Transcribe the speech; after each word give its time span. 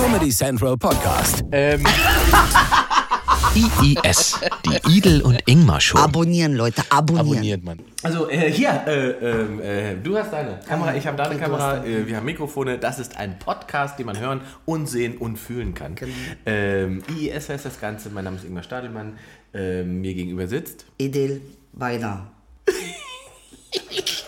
Comedy 0.00 0.30
Central 0.30 0.78
Podcast. 0.78 1.44
Ähm, 1.52 1.84
IIS, 3.54 4.40
die 4.64 4.96
Idel 4.96 5.20
und 5.20 5.38
Ingmar 5.44 5.78
Show. 5.78 5.98
Abonnieren, 5.98 6.54
Leute, 6.54 6.82
abonnieren. 6.88 7.28
abonniert 7.28 7.64
man. 7.64 7.80
Also 8.02 8.30
äh, 8.30 8.50
hier, 8.50 8.82
äh, 8.86 9.10
ähm, 9.10 9.60
äh, 9.60 9.96
du 9.96 10.16
hast 10.16 10.32
deine 10.32 10.58
Kamera, 10.66 10.94
ich 10.94 11.06
habe 11.06 11.18
deine 11.18 11.34
Du 11.34 11.40
Kamera, 11.40 11.76
hast 11.76 11.86
äh, 11.86 12.06
wir 12.06 12.16
haben 12.16 12.24
Mikrofone. 12.24 12.78
Das 12.78 12.98
ist 12.98 13.18
ein 13.18 13.38
Podcast, 13.38 13.98
den 13.98 14.06
man 14.06 14.18
hören 14.18 14.40
und 14.64 14.86
sehen 14.86 15.18
und 15.18 15.36
fühlen 15.36 15.74
kann. 15.74 15.96
Genau. 15.96 16.14
Ähm, 16.46 17.02
IIS 17.14 17.50
heißt 17.50 17.66
das 17.66 17.78
Ganze. 17.78 18.08
Mein 18.08 18.24
Name 18.24 18.38
ist 18.38 18.46
Ingmar 18.46 18.62
Stadelmann. 18.62 19.18
Ähm, 19.52 20.00
mir 20.00 20.14
gegenüber 20.14 20.46
sitzt. 20.46 20.86
Edel 20.98 21.42
Weiner. 21.74 22.32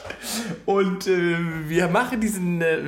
Und 0.67 1.07
äh, 1.07 1.37
wir 1.69 1.89
machen 1.89 2.21
diesen, 2.21 2.61
äh, 2.61 2.81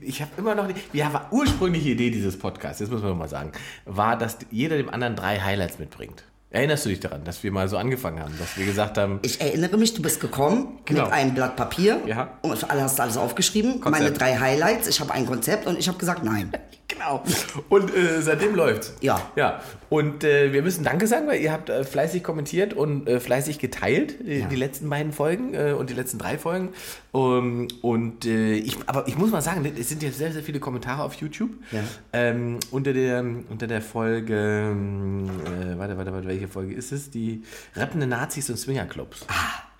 ich 0.00 0.20
habe 0.20 0.30
immer 0.38 0.54
noch 0.54 0.66
nicht, 0.66 0.78
die 0.92 1.02
ursprüngliche 1.30 1.90
Idee 1.90 2.10
dieses 2.10 2.38
Podcasts, 2.38 2.78
das 2.80 2.90
muss 2.90 3.00
man 3.00 3.10
nochmal 3.10 3.28
sagen, 3.28 3.52
war, 3.84 4.16
dass 4.18 4.38
jeder 4.50 4.76
dem 4.76 4.88
anderen 4.90 5.16
drei 5.16 5.38
Highlights 5.40 5.78
mitbringt. 5.78 6.24
Erinnerst 6.50 6.84
du 6.84 6.90
dich 6.90 7.00
daran, 7.00 7.24
dass 7.24 7.42
wir 7.42 7.50
mal 7.50 7.66
so 7.66 7.78
angefangen 7.78 8.20
haben, 8.20 8.34
dass 8.38 8.58
wir 8.58 8.66
gesagt 8.66 8.98
haben, 8.98 9.20
Ich 9.22 9.40
erinnere 9.40 9.78
mich, 9.78 9.94
du 9.94 10.02
bist 10.02 10.20
gekommen 10.20 10.80
Genau. 10.84 11.04
mit 11.04 11.12
einem 11.12 11.32
Blatt 11.34 11.56
Papier 11.56 12.00
Ja. 12.06 12.36
und 12.42 12.52
hast 12.70 13.00
alles 13.00 13.16
aufgeschrieben. 13.16 13.80
Konzept. 13.80 13.90
Meine 14.04 14.12
drei 14.12 14.36
Highlights. 14.36 14.86
Ich 14.86 15.00
habe 15.00 15.12
ein 15.14 15.24
Konzept 15.24 15.66
und 15.66 15.78
ich 15.78 15.88
habe 15.88 15.96
gesagt, 15.98 16.22
nein. 16.24 16.52
Genau. 16.92 17.22
Und 17.68 17.94
äh, 17.94 18.20
seitdem 18.22 18.54
läuft's. 18.54 18.94
Ja. 19.00 19.30
Ja. 19.36 19.60
Und 19.88 20.24
äh, 20.24 20.52
wir 20.52 20.62
müssen 20.62 20.84
Danke 20.84 21.06
sagen, 21.06 21.26
weil 21.26 21.40
ihr 21.40 21.52
habt 21.52 21.68
äh, 21.68 21.84
fleißig 21.84 22.22
kommentiert 22.22 22.74
und 22.74 23.08
äh, 23.08 23.20
fleißig 23.20 23.58
geteilt 23.58 24.20
äh, 24.26 24.40
Ja. 24.40 24.46
die 24.46 24.56
letzten 24.56 24.88
beiden 24.88 25.12
Folgen 25.12 25.54
äh, 25.54 25.72
und 25.72 25.90
die 25.90 25.94
letzten 25.94 26.18
drei 26.18 26.38
Folgen. 26.38 26.70
Um, 27.12 27.68
und 27.82 28.24
äh, 28.24 28.54
ich, 28.54 28.76
aber 28.86 29.06
ich 29.06 29.18
muss 29.18 29.30
mal 29.30 29.42
sagen, 29.42 29.70
es 29.78 29.88
sind 29.88 30.02
jetzt 30.02 30.16
sehr, 30.18 30.32
sehr 30.32 30.42
viele 30.42 30.60
Kommentare 30.60 31.02
auf 31.02 31.14
YouTube 31.14 31.50
Ja. 31.70 31.80
ähm, 32.12 32.58
unter 32.70 32.92
der 32.92 33.22
unter 33.50 33.66
der 33.66 33.82
Folge. 33.82 34.34
ähm, 34.70 35.28
Äh, 35.44 35.78
warte, 35.78 35.96
warte, 35.98 36.12
warte, 36.12 36.26
welche 36.28 36.48
Folge 36.48 36.74
ist 36.74 36.92
es? 36.92 37.10
Die 37.10 37.42
rappende 37.76 38.06
Nazis 38.06 38.48
und 38.50 38.56
Swingerclubs. 38.56 39.26
Ah. 39.28 39.71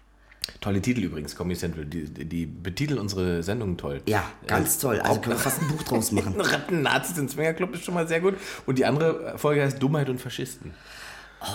Tolle 0.60 0.80
Titel 0.80 1.00
übrigens, 1.02 1.34
Comedy 1.36 1.58
Central. 1.58 1.84
Die, 1.86 2.04
die 2.06 2.46
betiteln 2.46 2.98
unsere 2.98 3.42
Sendungen 3.42 3.76
toll. 3.78 4.00
Ja, 4.06 4.24
ganz 4.46 4.76
Äh, 4.76 4.80
toll. 4.80 5.00
Also 5.00 5.12
auch- 5.18 5.22
können 5.22 5.36
wir 5.36 5.40
fast 5.40 5.60
ein 5.62 5.68
Buch 5.68 5.82
draus 5.82 6.12
machen. 6.12 6.40
Ratten, 6.40 6.82
Nazis 6.82 7.18
im 7.18 7.28
Swingerclub 7.28 7.74
ist 7.74 7.84
schon 7.84 7.94
mal 7.94 8.06
sehr 8.08 8.20
gut. 8.20 8.34
Und 8.66 8.78
die 8.78 8.84
andere 8.86 9.34
Folge 9.38 9.62
heißt 9.62 9.82
Dummheit 9.82 10.08
und 10.08 10.20
Faschisten. 10.20 10.72
Oh. 11.40 11.46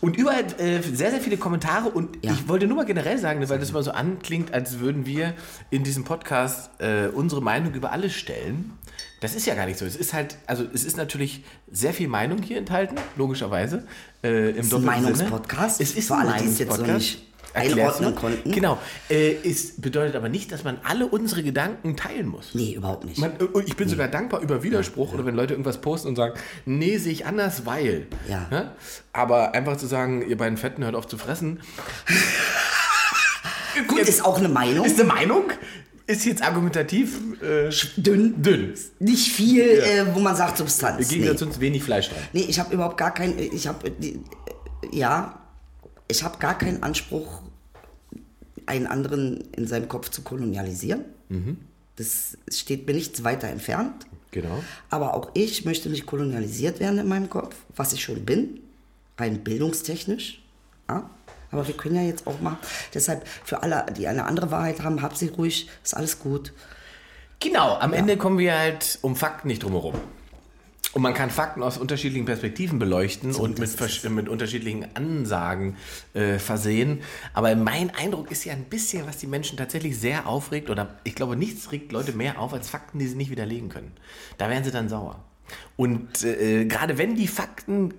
Und 0.00 0.16
überall 0.16 0.44
äh, 0.58 0.80
sehr, 0.82 1.10
sehr 1.10 1.20
viele 1.20 1.36
Kommentare. 1.36 1.88
Und 1.90 2.24
Ja. 2.24 2.32
ich 2.32 2.48
wollte 2.48 2.66
nur 2.66 2.76
mal 2.78 2.86
generell 2.86 3.18
sagen, 3.18 3.46
weil 3.48 3.58
das 3.58 3.70
immer 3.70 3.82
so 3.82 3.92
anklingt, 3.92 4.52
als 4.52 4.80
würden 4.80 5.06
wir 5.06 5.34
in 5.70 5.84
diesem 5.84 6.02
Podcast 6.04 6.70
äh, 6.80 7.06
unsere 7.08 7.40
Meinung 7.42 7.72
über 7.74 7.92
alles 7.92 8.14
stellen. 8.14 8.72
Das 9.20 9.34
ist 9.34 9.46
ja 9.46 9.54
gar 9.54 9.66
nicht 9.66 9.78
so. 9.78 9.84
Es 9.86 9.94
ist 9.96 10.12
halt, 10.12 10.36
also 10.46 10.64
es 10.74 10.84
ist 10.84 10.96
natürlich 10.96 11.44
sehr 11.70 11.92
viel 11.94 12.08
Meinung 12.08 12.42
hier 12.42 12.58
enthalten, 12.58 12.96
logischerweise. 13.16 13.86
Äh, 14.24 14.50
Im 14.50 14.56
ist 14.58 14.74
ein 14.74 14.84
Meinungspodcast. 14.84 15.80
Es 15.80 15.94
ist 15.94 16.08
Für 16.08 16.16
ein 16.16 16.28
alle, 16.28 16.42
die 16.42 16.48
es 16.48 16.58
jetzt 16.58 16.72
so 16.72 16.82
Meinungspodcast. 16.82 16.98
nicht 16.98 17.33
einordnen 17.54 18.14
konnten. 18.14 18.50
Genau. 18.52 18.78
Äh, 19.08 19.36
es 19.48 19.80
bedeutet 19.80 20.16
aber 20.16 20.28
nicht, 20.28 20.52
dass 20.52 20.64
man 20.64 20.78
alle 20.84 21.06
unsere 21.06 21.42
Gedanken 21.42 21.96
teilen 21.96 22.26
muss. 22.26 22.50
Nee, 22.54 22.74
überhaupt 22.74 23.04
nicht. 23.04 23.18
Man, 23.18 23.32
und 23.36 23.66
ich 23.66 23.76
bin 23.76 23.88
sogar 23.88 24.08
dankbar 24.08 24.40
über 24.40 24.62
Widerspruch 24.62 25.14
oder 25.14 25.24
wenn 25.24 25.34
Leute 25.34 25.54
irgendwas 25.54 25.80
posten 25.80 26.08
und 26.08 26.16
sagen, 26.16 26.34
nee, 26.66 26.98
sehe 26.98 27.12
ich 27.12 27.26
anders, 27.26 27.64
weil. 27.66 28.06
Ja. 28.28 28.46
Ne? 28.50 28.72
Aber 29.12 29.54
einfach 29.54 29.76
zu 29.76 29.86
sagen, 29.86 30.28
ihr 30.28 30.36
beiden 30.36 30.58
Fetten 30.58 30.84
hört 30.84 30.94
auf 30.94 31.06
zu 31.06 31.16
fressen. 31.16 31.60
Gut, 33.88 34.00
ist 34.00 34.24
auch 34.24 34.38
eine 34.38 34.48
Meinung. 34.48 34.84
Ist 34.86 34.98
eine 35.00 35.08
Meinung? 35.08 35.44
Ist 36.06 36.24
jetzt 36.26 36.42
argumentativ 36.42 37.18
äh, 37.42 37.70
dünn. 37.96 38.40
dünn. 38.42 38.74
Nicht 38.98 39.32
viel, 39.32 39.62
äh, 39.62 40.04
wo 40.14 40.20
man 40.20 40.36
sagt 40.36 40.58
Substanz. 40.58 41.00
Im 41.00 41.06
Nee. 41.08 41.14
Gegensatz 41.14 41.38
zu 41.38 41.46
uns 41.46 41.60
wenig 41.60 41.82
Fleisch 41.82 42.08
dran. 42.10 42.18
Nee, 42.32 42.44
ich 42.48 42.60
habe 42.60 42.74
überhaupt 42.74 42.98
gar 42.98 43.14
keinen, 43.14 43.38
ich 43.38 43.66
habe, 43.66 43.88
äh, 43.88 44.18
ja, 44.92 45.40
ich 46.08 46.22
habe 46.22 46.38
gar 46.38 46.56
keinen 46.58 46.82
Anspruch, 46.82 47.42
einen 48.66 48.86
anderen 48.86 49.42
in 49.52 49.66
seinem 49.66 49.88
Kopf 49.88 50.10
zu 50.10 50.22
kolonialisieren. 50.22 51.04
Mhm. 51.28 51.58
Das 51.96 52.36
steht 52.50 52.86
mir 52.86 52.94
nichts 52.94 53.22
weiter 53.24 53.48
entfernt. 53.48 54.06
Genau. 54.30 54.62
Aber 54.90 55.14
auch 55.14 55.30
ich 55.34 55.64
möchte 55.64 55.88
nicht 55.88 56.06
kolonialisiert 56.06 56.80
werden 56.80 56.98
in 56.98 57.06
meinem 57.06 57.30
Kopf, 57.30 57.54
was 57.76 57.92
ich 57.92 58.02
schon 58.02 58.24
bin, 58.24 58.60
rein 59.16 59.44
bildungstechnisch. 59.44 60.42
Ja? 60.88 61.08
Aber 61.52 61.68
wir 61.68 61.76
können 61.76 61.94
ja 61.94 62.02
jetzt 62.02 62.26
auch 62.26 62.40
mal, 62.40 62.58
deshalb 62.92 63.26
für 63.44 63.62
alle, 63.62 63.86
die 63.96 64.08
eine 64.08 64.24
andere 64.24 64.50
Wahrheit 64.50 64.82
haben, 64.82 65.02
habt 65.02 65.16
sie 65.16 65.28
ruhig, 65.28 65.68
ist 65.84 65.96
alles 65.96 66.18
gut. 66.18 66.52
Genau, 67.38 67.76
am 67.76 67.92
Ende 67.92 68.16
kommen 68.16 68.38
wir 68.38 68.58
halt 68.58 68.98
um 69.02 69.14
Fakten 69.14 69.48
nicht 69.48 69.62
drumherum. 69.62 69.94
Und 70.94 71.02
man 71.02 71.12
kann 71.12 71.28
Fakten 71.28 71.62
aus 71.62 71.76
unterschiedlichen 71.76 72.24
Perspektiven 72.24 72.78
beleuchten 72.78 73.34
und 73.34 73.58
mit, 73.58 74.10
mit 74.10 74.28
unterschiedlichen 74.28 74.86
Ansagen 74.94 75.76
äh, 76.14 76.38
versehen. 76.38 77.00
Aber 77.32 77.54
mein 77.56 77.90
Eindruck 77.90 78.30
ist 78.30 78.44
ja 78.44 78.52
ein 78.52 78.64
bisschen, 78.64 79.04
was 79.06 79.18
die 79.18 79.26
Menschen 79.26 79.58
tatsächlich 79.58 79.98
sehr 79.98 80.28
aufregt, 80.28 80.70
oder 80.70 81.00
ich 81.02 81.16
glaube, 81.16 81.34
nichts 81.34 81.72
regt 81.72 81.90
Leute 81.90 82.12
mehr 82.12 82.38
auf 82.38 82.52
als 82.54 82.68
Fakten, 82.68 83.00
die 83.00 83.08
sie 83.08 83.16
nicht 83.16 83.30
widerlegen 83.30 83.70
können. 83.70 83.92
Da 84.38 84.48
werden 84.48 84.62
sie 84.62 84.70
dann 84.70 84.88
sauer. 84.88 85.22
Und 85.76 86.22
äh, 86.22 86.64
gerade 86.66 86.96
wenn 86.96 87.16
die 87.16 87.28
Fakten 87.28 87.92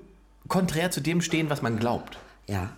konträr 0.48 0.90
zu 0.90 1.02
dem 1.02 1.22
stehen, 1.22 1.50
was 1.50 1.62
man 1.62 1.78
glaubt. 1.78 2.18
Ja. 2.48 2.72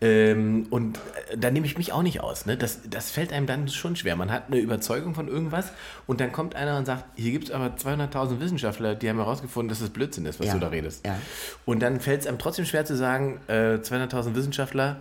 Ähm, 0.00 0.66
und 0.70 0.96
äh, 1.30 1.36
da 1.36 1.50
nehme 1.50 1.66
ich 1.66 1.76
mich 1.76 1.92
auch 1.92 2.02
nicht 2.02 2.20
aus. 2.20 2.46
Ne? 2.46 2.56
Das, 2.56 2.78
das 2.88 3.10
fällt 3.10 3.32
einem 3.32 3.46
dann 3.46 3.68
schon 3.68 3.96
schwer. 3.96 4.14
Man 4.14 4.30
hat 4.30 4.44
eine 4.46 4.58
Überzeugung 4.60 5.14
von 5.14 5.26
irgendwas 5.26 5.72
und 6.06 6.20
dann 6.20 6.30
kommt 6.30 6.54
einer 6.54 6.78
und 6.78 6.84
sagt, 6.86 7.04
hier 7.16 7.32
gibt 7.32 7.48
es 7.48 7.50
aber 7.50 7.74
200.000 7.76 8.38
Wissenschaftler, 8.38 8.94
die 8.94 9.08
haben 9.08 9.16
herausgefunden, 9.18 9.68
dass 9.68 9.80
es 9.80 9.90
Blödsinn 9.90 10.24
ist, 10.26 10.38
was 10.38 10.46
Ja. 10.46 10.54
du 10.54 10.60
da 10.60 10.68
redest. 10.68 11.04
Ja. 11.04 11.18
Und 11.64 11.80
dann 11.80 11.98
fällt 12.00 12.20
es 12.20 12.26
einem 12.28 12.38
trotzdem 12.38 12.64
schwer 12.64 12.84
zu 12.84 12.96
sagen, 12.96 13.40
äh, 13.48 13.78
200.000 13.82 14.36
Wissenschaftler, 14.36 15.00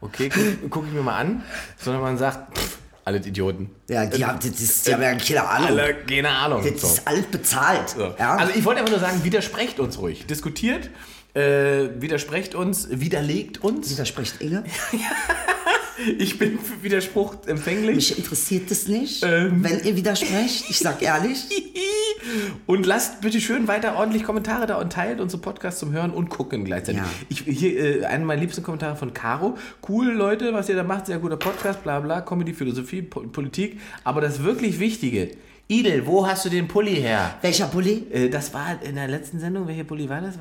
okay, 0.00 0.28
gucke 0.28 0.56
guck 0.70 0.86
ich 0.86 0.92
mir 0.92 1.02
mal 1.02 1.18
an, 1.20 1.44
sondern 1.78 2.02
man 2.02 2.18
sagt, 2.18 2.58
pff, 2.58 2.78
alles 3.04 3.26
Idioten. 3.26 3.70
Ja, 3.88 4.06
die, 4.06 4.24
haben, 4.24 4.38
das 4.38 4.60
ist, 4.60 4.86
die 4.88 4.92
haben 4.94 5.02
ja 5.02 5.14
keine 5.14 5.48
Ahnung. 5.48 5.68
Alle, 5.68 5.94
keine 6.04 6.28
Ahnung. 6.30 6.62
Das 6.68 6.80
So. 6.80 6.86
ist 6.88 7.06
alles 7.06 7.26
bezahlt. 7.26 7.90
So. 7.90 8.14
Ja? 8.18 8.36
Also 8.36 8.52
ich 8.56 8.64
wollte 8.64 8.80
einfach 8.80 8.92
nur 8.92 9.00
sagen, 9.00 9.22
widersprecht 9.24 9.78
uns 9.80 9.98
ruhig. 9.98 10.26
Diskutiert, 10.26 10.88
äh, 11.34 11.88
widersprecht 12.00 12.54
uns, 12.54 12.88
widerlegt 12.90 13.62
uns. 13.64 13.90
Widerspricht 13.90 14.40
Inge. 14.40 14.64
Ich 16.18 16.36
bin 16.38 16.58
für 16.58 16.82
Widerspruch 16.82 17.36
empfänglich. 17.46 17.94
Mich 17.94 18.18
interessiert 18.18 18.68
es 18.72 18.88
nicht, 18.88 19.22
Ähm. 19.24 19.62
wenn 19.62 19.84
ihr 19.84 19.94
widersprecht. 19.94 20.64
Ich 20.68 20.78
sag 20.78 21.00
ehrlich. 21.02 21.44
Und 22.66 22.86
lasst 22.86 23.20
bitte 23.20 23.40
schön 23.40 23.68
weiter 23.68 23.96
ordentlich 23.96 24.24
Kommentare 24.24 24.66
da 24.66 24.76
und 24.80 24.92
teilt 24.92 25.20
unsere 25.20 25.42
Podcasts 25.42 25.78
zum 25.80 25.92
Hören 25.92 26.10
und 26.12 26.28
Gucken 26.30 26.64
gleichzeitig. 26.64 27.02
Ja. 27.02 27.08
Ich, 27.28 27.40
hier, 27.42 28.00
äh, 28.00 28.04
einer 28.06 28.24
meiner 28.24 28.40
liebsten 28.40 28.62
Kommentare 28.62 28.96
von 28.96 29.12
Caro. 29.12 29.58
Cool, 29.86 30.08
Leute, 30.12 30.52
was 30.54 30.68
ihr 30.68 30.76
da 30.76 30.82
macht, 30.82 31.06
sehr 31.06 31.18
guter 31.18 31.36
Podcast, 31.36 31.82
bla 31.82 32.00
bla, 32.00 32.20
Comedy, 32.22 32.54
Philosophie, 32.54 33.02
Po- 33.02 33.20
Politik. 33.20 33.78
Aber 34.02 34.20
das 34.20 34.42
wirklich 34.42 34.78
Wichtige, 34.80 35.32
Idel, 35.68 36.06
wo 36.06 36.26
hast 36.26 36.44
du 36.44 36.48
den 36.50 36.68
Pulli 36.68 36.96
her? 36.96 37.34
Welcher 37.40 37.66
Pulli? 37.66 38.06
Äh, 38.12 38.28
das 38.28 38.52
war 38.52 38.76
in 38.82 38.94
der 38.96 39.08
letzten 39.08 39.38
Sendung, 39.40 39.66
welcher 39.66 39.84
Pulli 39.84 40.08
war 40.08 40.20
das? 40.20 40.34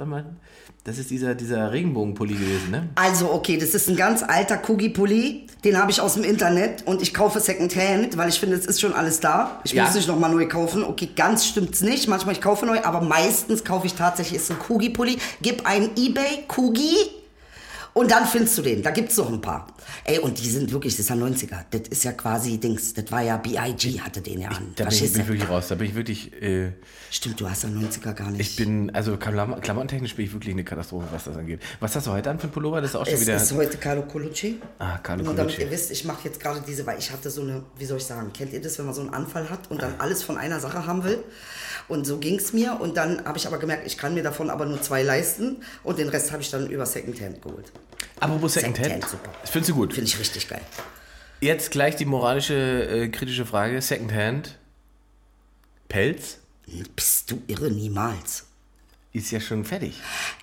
Das 0.84 0.98
ist 0.98 1.10
dieser, 1.12 1.36
dieser 1.36 1.72
Regenbogenpulli 1.72 2.34
gewesen, 2.34 2.72
ne? 2.72 2.90
Also, 2.96 3.32
okay, 3.32 3.58
das 3.58 3.70
ist 3.76 3.88
ein 3.88 3.96
ganz 3.96 4.24
alter 4.24 4.58
Kugi-Pulli. 4.58 5.46
Den 5.64 5.78
habe 5.78 5.92
ich 5.92 6.02
aus 6.02 6.16
dem 6.16 6.24
Internet 6.24 6.88
und 6.88 7.04
ich 7.04 7.14
kaufe 7.14 7.40
Secondhand, 7.40 8.18
weil 8.18 8.30
ich 8.30 8.40
finde, 8.40 8.56
es 8.56 8.66
ist 8.66 8.82
schon 8.82 8.94
alles 8.94 9.20
da. 9.20 9.62
Ich 9.64 9.74
Ja. 9.74 9.86
muss 9.86 9.94
nicht 9.94 10.08
nochmal 10.08 10.32
neu 10.32 10.48
kaufen. 10.48 10.84
Okay, 10.84 11.10
ganz 11.16 11.46
stimmt's 11.46 11.82
nicht. 11.82 12.08
Manchmal 12.08 12.34
ich 12.34 12.42
kaufe 12.42 12.66
neu, 12.66 12.82
aber 12.84 13.02
meistens 13.02 13.64
kaufe 13.64 13.86
ich 13.86 13.94
tatsächlich, 13.94 14.42
ist 14.42 14.50
ein 14.50 14.58
Kugi-Pulli. 14.58 15.18
Gib 15.44 15.68
einen 15.68 15.92
Ebay 15.96 16.46
Kugi 16.48 16.96
und 17.94 18.10
dann 18.12 18.26
findest 18.26 18.58
du 18.58 18.62
den. 18.62 18.82
Da 18.84 18.92
gibt's 18.92 19.18
noch 19.18 19.32
ein 19.32 19.42
paar. 19.42 19.68
Ey, 20.06 20.20
und 20.20 20.40
die 20.40 20.50
sind 20.50 20.72
wirklich, 20.72 20.94
das 20.96 21.02
ist 21.02 21.10
ja 21.10 21.16
90er. 21.16 21.66
Das 21.72 21.82
ist 21.90 22.04
ja 22.04 22.14
quasi 22.14 22.58
Dings. 22.58 22.94
Das 22.94 23.12
war 23.12 23.22
ja 23.22 23.38
B.I.G. 23.38 24.00
hatte 24.00 24.22
den 24.22 24.40
ja 24.42 24.50
an. 24.50 24.74
Da 24.76 24.86
bin 24.86 24.94
ich, 24.94 25.12
bin 25.12 25.22
ich 25.22 25.28
wirklich 25.28 25.50
raus. 25.50 25.68
Da 25.68 25.76
bin 25.76 25.88
ich 25.88 25.96
wirklich. 25.96 26.32
Äh, 26.42 26.72
Stimmt, 27.10 27.40
du 27.42 27.50
hast 27.50 27.64
ja 27.64 27.70
90er 27.70 28.14
gar 28.14 28.32
nicht. 28.32 28.40
ich 28.42 28.56
bin, 28.56 28.90
also 28.96 29.18
Klam 29.18 29.60
klamottentechnisch 29.60 30.16
bin 30.16 30.26
ich 30.26 30.34
wirklich 30.34 30.54
eine 30.54 30.64
Katastrophe, 30.64 31.08
was 31.12 31.26
das 31.26 31.36
angeht. 31.36 31.60
Was 31.82 31.96
hast 31.96 32.08
du 32.08 32.12
heute 32.12 32.30
an 32.30 32.40
für 32.40 32.48
ein 32.48 32.52
Pullover? 32.52 32.80
Das 32.80 32.92
ist 32.92 32.96
auch 32.96 33.06
schon 33.06 33.16
Es 33.16 33.22
wieder. 33.22 33.36
ist 33.36 33.52
heute 33.54 33.78
Carlo 33.78 34.04
Colucci. 34.04 34.62
Ah, 34.80 34.98
Carlo 35.00 35.24
Nur 35.26 35.34
damit 35.34 35.56
Colucci. 35.56 35.66
ihr 35.66 35.72
wisst, 35.72 35.92
ich 35.92 36.06
mache 36.06 36.22
jetzt 36.30 36.40
gerade 36.40 36.62
diese, 36.66 36.86
weil 36.86 36.98
ich 37.00 37.12
hatte 37.12 37.30
so 37.30 37.42
eine, 37.42 37.64
wie 37.78 37.86
soll 37.86 37.98
ich 37.98 38.06
sagen, 38.06 38.32
kennt 38.34 38.54
ihr 38.54 38.62
das, 38.62 38.78
wenn 38.80 38.86
man 38.86 38.96
so 38.96 39.02
einen 39.02 39.14
Anfall 39.14 39.50
hat 39.50 39.70
und 39.70 39.82
dann 39.82 39.96
alles 40.00 40.24
von 40.24 40.38
einer 40.38 40.60
Sache 40.62 40.86
haben 40.88 41.04
will? 41.04 41.22
Und 41.88 42.06
so 42.06 42.18
ging 42.18 42.38
es 42.38 42.54
mir 42.54 42.80
und 42.80 42.98
dann 42.98 43.26
habe 43.26 43.38
ich 43.38 43.48
aber 43.48 43.58
gemerkt, 43.58 43.86
ich 43.88 43.98
kann 43.98 44.14
mir 44.14 44.24
davon 44.24 44.50
aber 44.50 44.66
nur 44.66 44.82
zwei 44.82 45.04
leisten 45.04 45.58
und 45.84 46.00
den 46.00 46.10
Rest 46.10 46.32
habe 46.32 46.42
ich 46.42 46.50
dann 46.50 46.70
über 46.70 46.86
Secondhand 46.86 47.42
geholt. 47.42 47.72
Apropos 48.20 48.54
Secondhand. 48.54 48.86
Secondhand, 48.86 49.12
super. 49.12 49.30
Das 49.42 49.50
findest 49.50 49.70
du 49.70 49.76
gut. 49.76 49.94
Finde 49.94 50.08
ich 50.08 50.20
richtig 50.20 50.48
geil. 50.48 50.62
Jetzt 51.42 51.72
gleich 51.72 51.96
die 51.96 52.06
moralische, 52.06 52.54
äh, 52.54 53.08
kritische 53.10 53.46
Frage. 53.46 53.82
Secondhand. 53.82 54.58
Pelz 55.90 56.38
Bist 56.96 57.32
du 57.32 57.42
irre? 57.48 57.70
Niemals. 57.70 58.46
ist 59.12 59.32
ja 59.32 59.42
schon 59.42 59.66
fertig. 59.66 60.00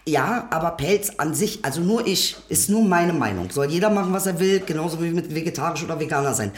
Ja, 0.07 0.49
aber 0.51 0.73
Pelz 0.73 1.13
an 1.17 1.35
sich, 1.35 1.65
also 1.65 1.81
nur 1.81 2.07
ich, 2.07 2.37
ist 2.49 2.69
nur 2.69 2.85
meine 2.85 3.13
Meinung. 3.15 3.49
Soll 3.51 3.71
jeder 3.71 3.89
machen, 3.91 4.13
was 4.13 4.27
er 4.27 4.41
will, 4.41 4.61
genauso 4.61 5.03
wie 5.03 5.11
mit 5.11 5.35
vegetarisch 5.35 5.85
oder 5.85 5.99
Veganer 6.01 6.35
sein. 6.35 6.51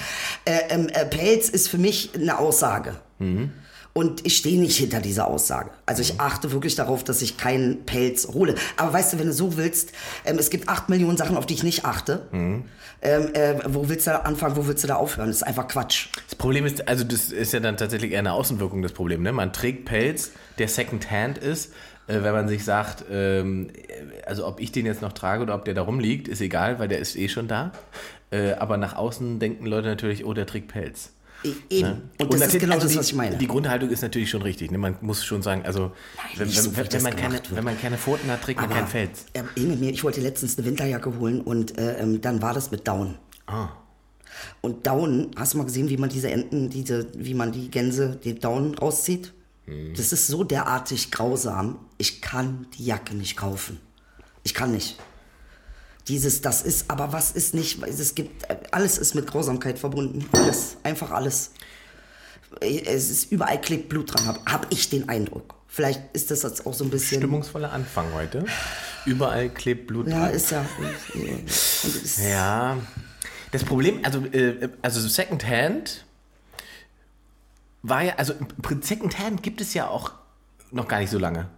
Äh, 0.45 0.61
ähm, 0.71 0.89
äh, 0.89 1.05
Pelz 1.07 1.49
ist 1.51 1.69
für 1.69 1.79
mich 1.79 2.11
eine 2.15 2.39
Aussage. 2.39 2.97
Und 3.93 4.25
ich 4.25 4.37
stehe 4.37 4.61
nicht 4.61 4.77
hinter 4.77 5.01
dieser 5.01 5.27
Aussage. 5.27 5.71
Also 5.85 6.03
ich 6.03 6.21
achte 6.21 6.53
wirklich 6.53 6.77
darauf, 6.77 7.03
dass 7.03 7.23
ich 7.23 7.37
keinen 7.37 7.85
Pelz 7.87 8.29
hole. 8.29 8.55
Aber 8.77 8.93
weißt 8.93 9.13
du, 9.13 9.19
wenn 9.19 9.27
du 9.27 9.33
so 9.33 9.57
willst, 9.57 9.93
ähm, 10.25 10.39
es 10.39 10.51
gibt 10.51 10.69
acht 10.69 10.89
Millionen 10.89 11.17
Sachen, 11.17 11.37
auf 11.37 11.47
die 11.47 11.55
ich 11.55 11.65
nicht 11.65 11.85
achte. 11.85 12.29
Ähm, 13.03 13.35
äh, 13.35 13.55
wo 13.67 13.89
willst 13.89 14.07
du 14.07 14.13
da 14.13 14.19
anfangen, 14.19 14.57
wo 14.57 14.67
willst 14.67 14.85
du 14.85 14.89
da 14.89 14.97
aufhören? 14.97 15.29
Das 15.29 15.37
ist 15.37 15.43
einfach 15.43 15.67
Quatsch. 15.67 16.09
Das 16.29 16.37
Problem 16.37 16.67
ist, 16.67 16.87
also 16.87 17.03
das 17.03 17.33
ist 17.33 17.53
ja 17.53 17.61
dann 17.61 17.77
tatsächlich 17.77 18.13
eher 18.13 18.21
eine 18.21 18.33
Außenwirkung 18.33 18.83
des 18.83 18.93
Problems. 18.93 19.25
Ne? 19.25 19.33
Man 19.33 19.53
trägt 19.53 19.87
Pelz, 19.87 20.31
der 20.59 20.69
Secondhand 20.69 21.39
ist. 21.39 21.73
Äh, 22.07 22.23
wenn 22.23 22.33
man 22.33 22.49
sich 22.49 22.65
sagt, 22.65 23.05
ähm, 23.11 23.71
also 24.27 24.47
ob 24.47 24.61
ich 24.61 24.71
den 24.71 24.87
jetzt 24.87 25.03
noch 25.03 25.13
trage 25.13 25.43
oder 25.43 25.55
ob 25.55 25.65
der 25.65 25.75
da 25.75 25.83
rumliegt, 25.83 26.29
ist 26.29 26.41
egal, 26.41 26.79
weil 26.79 26.89
der 26.89 26.99
ist 26.99 27.17
eh 27.17 27.29
schon 27.29 27.49
da. 27.49 27.73
Äh, 28.31 28.53
aber 28.53 28.77
nach 28.77 28.97
außen 28.97 29.39
denken 29.39 29.67
Leute 29.67 29.89
natürlich, 29.89 30.25
oh, 30.25 30.33
der 30.33 30.47
trägt 30.47 30.69
Pelz. 30.69 31.11
E- 31.43 31.53
Eben. 31.71 31.89
Ne? 31.89 32.03
Und 32.19 32.35
das 32.35 32.55
ist 32.55 32.61
genau 32.61 32.75
also 32.75 32.87
das, 32.87 32.97
was 32.97 33.07
ich 33.09 33.15
meine. 33.15 33.37
Die 33.37 33.47
Grundhaltung 33.47 33.89
ist 33.91 34.03
natürlich 34.03 34.29
schon 34.31 34.43
richtig. 34.43 34.71
Ne? 34.71 34.79
Man 34.79 34.97
muss 35.01 35.25
schon 35.25 35.43
sagen, 35.43 35.63
also 35.65 35.93
wenn, 36.37 36.47
nicht 36.47 36.57
wenn, 36.57 36.65
so, 36.65 36.77
wenn, 36.77 36.89
das 36.89 37.03
man 37.03 37.17
keine, 37.17 37.41
wenn 37.51 37.65
man 37.65 37.81
keine 37.81 37.97
Pfoten 37.97 38.31
hat, 38.31 38.43
trägt 38.43 38.61
man 38.61 38.69
kein 38.71 38.87
äh, 38.95 39.09
Emil, 39.57 39.77
mir- 39.77 39.91
ich 39.91 40.05
wollte 40.05 40.21
letztens 40.21 40.59
eine 40.59 40.67
Winterjacke 40.67 41.19
holen 41.19 41.41
und 41.41 41.79
äh, 41.79 41.99
ähm, 42.01 42.21
dann 42.21 42.43
war 42.43 42.53
das 42.55 42.71
mit 42.71 42.87
Down. 42.87 43.17
Ah. 43.47 43.69
Und 44.61 44.87
Down, 44.87 45.31
hast 45.37 45.55
du 45.55 45.59
mal 45.59 45.65
gesehen, 45.65 45.89
wie 45.89 45.97
man 45.97 46.09
diese 46.11 46.31
Enten, 46.31 46.71
diese, 46.71 47.07
wie 47.15 47.35
man 47.35 47.53
die 47.53 47.71
Gänse, 47.71 48.17
den 48.25 48.39
Down 48.39 48.75
rauszieht? 48.75 49.33
Hm. 49.67 49.95
Das 49.97 50.13
ist 50.13 50.27
so 50.27 50.45
derartig 50.45 51.11
grausam. 51.11 51.79
Ich 51.99 52.21
kann 52.21 52.67
die 52.79 52.85
Jacke 52.87 53.15
nicht 53.15 53.37
kaufen. 53.37 53.79
Ich 54.43 54.55
kann 54.55 54.73
nicht. 54.73 54.99
Dieses, 56.11 56.41
das 56.41 56.63
ist, 56.63 56.91
aber 56.91 57.13
was 57.13 57.31
ist 57.31 57.55
nicht, 57.55 57.81
es 57.85 58.17
gibt, 58.17 58.45
alles 58.75 58.99
ist 58.99 59.15
mit 59.15 59.29
Grausamkeit 59.29 59.79
verbunden. 59.79 60.29
Alles, 60.33 60.77
einfach 60.83 61.13
alles. 61.13 61.53
Es 62.61 63.11
ist, 63.11 63.31
überall 63.31 63.61
klebt 63.61 63.89
Blut 63.89 64.13
dran, 64.13 64.27
habe 64.27 64.41
hab 64.45 64.73
ich 64.73 64.91
den 64.91 65.09
Eindruck. 65.09 65.55
Vielleicht 65.69 66.03
ist 66.13 66.33
das 66.33 66.43
jetzt 66.43 66.67
auch 66.67 66.75
so 66.75 66.83
ein 66.83 66.91
bisschen. 66.91 67.19
Stimmungsvoller 67.21 67.71
Anfang 67.71 68.13
heute. 68.13 68.45
Überall 69.07 69.51
klebt 69.51 69.87
Blut 69.87 70.09
Ja, 70.09 70.25
dran. 70.27 70.35
ist 70.35 70.51
ja. 70.51 70.67
Und 71.15 71.47
ist, 71.47 72.19
Ja. 72.19 72.79
Das 73.53 73.63
Problem, 73.63 74.01
also, 74.03 74.19
äh, 74.33 74.69
also 74.83 75.01
Secondhand 75.09 76.05
war 77.83 78.03
ja, 78.03 78.15
also 78.17 78.35
Secondhand 78.81 79.45
gibt 79.45 79.61
es 79.61 79.75
ja 79.75 79.87
auch 79.87 80.11
noch 80.73 80.89
gar 80.89 80.99
nicht 80.99 81.11
so 81.11 81.19
lange. 81.21 81.49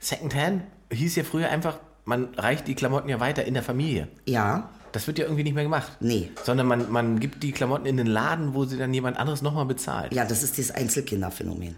Secondhand 0.00 0.64
hieß 0.92 1.16
ja 1.16 1.24
früher 1.24 1.48
einfach, 1.48 1.78
man 2.04 2.28
reicht 2.36 2.66
die 2.68 2.74
Klamotten 2.74 3.08
ja 3.08 3.20
weiter 3.20 3.44
in 3.44 3.54
der 3.54 3.62
Familie. 3.62 4.08
ja, 4.26 4.68
Das 4.92 5.06
wird 5.06 5.18
ja 5.18 5.24
irgendwie 5.24 5.44
nicht 5.44 5.54
mehr 5.54 5.62
gemacht. 5.64 5.92
Nee. 6.00 6.30
Sondern 6.44 6.66
man, 6.66 6.90
man 6.90 7.20
gibt 7.20 7.42
die 7.44 7.52
Klamotten 7.52 7.86
in 7.86 7.96
den 7.96 8.06
Laden, 8.08 8.54
wo 8.54 8.64
sie 8.64 8.76
dann 8.76 8.92
jemand 8.92 9.16
anderes 9.18 9.40
nochmal 9.42 9.66
bezahlt. 9.66 10.12
ja, 10.12 10.24
das 10.24 10.42
ist 10.42 10.56
dieses 10.56 10.72
Einzelkinderphänomen. 10.72 11.76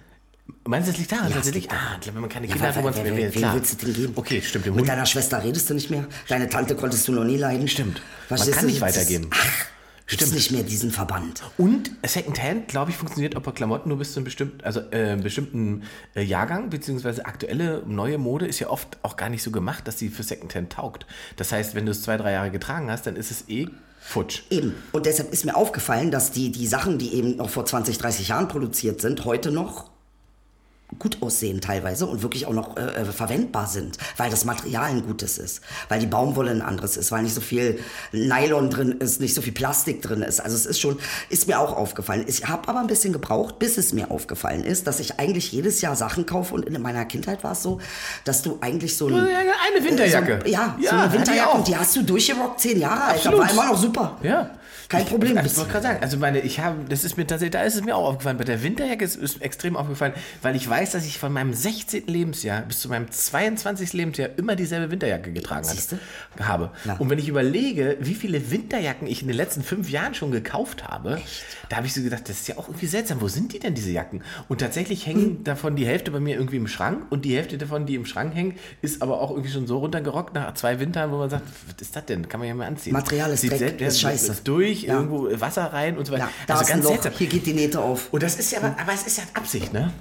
Meinst 0.64 0.88
du, 0.88 0.92
das 0.92 0.98
liegt 1.00 1.12
daran 1.12 1.28
Ja, 1.28 1.34
tatsächlich? 1.36 1.70
Ah, 1.70 1.98
wenn 2.04 2.20
man 2.20 2.30
keine 2.30 2.46
Ja, 2.46 2.52
Kinder 2.54 2.69
hat, 2.74 2.82
wo 2.82 2.84
wer, 2.84 3.16
wer, 3.16 3.34
wen 3.34 3.52
willst 3.54 3.80
du 3.82 3.86
denn 3.86 3.94
geben? 3.94 4.12
Okay, 4.16 4.40
stimmt. 4.42 4.74
Mit 4.74 4.88
deiner 4.88 5.06
Schwester 5.06 5.42
redest 5.42 5.69
du 5.70 5.74
nicht 5.74 5.90
mehr. 5.90 6.04
Deine 6.28 6.48
Tante 6.48 6.74
konntest 6.74 7.06
du 7.08 7.12
noch 7.12 7.24
nie 7.24 7.36
leiden. 7.36 7.69
Stimmt. 7.69 8.00
Was 8.28 8.46
Man 8.46 8.54
kann 8.56 8.66
nicht 8.66 8.80
weitergeben. 8.80 9.28
Ach, 9.32 9.66
Stimmt. 10.12 10.35
Nicht 10.35 10.50
mehr 10.50 10.62
diesen 10.62 10.91
Verband. 10.91 11.43
Und 11.59 11.91
Secondhand, 12.05 12.69
glaube 12.69 12.91
ich, 12.91 12.97
funktioniert 12.97 13.37
auch 13.37 13.43
bei 13.43 13.53
Klamotten 13.53 13.88
nur 13.88 13.99
bis 13.99 14.12
zu 14.12 14.19
einem 14.19 14.25
bestimmten, 14.25 14.62
also, 14.62 14.81
äh, 14.91 15.17
bestimmten 15.20 15.82
äh, 16.14 16.23
Jahrgang, 16.23 16.70
beziehungsweise 16.70 17.26
aktuelle 17.26 17.82
neue 17.87 18.19
Mode 18.19 18.47
ist 18.47 18.59
ja 18.59 18.69
oft 18.69 18.99
auch 19.03 19.17
gar 19.17 19.29
nicht 19.29 19.43
so 19.43 19.50
gemacht, 19.50 19.87
dass 19.87 19.99
sie 19.99 20.09
für 20.09 20.23
Secondhand 20.23 20.73
taugt. 20.73 21.06
Das 21.37 21.53
heißt, 21.53 21.75
wenn 21.75 21.87
du 21.87 21.93
es 21.93 22.03
zwei, 22.03 22.17
drei 22.17 22.32
Jahre 22.32 22.50
getragen 22.50 22.91
hast, 22.91 23.06
dann 23.06 23.17
ist 23.17 23.31
es 23.31 23.49
eh 23.49 23.69
futsch. 24.00 24.43
Eben. 24.50 24.75
Und 24.91 25.06
deshalb 25.06 25.32
ist 25.32 25.44
mir 25.44 25.56
aufgefallen, 25.56 26.11
dass 26.11 26.32
die, 26.32 26.50
die 26.50 26.67
Sachen, 26.67 26.99
die 26.99 27.15
eben 27.15 27.37
noch 27.37 27.50
vor 27.50 27.65
20, 27.65 27.99
30 27.99 28.29
Jahren 28.29 28.49
produziert 28.49 29.00
sind, 29.00 29.25
heute 29.25 29.53
noch 29.53 29.92
gut 30.99 31.19
aussehen 31.21 31.61
teilweise 31.61 32.06
und 32.06 32.23
wirklich 32.23 32.47
auch 32.47 32.53
noch 32.53 32.77
äh, 32.77 32.81
äh, 32.81 33.05
verwendbar 33.05 33.67
sind, 33.67 33.99
weil 34.17 34.31
das 34.31 34.44
Material 34.44 34.91
ein 34.91 35.05
gutes 35.05 35.39
ist, 35.39 35.61
weil 35.89 36.00
die 36.00 36.06
Baumwolle 36.06 36.50
ein 36.50 36.62
anderes 36.62 36.97
ist, 36.97 37.12
weil 37.12 37.23
nicht 37.23 37.35
so 37.35 37.41
viel 37.41 37.81
Nylon 38.12 38.71
drin 38.71 38.93
ist, 38.93 39.21
nicht 39.21 39.35
so 39.35 39.43
viel 39.43 39.53
Plastik 39.53 40.03
drin 40.03 40.23
ist. 40.23 40.41
Also 40.41 40.56
es 40.56 40.67
ist 40.67 40.81
schon, 40.81 40.99
ist 41.29 41.49
mir 41.49 41.59
auch 41.59 41.77
aufgefallen. 41.77 42.25
Ich 42.27 42.47
habe 42.49 42.69
aber 42.69 42.81
ein 42.81 42.87
bisschen 42.87 43.12
gebraucht, 43.12 43.59
bis 43.59 43.79
es 43.79 43.93
mir 43.93 44.11
aufgefallen 44.11 44.65
ist, 44.65 44.87
dass 44.87 45.00
ich 45.00 45.19
eigentlich 45.19 45.53
jedes 45.53 45.81
Jahr 45.81 45.97
Sachen 45.97 46.27
kaufe 46.27 46.55
und 46.55 46.67
in 46.67 46.81
meiner 46.81 47.05
Kindheit 47.05 47.44
war 47.44 47.53
es 47.53 47.62
so, 47.62 47.81
dass 48.25 48.43
du 48.43 48.59
eigentlich 48.61 48.97
so 48.97 49.09
ein, 49.09 49.15
Eine 49.15 49.85
Winterjacke. 49.85 50.35
Äh, 50.35 50.41
so, 50.44 50.47
ja, 50.49 50.77
Ja, 50.81 50.91
so 50.91 50.97
eine 50.97 51.12
Winterjacke 51.12 51.56
und 51.56 51.69
die 51.69 51.77
hast 51.77 51.97
du 51.97 52.03
durchgerockt 52.03 52.61
zehn 52.61 52.81
Jahre, 52.81 53.15
Absolut. 53.15 53.41
war 53.41 53.50
immer 53.50 53.67
noch 53.67 53.79
super. 53.79 54.19
Ja. 54.23 54.50
Kein 54.93 55.06
Problem. 55.06 55.39
Ich, 55.39 55.47
ich 55.47 55.56
wollte 55.56 55.71
gerade 55.73 55.83
sagen, 55.83 55.99
also 56.03 56.17
meine, 56.19 56.41
ich 56.41 56.61
habe, 56.61 56.85
das 56.89 57.05
ist 57.05 57.17
mir 57.17 57.27
tatsächlich, 57.27 57.53
da 57.53 57.62
ist 57.62 57.75
es 57.75 57.83
mir 57.85 57.97
auch 57.97 58.09
aufgefallen. 58.09 58.37
Bei 58.39 58.44
der 58.44 58.62
Winterjacke 58.62 59.05
ist 59.05 59.17
es 59.17 59.39
extrem 59.39 59.77
aufgefallen, 59.77 60.12
weil 60.43 60.55
ich 60.56 60.69
weiß, 60.69 60.93
dass 60.93 61.05
ich 61.06 61.19
von 61.19 61.33
meinem 61.33 61.53
16. 61.55 62.06
Lebensjahr 62.06 62.62
bis 62.62 62.81
zu 62.81 62.89
meinem 62.89 63.11
22. 63.11 63.93
Lebensjahr 63.93 64.29
immer 64.37 64.56
dieselbe 64.56 64.91
Winterjacke 64.91 65.33
getragen 65.33 65.65
Siehste? 65.65 65.99
hatte, 66.35 66.49
habe. 66.49 66.71
Ja. 66.85 66.97
Und 66.97 67.11
wenn 67.11 67.19
ich 67.19 67.29
überlege, 67.29 67.97
wie 68.00 68.15
viele 68.15 68.50
Winterjacken 68.50 69.06
ich 69.09 69.23
in 69.23 69.29
den 69.29 69.37
letzten 69.37 69.62
fünf 69.62 69.91
Jahren 69.91 70.15
schon 70.15 70.31
gekauft 70.31 70.87
habe, 70.89 71.21
da 71.69 71.77
habe 71.77 71.87
ich 71.87 71.94
so 71.94 72.03
gedacht, 72.03 72.29
das 72.29 72.41
ist 72.41 72.49
ja 72.49 72.59
auch 72.59 72.69
irgendwie 72.69 72.87
seltsam. 72.87 73.21
Wo 73.21 73.29
sind 73.29 73.53
die 73.53 73.59
denn, 73.59 73.75
diese 73.75 73.91
Jacken? 73.91 74.23
Und 74.49 74.61
tatsächlich 74.61 75.06
hängen 75.06 75.23
Hm. 75.23 75.44
davon 75.44 75.77
die 75.77 75.87
Hälfte 75.87 76.11
bei 76.11 76.21
mir 76.21 76.37
irgendwie 76.37 76.56
im 76.56 76.67
Schrank 76.67 77.06
und 77.11 77.25
die 77.25 77.35
Hälfte 77.37 77.56
davon, 77.59 77.87
die 77.87 77.94
im 77.94 78.05
Schrank 78.06 78.35
hängen, 78.35 78.55
ist 78.83 79.03
aber 79.03 79.21
auch 79.21 79.31
irgendwie 79.31 79.50
schon 79.50 79.67
so 79.67 79.79
runtergerockt 79.79 80.35
nach 80.35 80.53
zwei 80.55 80.81
Wintern, 80.81 81.11
wo 81.12 81.19
man 81.19 81.31
sagt, 81.31 81.44
was 81.67 81.81
ist 81.81 81.94
das 81.97 82.05
denn? 82.06 82.29
Kann 82.29 82.41
man 82.41 82.49
ja 82.49 82.55
mal 82.55 82.67
anziehen. 82.67 82.93
Material 82.93 83.31
ist 83.33 83.43
Dreck, 83.49 83.59
selbst- 83.59 83.81
ist 83.83 84.00
scheiße. 84.00 84.33
Ist 84.33 84.47
Ja. 84.82 84.94
irgendwo 84.94 85.29
Wasser 85.40 85.73
rein 85.73 85.99
und 85.99 86.06
so 86.06 86.12
weiter. 86.12 86.25
Ja, 86.25 86.31
da 86.46 86.55
also 86.55 86.64
ist 86.64 86.70
ein 86.70 86.82
ganz 86.82 87.05
Loch, 87.05 87.12
hier 87.19 87.26
geht 87.26 87.46
die 87.46 87.55
Nähte 87.55 87.81
auf. 87.81 88.12
Und 88.12 88.23
das 88.23 88.37
ist 88.37 88.52
ja, 88.52 88.58
aber, 88.58 88.76
aber 88.81 88.93
es 88.93 89.06
ist 89.06 89.19
ja 89.19 89.25
Absicht, 89.34 89.73
ne? 89.73 89.93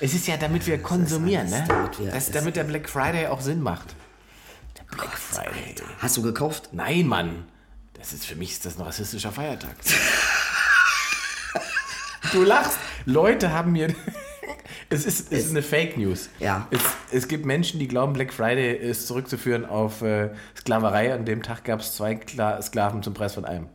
Es 0.00 0.14
ist 0.14 0.26
ja, 0.26 0.36
damit 0.36 0.66
wir 0.66 0.82
konsumieren, 0.82 1.48
ne? 1.48 1.64
damit 1.68 1.98
wir- 2.00 2.10
das, 2.10 2.30
damit 2.30 2.56
der 2.56 2.64
Black 2.64 2.88
Friday 2.88 3.26
auch 3.28 3.40
Sinn 3.40 3.60
macht. 3.60 3.94
Der 4.78 4.96
Black 4.96 5.16
Friday. 5.16 5.74
Hast 5.98 6.16
du 6.16 6.22
gekauft? 6.22 6.70
Nein, 6.72 7.06
Mann. 7.06 7.44
Das 7.94 8.12
ist 8.12 8.26
für 8.26 8.34
mich 8.34 8.50
ist 8.52 8.66
das 8.66 8.78
ein 8.78 8.82
rassistischer 8.82 9.30
Feiertag. 9.30 9.76
du 12.32 12.42
lachst. 12.42 12.78
Leute 13.04 13.52
haben 13.52 13.72
mir. 13.72 13.94
Es 14.88 15.06
ist, 15.06 15.32
es 15.32 15.44
ist 15.46 15.50
eine 15.52 15.62
Fake 15.62 15.96
News. 15.96 16.28
Ja. 16.38 16.66
Es, 16.70 16.80
es 17.10 17.26
gibt 17.28 17.46
Menschen, 17.46 17.80
die 17.80 17.88
glauben, 17.88 18.12
Black 18.12 18.30
Friday 18.30 18.76
ist 18.76 19.06
zurückzuführen 19.06 19.64
auf 19.64 20.02
äh, 20.02 20.28
Sklaverei. 20.54 21.14
An 21.14 21.24
dem 21.24 21.42
Tag 21.42 21.64
gab 21.64 21.80
es 21.80 21.94
zwei 21.94 22.14
Kla 22.14 22.60
Sklaven 22.60 23.02
zum 23.02 23.14
Preis 23.14 23.32
von 23.32 23.46
einem. 23.46 23.68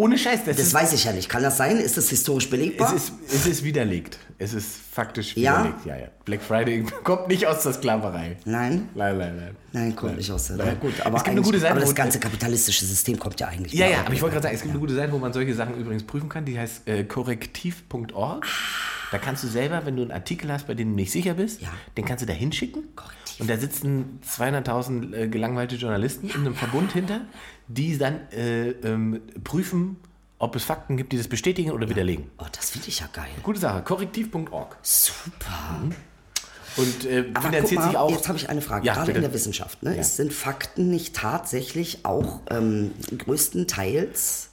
Ohne 0.00 0.16
Scheiß, 0.16 0.44
das, 0.46 0.56
Das 0.56 0.66
ist, 0.68 0.74
weiß 0.74 0.92
ich 0.92 1.02
ja 1.04 1.12
nicht. 1.12 1.28
Kann 1.28 1.42
das 1.42 1.56
sein? 1.56 1.76
Ist 1.78 1.96
das 1.96 2.08
historisch 2.08 2.48
belegbar? 2.48 2.94
es, 2.94 3.02
ist, 3.08 3.12
es 3.34 3.46
ist 3.46 3.64
widerlegt. 3.64 4.16
Es 4.38 4.54
ist 4.54 4.68
faktisch 4.92 5.36
Ja? 5.36 5.58
widerlegt. 5.64 5.86
Ja, 5.86 5.96
ja. 5.96 6.06
Black 6.24 6.40
Friday 6.40 6.84
kommt 7.04 7.26
nicht 7.26 7.44
aus 7.48 7.64
der 7.64 7.72
Sklaverei. 7.72 8.36
Nein? 8.44 8.88
Nein, 8.94 9.18
nein, 9.18 9.36
nein. 9.36 9.56
Nein, 9.72 9.96
kommt 9.96 10.16
nicht 10.16 10.30
aus 10.30 10.46
der. 10.46 10.56
Nein. 10.56 10.68
Na 10.68 10.74
gut, 10.74 11.00
aber, 11.04 11.16
Es 11.16 11.24
gibt 11.24 11.32
eine 11.36 11.42
gute 11.42 11.58
Seite, 11.58 11.72
aber 11.72 11.80
das 11.80 11.94
ganze 11.96 12.20
kapitalistische 12.20 12.84
System 12.84 13.18
kommt 13.18 13.40
ja 13.40 13.48
eigentlich. 13.48 13.72
Ja, 13.72 13.88
ja, 13.88 14.00
aber 14.04 14.12
ich 14.14 14.22
wollte 14.22 14.34
gerade 14.34 14.44
sagen, 14.44 14.54
es 14.54 14.62
gibt 14.62 14.70
eine 14.70 14.80
gute 14.80 14.94
Seite, 14.94 15.12
wo 15.12 15.18
man 15.18 15.32
solche 15.32 15.52
Sachen 15.54 15.74
übrigens 15.76 16.04
prüfen 16.04 16.28
kann, 16.28 16.44
die 16.44 16.56
heißt 16.56 16.86
äh, 16.86 17.02
korrektiv.org. 17.04 18.46
Da 19.10 19.18
kannst 19.18 19.42
du 19.42 19.48
selber, 19.48 19.84
wenn 19.84 19.96
du 19.96 20.02
einen 20.02 20.12
Artikel 20.12 20.52
hast, 20.52 20.66
bei 20.68 20.74
dem 20.74 20.90
du 20.90 20.94
nicht 20.94 21.10
sicher 21.10 21.34
bist, 21.34 21.60
Ja. 21.60 21.68
den 21.96 22.04
kannst 22.04 22.22
du 22.22 22.26
da 22.26 22.34
hinschicken. 22.34 22.84
Korrektiv. 22.94 23.27
Und 23.38 23.48
da 23.48 23.56
sitzen 23.56 24.20
200.000 24.26 25.14
äh, 25.14 25.28
gelangweilte 25.28 25.76
Journalisten 25.76 26.28
in 26.28 26.40
einem 26.40 26.54
Verbund 26.54 26.92
hinter, 26.92 27.20
die 27.68 27.96
dann 27.98 28.20
äh, 28.32 28.70
ähm, 28.70 29.20
prüfen, 29.44 29.96
ob 30.38 30.56
es 30.56 30.64
Fakten 30.64 30.96
gibt, 30.96 31.12
die 31.12 31.16
das 31.16 31.28
bestätigen 31.28 31.70
oder 31.70 31.88
widerlegen. 31.88 32.30
Oh, 32.38 32.46
das 32.52 32.70
finde 32.70 32.88
ich 32.88 33.00
ja 33.00 33.08
geil. 33.12 33.28
Gute 33.42 33.60
Sache, 33.60 33.82
korrektiv.org. 33.82 34.76
Super. 34.82 35.82
Und 36.76 37.04
äh, 37.06 37.30
Aber 37.34 37.48
finanziert 37.48 37.80
mal, 37.80 37.88
sich 37.88 37.96
auch. 37.98 38.10
jetzt 38.10 38.28
habe 38.28 38.38
ich 38.38 38.48
eine 38.48 38.60
Frage. 38.60 38.86
Ja, 38.86 38.94
Gerade 38.94 39.06
bitte. 39.06 39.18
in 39.18 39.22
der 39.22 39.34
Wissenschaft. 39.34 39.82
Ne? 39.82 39.94
Ja. 39.94 40.00
Es 40.00 40.16
sind 40.16 40.32
Fakten 40.32 40.90
nicht 40.90 41.16
tatsächlich 41.16 42.04
auch 42.04 42.40
ähm, 42.50 42.92
größtenteils. 43.16 44.50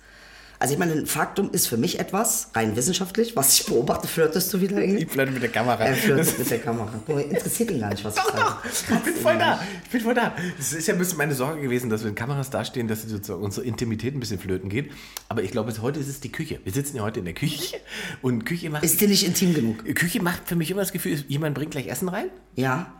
Also 0.59 0.73
ich 0.73 0.79
meine, 0.79 0.93
ein 0.93 1.05
Faktum 1.05 1.51
ist 1.51 1.67
für 1.67 1.77
mich 1.77 1.99
etwas, 1.99 2.49
rein 2.53 2.75
wissenschaftlich, 2.75 3.35
was 3.35 3.59
ich 3.59 3.65
beobachte, 3.65 4.07
flirtest 4.07 4.53
du 4.53 4.61
wieder 4.61 4.77
irgendwie? 4.79 5.03
Ich 5.03 5.11
flirte 5.11 5.31
mit 5.31 5.43
der 5.43 5.49
Kamera. 5.51 5.83
Er 5.83 5.95
flirtet 5.95 6.39
mit 6.39 6.49
der 6.49 6.59
Kamera. 6.59 6.89
Mal, 7.07 7.21
Interessiert 7.21 7.71
ihn 7.71 7.79
gar 7.81 7.89
nicht, 7.89 8.03
was 8.05 8.15
ich 8.15 8.21
Doch, 8.23 8.33
sage. 8.33 8.45
doch, 8.89 8.95
ich 8.97 9.03
bin 9.03 9.13
voll 9.15 9.37
da. 9.37 9.59
Ich 9.83 9.89
bin 9.89 10.01
voll 10.01 10.13
da. 10.13 10.33
Es 10.59 10.73
ist 10.73 10.87
ja 10.87 10.93
ein 10.93 10.97
bisschen 10.99 11.17
meine 11.17 11.35
Sorge 11.35 11.61
gewesen, 11.61 11.89
dass 11.89 12.03
wenn 12.05 12.15
Kameras 12.15 12.49
dastehen, 12.49 12.87
dass 12.87 13.01
sozusagen 13.03 13.43
unsere 13.43 13.65
Intimität 13.65 14.15
ein 14.15 14.19
bisschen 14.19 14.39
flöten 14.39 14.69
geht. 14.69 14.91
Aber 15.29 15.43
ich 15.43 15.51
glaube, 15.51 15.73
heute 15.81 15.99
ist 15.99 16.07
es 16.07 16.19
die 16.21 16.31
Küche. 16.31 16.59
Wir 16.63 16.71
sitzen 16.71 16.97
ja 16.97 17.03
heute 17.03 17.19
in 17.19 17.25
der 17.25 17.33
Küche 17.33 17.77
und 18.21 18.45
Küche 18.45 18.69
macht. 18.69 18.83
Ist 18.83 19.01
dir 19.01 19.07
nicht 19.07 19.25
intim 19.25 19.53
genug? 19.53 19.83
Küche 19.95 20.21
macht 20.21 20.47
für 20.47 20.55
mich 20.55 20.71
immer 20.71 20.81
das 20.81 20.91
Gefühl, 20.93 21.23
jemand 21.27 21.55
bringt 21.55 21.71
gleich 21.71 21.87
Essen 21.87 22.07
rein 22.09 22.27
Ja. 22.55 22.93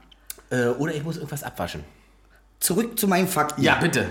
äh, 0.50 0.68
oder 0.68 0.94
ich 0.94 1.04
muss 1.04 1.16
irgendwas 1.18 1.44
abwaschen. 1.44 1.84
Zurück 2.66 2.98
zu 2.98 3.08
meinen 3.08 3.28
Fakten. 3.28 3.62
bitte. 3.76 4.08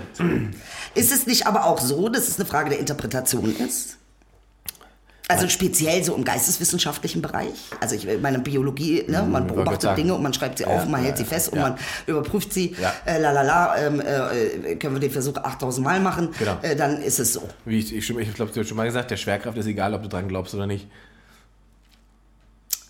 Ist 0.95 1.11
es 1.13 1.27
nicht 1.27 1.49
aber 1.49 1.65
auch 1.65 1.81
so, 1.81 2.09
dass 2.09 2.29
es 2.29 2.39
eine 2.39 2.47
Frage 2.47 2.71
der 2.71 2.79
Interpretation 2.79 3.53
ist? 3.57 3.97
Also 5.27 5.49
speziell 5.49 6.05
so 6.05 6.15
im 6.15 6.23
geisteswissenschaftlichen 6.23 7.21
Bereich. 7.21 7.49
Also 7.81 7.97
ich 7.97 8.07
meine 8.21 8.39
Biologie, 8.39 9.05
ne? 9.09 9.23
man 9.23 9.49
wollte 9.49 9.55
gerade 9.55 9.65
beobachtet. 9.71 9.99
Dinge 9.99 10.15
und 10.15 10.23
man 10.23 10.33
schreibt 10.35 10.59
sie 10.59 10.65
Ja, 10.65 10.71
auf, 10.71 10.87
man 10.87 11.01
ja, 11.01 11.07
hält 11.09 11.17
sie 11.17 11.25
ja, 11.25 11.29
fest 11.31 11.49
und 11.49 11.59
ja. 11.59 11.71
man 11.71 11.79
überprüft 12.07 12.53
sie. 12.53 12.77
Ja. 12.81 12.93
Äh, 13.07 13.19
la 13.19 13.33
la 13.33 13.43
la, 13.43 13.77
ähm, 13.77 14.01
äh, 14.01 14.77
können 14.77 14.95
wir 14.95 15.01
den 15.01 15.11
Versuch 15.11 15.35
8000 15.37 15.85
Mal 15.85 15.99
machen, 15.99 16.29
Genau. 16.39 16.57
äh, 16.63 16.77
dann 16.77 17.03
ist 17.03 17.19
es 17.19 17.33
so. 17.33 17.49
Wie 17.65 17.81
ich, 17.81 17.93
ich, 17.93 18.09
ich 18.09 18.35
glaube, 18.35 18.53
du 18.53 18.61
hast 18.61 18.69
schon 18.69 18.77
mal 18.77 18.87
gesagt, 18.87 19.11
der 19.11 19.17
Schwerkraft 19.17 19.59
ist 19.59 19.67
egal, 19.67 19.95
ob 19.95 20.03
du 20.03 20.09
dran 20.09 20.29
glaubst 20.29 20.55
oder 20.55 20.69
nicht. 20.69 20.87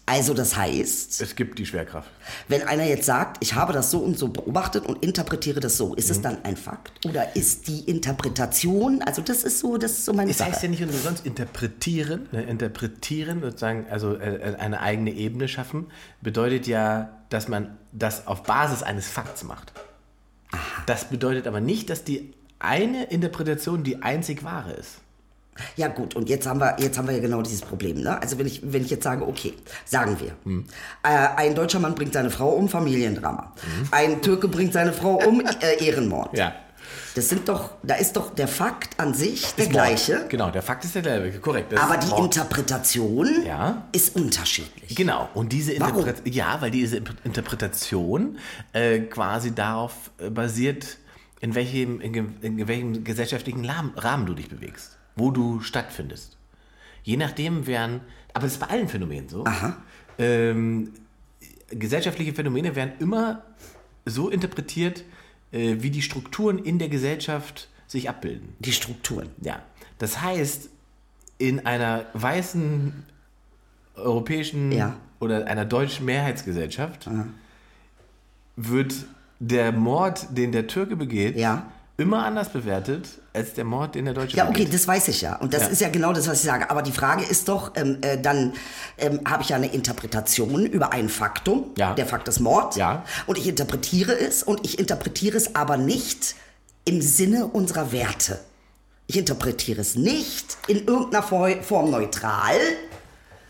Also 0.06 0.34
das 0.34 0.54
heißt, 0.54 1.22
Es 1.22 1.34
gibt 1.34 1.58
die 1.58 1.64
Schwerkraft. 1.64 2.10
wenn 2.48 2.62
einer 2.62 2.84
jetzt 2.84 3.06
sagt, 3.06 3.38
ich 3.42 3.54
habe 3.54 3.72
das 3.72 3.90
so 3.90 4.00
und 4.00 4.18
so 4.18 4.28
beobachtet 4.28 4.84
und 4.84 5.02
interpretiere 5.02 5.60
das 5.60 5.78
so, 5.78 5.94
ist 5.94 6.10
es 6.10 6.20
dann 6.20 6.44
ein 6.44 6.58
Fakt? 6.58 7.06
Oder 7.06 7.34
ist 7.36 7.68
die 7.68 7.80
Interpretation, 7.88 9.00
also 9.02 9.22
das 9.22 9.44
ist 9.44 9.60
so, 9.60 9.78
das 9.78 9.92
ist 9.92 10.04
so 10.04 10.12
meine 10.12 10.30
Es 10.30 10.40
heißt 10.40 10.56
Sache. 10.56 10.66
ja 10.66 10.70
nicht 10.72 10.82
umsonst 10.82 11.24
interpretieren. 11.24 12.28
Ne? 12.32 12.42
Interpretieren, 12.42 13.40
sozusagen, 13.40 13.86
also 13.90 14.14
äh, 14.16 14.56
eine 14.58 14.80
eigene 14.80 15.10
Ebene 15.10 15.48
schaffen, 15.48 15.86
bedeutet 16.20 16.66
ja, 16.66 17.08
dass 17.30 17.48
man 17.48 17.78
das 17.92 18.26
auf 18.26 18.42
Basis 18.42 18.82
eines 18.82 19.08
Fakts 19.08 19.42
macht. 19.42 19.72
Das 20.84 21.06
bedeutet 21.06 21.46
aber 21.46 21.60
nicht, 21.60 21.88
dass 21.88 22.04
die 22.04 22.34
eine 22.58 23.04
Interpretation 23.04 23.82
die 23.84 24.02
einzig 24.02 24.44
wahre 24.44 24.72
ist. 24.72 24.98
Ja 25.76 25.88
gut, 25.88 26.16
und 26.16 26.28
jetzt 26.28 26.46
haben 26.46 26.60
wir, 26.60 26.76
jetzt 26.80 26.98
haben 26.98 27.06
wir 27.08 27.14
ja 27.14 27.20
genau 27.20 27.42
dieses 27.42 27.60
Problem. 27.62 28.02
Ne? 28.02 28.20
Also 28.20 28.38
wenn 28.38 28.46
ich, 28.46 28.60
wenn 28.64 28.82
ich 28.84 28.90
jetzt 28.90 29.04
sage, 29.04 29.26
okay, 29.26 29.54
sagen 29.84 30.16
wir, 30.20 30.32
Hm. 30.44 30.64
äh, 31.02 31.08
ein 31.08 31.54
deutscher 31.54 31.78
Mann 31.80 31.94
bringt 31.94 32.12
seine 32.12 32.30
Frau 32.30 32.50
um, 32.50 32.68
Familiendrama. 32.68 33.52
Hm. 33.60 33.88
Ein 33.90 34.22
Türke 34.22 34.48
bringt 34.48 34.72
seine 34.72 34.92
Frau 34.92 35.14
um, 35.26 35.40
äh, 35.60 35.84
Ehrenmord. 35.84 36.36
Ja. 36.36 36.52
Das 37.14 37.28
sind 37.28 37.48
doch, 37.48 37.70
da 37.84 37.94
ist 37.94 38.16
doch 38.16 38.34
der 38.34 38.48
Fakt 38.48 38.98
an 39.00 39.14
sich 39.14 39.54
der 39.54 39.66
Mord. 39.66 39.72
gleiche, 39.72 40.26
Genau, 40.28 40.50
der 40.50 40.62
Fakt 40.62 40.84
ist 40.84 40.96
der 40.96 41.02
gleiche. 41.02 41.38
Korrekt. 41.38 41.72
aber 41.78 41.96
die 41.96 42.08
Mord. 42.08 42.24
Interpretation 42.24 43.44
Ja. 43.46 43.84
ist 43.92 44.16
unterschiedlich. 44.16 44.94
Genau, 44.96 45.28
und 45.34 45.52
diese? 45.52 45.72
Interpretation, 45.72 46.32
ja, 46.34 46.56
weil 46.60 46.72
diese 46.72 47.00
Interpretation 47.22 48.38
äh, 48.72 49.00
quasi 49.00 49.54
darauf 49.54 49.92
äh, 50.18 50.28
basiert, 50.30 50.98
in 51.40 51.54
welchem, 51.54 52.00
in, 52.00 52.14
in 52.42 52.66
welchem 52.68 53.04
gesellschaftlichen 53.04 53.64
Rahmen 53.64 54.26
du 54.26 54.34
dich 54.34 54.48
bewegst, 54.48 54.98
wo 55.16 55.30
du 55.30 55.60
stattfindest. 55.60 56.36
Je 57.02 57.16
nachdem 57.16 57.66
werden, 57.66 58.00
aber 58.32 58.44
das 58.44 58.52
ist 58.54 58.58
bei 58.60 58.68
allen 58.68 58.88
Phänomenen 58.88 59.28
so. 59.28 59.44
Ähm, 60.18 60.92
gesellschaftliche 61.70 62.32
Phänomene 62.34 62.74
werden 62.76 62.92
immer 62.98 63.42
so 64.06 64.28
interpretiert, 64.30 65.04
äh, 65.52 65.76
wie 65.80 65.90
die 65.90 66.02
Strukturen 66.02 66.58
in 66.58 66.78
der 66.78 66.88
Gesellschaft 66.88 67.68
sich 67.86 68.08
abbilden. 68.08 68.54
Die 68.60 68.72
Strukturen. 68.72 69.28
Ja, 69.40 69.62
das 69.98 70.20
heißt, 70.22 70.68
in 71.38 71.66
einer 71.66 72.06
weißen 72.14 73.04
europäischen 73.96 74.72
Ja. 74.72 74.96
oder 75.20 75.46
einer 75.46 75.64
deutschen 75.64 76.06
Mehrheitsgesellschaft 76.06 77.08
wird 78.56 78.94
der 79.40 79.72
Mord, 79.72 80.26
den 80.36 80.52
der 80.52 80.66
Türke 80.66 80.96
begeht, 80.96 81.36
Ja. 81.36 81.70
Immer 81.96 82.24
anders 82.24 82.48
bewertet 82.48 83.08
als 83.32 83.54
der 83.54 83.64
Mord, 83.64 83.94
den 83.94 84.06
der 84.06 84.14
Deutsche 84.14 84.36
Ja, 84.36 84.44
okay, 84.48 84.64
begeht. 84.64 84.74
das 84.74 84.88
weiß 84.88 85.08
ich 85.08 85.20
ja. 85.20 85.36
Und 85.36 85.54
das 85.54 85.62
Ja. 85.62 85.68
ist 85.68 85.80
ja 85.80 85.88
genau 85.88 86.12
das, 86.12 86.26
was 86.28 86.40
ich 86.40 86.46
sage. 86.46 86.68
Aber 86.70 86.82
die 86.82 86.90
Frage 86.92 87.24
ist 87.24 87.48
doch, 87.48 87.72
ähm, 87.76 87.98
äh, 88.02 88.18
dann 88.20 88.52
ähm, 88.98 89.20
habe 89.28 89.42
ich 89.44 89.50
ja 89.50 89.56
eine 89.56 89.72
Interpretation 89.72 90.66
über 90.66 90.92
ein 90.92 91.08
Faktum. 91.08 91.70
Ja. 91.76 91.94
Der 91.94 92.06
Fakt 92.06 92.26
ist 92.28 92.40
Mord. 92.40 92.76
Ja. 92.76 93.04
Und 93.26 93.38
ich 93.38 93.46
interpretiere 93.46 94.12
es 94.18 94.42
und 94.42 94.64
ich 94.64 94.78
interpretiere 94.78 95.36
es 95.36 95.54
aber 95.54 95.76
nicht 95.76 96.34
im 96.84 97.00
Sinne 97.00 97.46
unserer 97.46 97.92
Werte. 97.92 98.40
Ich 99.06 99.16
interpretiere 99.18 99.80
es 99.80 99.94
nicht 99.94 100.56
in 100.66 100.86
irgendeiner 100.86 101.22
Fo- 101.22 101.62
Form 101.62 101.90
neutral, 101.90 102.56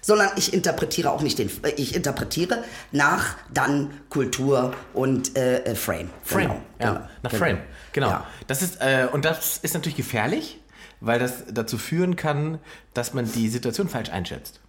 sondern 0.05 0.31
ich 0.37 0.53
interpretiere 0.53 1.11
auch 1.11 1.23
nicht 1.23 1.39
den, 1.39 1.51
äh, 1.65 1.71
ich 1.77 1.97
interpretiere 1.97 2.63
nach 2.93 3.37
dann 3.53 3.91
Kultur 4.11 4.75
und 4.93 5.37
äh, 5.37 5.65
äh, 5.65 5.75
Frame. 5.75 6.11
Frame, 6.23 6.43
Genau, 6.43 6.55
ja, 6.79 6.93
genau, 6.93 7.09
nach 7.23 7.31
genau. 7.31 7.45
Frame, 7.45 7.59
genau. 7.93 8.09
Ja. 8.11 8.27
Das 8.47 8.61
ist, 8.61 8.81
äh, 8.81 9.09
und 9.11 9.25
das 9.25 9.57
ist 9.57 9.73
natürlich 9.73 9.97
gefährlich, 9.97 10.61
weil 11.01 11.19
das 11.19 11.45
dazu 11.51 11.79
führen 11.79 12.17
kann, 12.17 12.59
dass 12.93 13.15
man 13.15 13.31
die 13.33 13.49
Situation 13.49 13.89
falsch 13.89 14.11
einschätzt. 14.11 14.61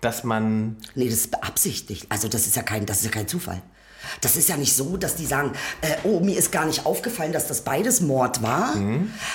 Dass 0.00 0.24
man 0.24 0.78
Nee, 0.94 1.04
das 1.04 1.14
ist 1.14 1.30
beabsichtigt. 1.30 2.06
Also 2.08 2.28
das 2.28 2.46
ist 2.46 2.56
ja 2.56 2.62
kein, 2.62 2.86
das 2.86 2.98
ist 2.98 3.04
ja 3.04 3.10
kein 3.10 3.28
Zufall. 3.28 3.62
Das 4.20 4.36
ist 4.36 4.48
ja 4.48 4.56
nicht 4.56 4.74
so, 4.74 4.96
dass 4.96 5.16
die 5.16 5.26
sagen, 5.26 5.52
äh, 5.82 5.88
oh, 6.04 6.20
mir 6.20 6.36
ist 6.36 6.52
gar 6.52 6.64
nicht 6.66 6.86
aufgefallen, 6.86 7.32
dass 7.32 7.46
das 7.46 7.62
beides 7.62 8.00
Mord 8.00 8.42
war, 8.42 8.74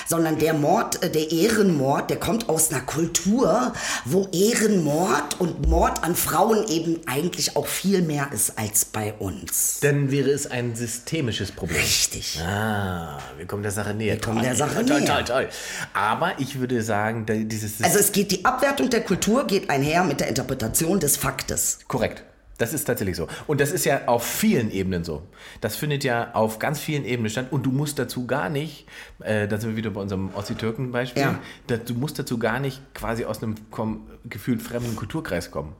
sondern 0.06 0.38
der 0.38 0.54
Mord, 0.54 1.02
äh, 1.02 1.10
der 1.10 1.30
Ehrenmord, 1.30 2.10
der 2.10 2.18
kommt 2.18 2.48
aus 2.48 2.70
einer 2.70 2.80
Kultur, 2.82 3.72
wo 4.04 4.28
Ehrenmord 4.32 5.40
und 5.40 5.66
Mord 5.68 6.02
an 6.04 6.14
Frauen 6.14 6.66
eben 6.68 7.00
eigentlich 7.06 7.56
auch 7.56 7.66
viel 7.66 8.02
mehr 8.02 8.28
ist 8.32 8.58
als 8.58 8.84
bei 8.84 9.14
uns. 9.14 9.78
Dann 9.80 10.10
wäre 10.10 10.30
es 10.30 10.46
ein 10.50 10.74
systemisches 10.76 11.52
Problem. 11.52 11.78
Richtig. 11.78 12.40
Ah, 12.40 13.18
wir 13.36 13.46
kommen 13.46 13.62
der 13.62 13.72
Sache 13.72 13.94
näher. 13.94 14.14
Wir 14.14 14.20
kommen 14.20 14.38
Toll, 14.38 14.46
der 14.46 14.56
Sache 14.56 14.84
toll, 14.86 15.00
näher. 15.00 15.06
Toll, 15.06 15.24
toll. 15.24 15.48
Aber 15.94 16.38
ich 16.38 16.58
würde 16.58 16.82
sagen, 16.82 17.26
dieses 17.48 17.82
Also 17.82 17.98
es 17.98 18.12
geht, 18.12 18.30
die 18.32 18.44
Abwertung 18.44 18.90
der 18.90 19.02
Kultur 19.02 19.46
geht 19.46 19.70
einher 19.70 20.04
mit 20.04 20.20
der 20.20 20.28
Interpretation 20.28 21.00
des 21.00 21.16
Faktes. 21.16 21.78
korrekt. 21.88 22.22
Das 22.58 22.72
ist 22.72 22.84
tatsächlich 22.84 23.16
so. 23.16 23.28
Und 23.46 23.60
das 23.60 23.70
ist 23.70 23.84
ja 23.84 24.06
auf 24.06 24.24
vielen 24.24 24.70
Ebenen 24.70 25.04
so. 25.04 25.22
Das 25.60 25.76
findet 25.76 26.04
ja 26.04 26.32
auf 26.34 26.58
ganz 26.58 26.80
vielen 26.80 27.04
Ebenen 27.04 27.30
statt. 27.30 27.48
Und 27.50 27.66
du 27.66 27.70
musst 27.70 27.98
dazu 27.98 28.26
gar 28.26 28.48
nicht, 28.48 28.86
äh, 29.20 29.46
da 29.46 29.58
sind 29.58 29.70
wir 29.70 29.76
wieder 29.76 29.90
bei 29.90 30.00
unserem 30.00 30.30
Ossi-Türken-Beispiel, 30.34 31.22
Ja. 31.22 31.38
du 31.76 31.94
musst 31.94 32.18
dazu 32.18 32.38
gar 32.38 32.58
nicht 32.58 32.80
quasi 32.94 33.24
aus 33.26 33.42
einem 33.42 33.56
kom- 33.70 34.00
gefühlt 34.24 34.62
fremden 34.62 34.96
Kulturkreis 34.96 35.50
kommen. 35.50 35.74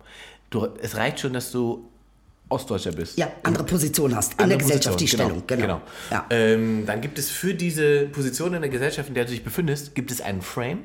Du, 0.50 0.66
es 0.83 0.97
reicht 0.97 1.21
schon, 1.21 1.33
dass 1.33 1.50
du 1.50 1.88
Ostdeutscher 2.49 2.92
bist. 2.92 3.18
Ja, 3.18 3.28
andere 3.42 3.64
Position 3.64 4.14
hast 4.14 4.33
in 4.33 4.37
der 4.37 4.45
Andere 4.45 4.59
Gesellschaft, 4.61 5.00
die 5.00 5.04
Position, 5.06 5.42
Stellung. 5.45 5.47
Genau. 5.47 5.80
Ja. 6.12 6.26
Ähm, 6.30 6.85
dann 6.87 7.00
gibt 7.00 7.18
es 7.18 7.28
für 7.30 7.54
diese 7.54 8.06
Position 8.06 8.54
in 8.54 8.61
der 8.61 8.71
Gesellschaft, 8.71 9.09
in 9.09 9.14
der 9.14 9.25
du 9.25 9.30
dich 9.33 9.42
befindest, 9.42 9.95
gibt 9.97 10.11
es 10.12 10.21
einen 10.21 10.42
Frame, 10.42 10.85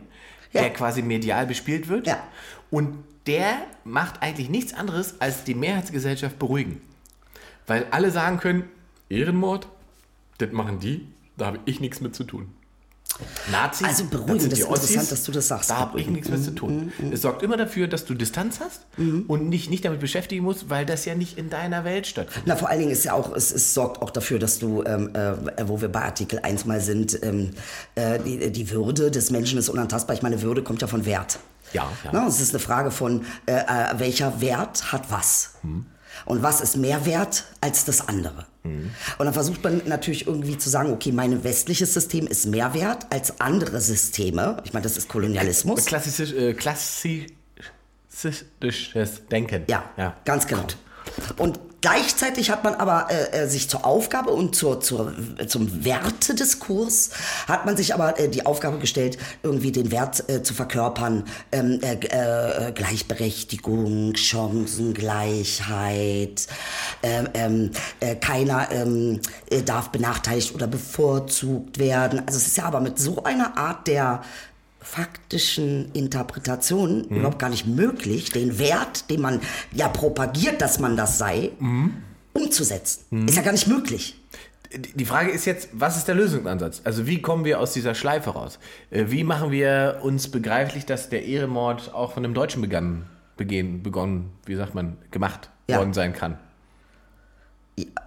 Ja. 0.54 0.62
der 0.62 0.72
quasi 0.72 1.04
medial 1.04 1.46
bespielt 1.46 1.88
wird. 1.88 2.08
Ja. 2.08 2.24
Und 2.72 3.04
der 3.28 3.58
macht 3.84 4.22
eigentlich 4.22 4.50
nichts 4.50 4.74
anderes, 4.74 5.16
als 5.20 5.44
die 5.44 5.56
Mehrheitsgesellschaft 5.56 6.40
beruhigen. 6.40 6.82
Weil 7.68 7.86
alle 7.92 8.12
sagen 8.12 8.40
können, 8.40 8.64
Ehrenmord, 9.10 9.68
das 10.38 10.52
machen 10.52 10.80
die, 10.80 11.08
da 11.38 11.48
habe 11.48 11.60
ich 11.66 11.80
nichts 11.80 12.02
mit 12.02 12.16
zu 12.16 12.24
tun. 12.24 12.50
Nazis, 13.52 13.88
Also 13.88 14.06
beruhigen, 14.06 14.50
das 14.50 14.60
die 14.60 14.62
ist 14.62 14.68
interessant, 14.68 15.12
dass 15.12 15.24
du 15.24 15.32
das 15.32 15.48
sagst. 15.48 15.70
Da 15.70 15.78
habe 15.78 16.00
ich 16.00 16.08
nichts 16.08 16.30
mit 16.30 16.44
zu 16.44 16.52
tun. 16.52 16.92
Es 17.12 17.22
sorgt 17.22 17.44
immer 17.44 17.58
dafür, 17.58 17.88
dass 17.88 18.06
du 18.06 18.14
Distanz 18.14 18.60
hast 18.60 18.86
und 19.28 19.52
dich 19.52 19.70
nicht 19.70 19.86
damit 19.86 20.00
beschäftigen 20.00 20.44
musst, 20.44 20.70
weil 20.70 20.86
das 20.86 21.06
ja 21.06 21.14
nicht 21.14 21.38
in 21.38 21.50
deiner 21.50 21.84
Welt 21.84 22.08
stattfindet. 22.08 22.48
Na, 22.48 22.56
vor 22.56 22.70
allen 22.70 22.80
Dingen 22.80 22.92
ist 22.92 23.04
ja 23.04 23.14
auch, 23.14 23.36
es, 23.36 23.52
es 23.52 23.74
sorgt 23.74 24.02
auch 24.02 24.10
dafür, 24.10 24.40
dass 24.40 24.60
du, 24.60 24.84
ähm, 24.84 25.14
äh, 25.14 25.68
wo 25.68 25.82
wir 25.82 25.90
bei 25.90 26.02
Artikel 26.04 26.40
1 26.40 26.66
mal 26.66 26.82
sind, 26.82 27.22
ähm, 27.22 27.52
äh, 27.96 28.20
die, 28.20 28.52
die 28.52 28.70
Würde 28.72 29.12
des 29.12 29.30
Menschen 29.30 29.60
ist 29.60 29.70
unantastbar. 29.70 30.16
Ich 30.16 30.22
meine, 30.22 30.42
Würde 30.42 30.64
kommt 30.64 30.82
ja 30.82 30.88
von 30.88 31.06
Wert. 31.06 31.40
Ja, 31.74 31.92
ja. 32.04 32.10
Na, 32.12 32.28
es 32.28 32.40
ist 32.40 32.54
eine 32.54 32.60
Frage 32.60 32.92
von, 32.92 33.26
äh, 33.46 33.54
äh, 33.54 34.00
welcher 34.00 34.42
Wert 34.42 34.92
hat 34.92 35.10
was? 35.10 35.56
Und 36.26 36.44
was 36.44 36.62
ist 36.62 36.78
mehr 36.78 37.06
wert 37.06 37.46
als 37.62 37.86
das 37.86 38.08
andere? 38.08 38.46
Und 38.64 39.26
dann 39.26 39.34
versucht 39.34 39.64
man 39.64 39.82
natürlich 39.88 40.28
irgendwie 40.28 40.56
zu 40.56 40.70
sagen, 40.70 40.94
okay, 40.94 41.12
mein 41.12 41.44
westliches 41.44 41.96
System 41.96 42.28
ist 42.28 42.46
mehr 42.46 42.76
wert 42.76 43.08
als 43.10 43.42
andere 43.42 43.82
Systeme. 43.82 44.58
Ich 44.66 44.74
meine, 44.74 44.84
das 44.84 44.98
ist 44.98 45.10
Kolonialismus. 45.10 45.86
Klassisch, 45.86 46.32
äh, 46.34 46.54
klassisches 46.54 47.28
Denken. 49.32 49.64
Ja, 49.68 50.16
ganz 50.26 50.46
genau. 50.46 50.68
Und 51.38 51.60
gleichzeitig 51.82 52.50
hat 52.52 52.64
man 52.64 52.76
aber 52.76 53.08
äh, 53.10 53.44
äh, 53.44 53.48
sich 53.48 53.68
zur 53.70 53.86
Aufgabe 53.86 54.32
und 54.32 54.56
zur, 54.56 54.80
zur, 54.82 55.14
zum 55.48 55.84
Wertediskurs 55.84 57.10
hat 57.48 57.66
man 57.66 57.76
sich 57.76 57.94
aber 57.94 58.18
äh, 58.20 58.30
die 58.30 58.46
Aufgabe 58.46 58.78
gestellt, 58.80 59.18
irgendwie 59.44 59.72
den 59.72 59.92
Wert 59.92 60.30
äh, 60.30 60.44
zu 60.44 60.54
verkörpern, 60.54 61.26
ähm, 61.52 61.80
äh, 61.82 61.96
äh, 61.96 62.72
Gleichberechtigung, 62.72 64.16
Chancengleichheit, 64.16 66.48
ähm, 67.04 67.28
ähm, 67.34 67.72
äh, 68.00 68.16
keiner 68.16 68.72
ähm, 68.72 69.20
äh, 69.50 69.64
darf 69.64 69.90
benachteiligt 69.90 70.56
oder 70.56 70.68
bevorzugt 70.68 71.80
werden. 71.80 72.22
Also 72.26 72.38
es 72.38 72.48
ist 72.48 72.56
ja 72.58 72.64
aber 72.66 72.80
mit 72.80 73.00
so 73.00 73.24
einer 73.24 73.58
Art 73.58 73.88
der 73.88 74.22
faktischen 74.82 75.92
Interpretation 75.94 77.04
überhaupt 77.06 77.40
gar 77.40 77.50
nicht 77.50 77.68
möglich, 77.68 78.32
den 78.32 78.58
Wert, 78.60 79.10
den 79.10 79.22
man 79.22 79.40
ja 79.74 79.88
propagiert, 79.88 80.62
dass 80.62 80.80
man 80.80 80.98
das 80.98 81.18
sei, 81.18 81.52
umzusetzen. 82.34 83.28
Ist 83.28 83.36
ja 83.38 83.44
gar 83.44 83.52
nicht 83.52 83.68
möglich. 83.68 84.16
Die 84.74 85.06
Frage 85.06 85.32
ist 85.32 85.46
jetzt, 85.46 85.70
was 85.74 85.98
ist 85.98 86.08
der 86.08 86.16
Lösungsansatz? 86.16 86.82
Also 86.86 87.06
wie 87.06 87.22
kommen 87.22 87.44
wir 87.44 87.60
aus 87.60 87.74
dieser 87.74 87.94
Schleife 87.94 88.30
raus? 88.30 88.58
Äh, 88.90 89.06
Wie 89.10 89.26
machen 89.26 89.52
wir 89.52 90.00
uns 90.02 90.32
begreiflich, 90.32 90.86
dass 90.86 91.10
der 91.10 91.26
Ehrenmord 91.26 91.94
auch 91.94 92.14
von 92.14 92.24
einem 92.24 92.34
Deutschen 92.34 92.62
begann, 92.62 93.06
begehen, 93.36 93.84
begonnen, 93.84 94.30
wie 94.46 94.56
sagt 94.56 94.74
man, 94.74 94.96
gemacht 95.12 95.50
Ja. 95.68 95.78
worden 95.80 95.94
sein 95.94 96.14
kann? 96.14 96.38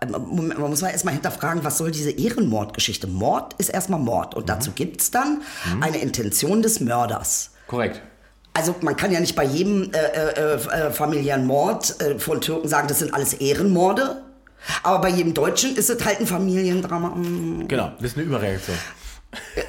Man 0.06 0.58
muss 0.58 0.82
mal 0.82 0.90
erstmal 0.90 1.14
hinterfragen, 1.14 1.64
was 1.64 1.78
soll 1.78 1.90
diese 1.90 2.10
Ehrenmordgeschichte? 2.10 3.06
Mord 3.06 3.54
ist 3.54 3.70
erstmal 3.70 3.98
Mord 3.98 4.34
und 4.34 4.48
dazu 4.48 4.72
gibt 4.72 5.00
es 5.00 5.10
dann 5.10 5.42
eine 5.80 5.98
Intention 5.98 6.62
des 6.62 6.80
Mörders. 6.80 7.50
Korrekt. 7.66 8.02
Also 8.52 8.74
man 8.82 8.96
kann 8.96 9.10
ja 9.10 9.18
nicht 9.18 9.34
bei 9.34 9.44
jedem 9.44 9.90
äh, 9.92 9.98
äh, 9.98 10.54
äh, 10.54 10.90
familiären 10.92 11.44
Mord 11.44 12.00
äh, 12.00 12.18
von 12.20 12.40
Türken 12.40 12.68
sagen, 12.68 12.86
das 12.86 13.00
sind 13.00 13.12
alles 13.12 13.34
Ehrenmorde. 13.34 14.22
Aber 14.82 15.00
bei 15.00 15.08
jedem 15.08 15.34
Deutschen 15.34 15.76
ist 15.76 15.90
es 15.90 16.04
halt 16.04 16.20
ein 16.20 16.26
Familiendrama. 16.26 17.10
Mm. 17.10 17.66
Genau, 17.68 17.92
das 17.98 18.12
ist 18.12 18.16
eine 18.16 18.26
Überreaktion. 18.26 18.76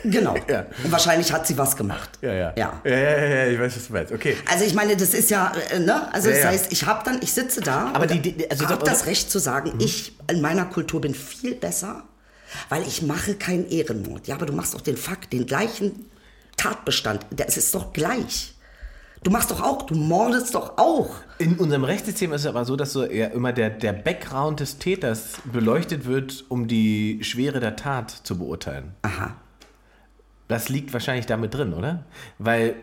Genau. 0.03 0.35
Ja. 0.47 0.65
Und 0.83 0.91
wahrscheinlich 0.91 1.31
hat 1.33 1.47
sie 1.47 1.57
was 1.57 1.75
gemacht. 1.75 2.09
Ja, 2.21 2.33
ja. 2.33 2.53
Ja. 2.55 2.81
Ja, 2.83 2.91
ja, 2.97 3.25
ja, 3.25 3.47
ich 3.47 3.59
weiß, 3.59 3.75
was 3.75 3.87
du 3.87 3.93
meinst. 3.93 4.11
Okay. 4.13 4.35
Also 4.51 4.63
ich 4.65 4.73
meine, 4.73 4.95
das 4.95 5.13
ist 5.13 5.29
ja, 5.29 5.51
äh, 5.71 5.79
ne? 5.79 6.13
Also 6.13 6.29
das 6.29 6.43
heißt, 6.45 6.71
ich 6.71 6.85
habe 6.85 7.01
dann, 7.05 7.19
ich 7.21 7.31
sitze 7.33 7.61
da 7.61 7.91
Aber 7.93 8.07
die- 8.07 8.19
die- 8.19 8.49
also 8.51 8.67
habe 8.67 8.83
da- 8.83 8.91
das 8.91 9.05
Recht 9.05 9.31
zu 9.31 9.39
sagen, 9.39 9.73
ich 9.79 10.15
in 10.29 10.41
meiner 10.41 10.65
Kultur 10.65 11.01
bin 11.01 11.13
viel 11.15 11.55
besser, 11.55 12.03
weil 12.69 12.83
ich 12.87 13.01
mache 13.01 13.35
keinen 13.35 13.67
Ehrenmord. 13.69 14.27
Ja, 14.27 14.35
aber 14.35 14.45
du 14.45 14.53
machst 14.53 14.73
doch 14.73 14.81
den 14.81 14.97
Fakt, 14.97 15.33
den 15.33 15.45
gleichen 15.45 16.05
Tatbestand. 16.57 17.25
Das 17.31 17.57
ist 17.57 17.73
doch 17.75 17.91
gleich. 17.93 18.53
Du 19.23 19.31
machst 19.31 19.49
doch 19.49 19.61
auch, 19.63 19.81
du 19.87 19.95
mordest 19.95 20.53
doch 20.53 20.77
auch. 20.77 21.15
In 21.39 21.57
unserem 21.57 21.83
Rechtssystem 21.83 22.31
ist 22.31 22.41
es 22.41 22.47
aber 22.47 22.63
so, 22.63 22.75
dass 22.75 22.93
so 22.93 23.03
ja 23.05 23.27
immer 23.27 23.53
der, 23.53 23.71
der 23.71 23.91
Background 23.91 24.59
des 24.59 24.77
Täters 24.77 25.33
beleuchtet 25.51 26.05
wird, 26.05 26.45
um 26.47 26.67
die 26.67 27.19
Schwere 27.23 27.59
der 27.59 27.75
Tat 27.75 28.11
zu 28.23 28.37
beurteilen. 28.37 28.93
Aha. 29.01 29.35
Das 30.47 30.69
liegt 30.69 30.93
wahrscheinlich 30.93 31.25
damit 31.25 31.53
drin, 31.53 31.73
oder? 31.73 32.05
Weil, 32.37 32.75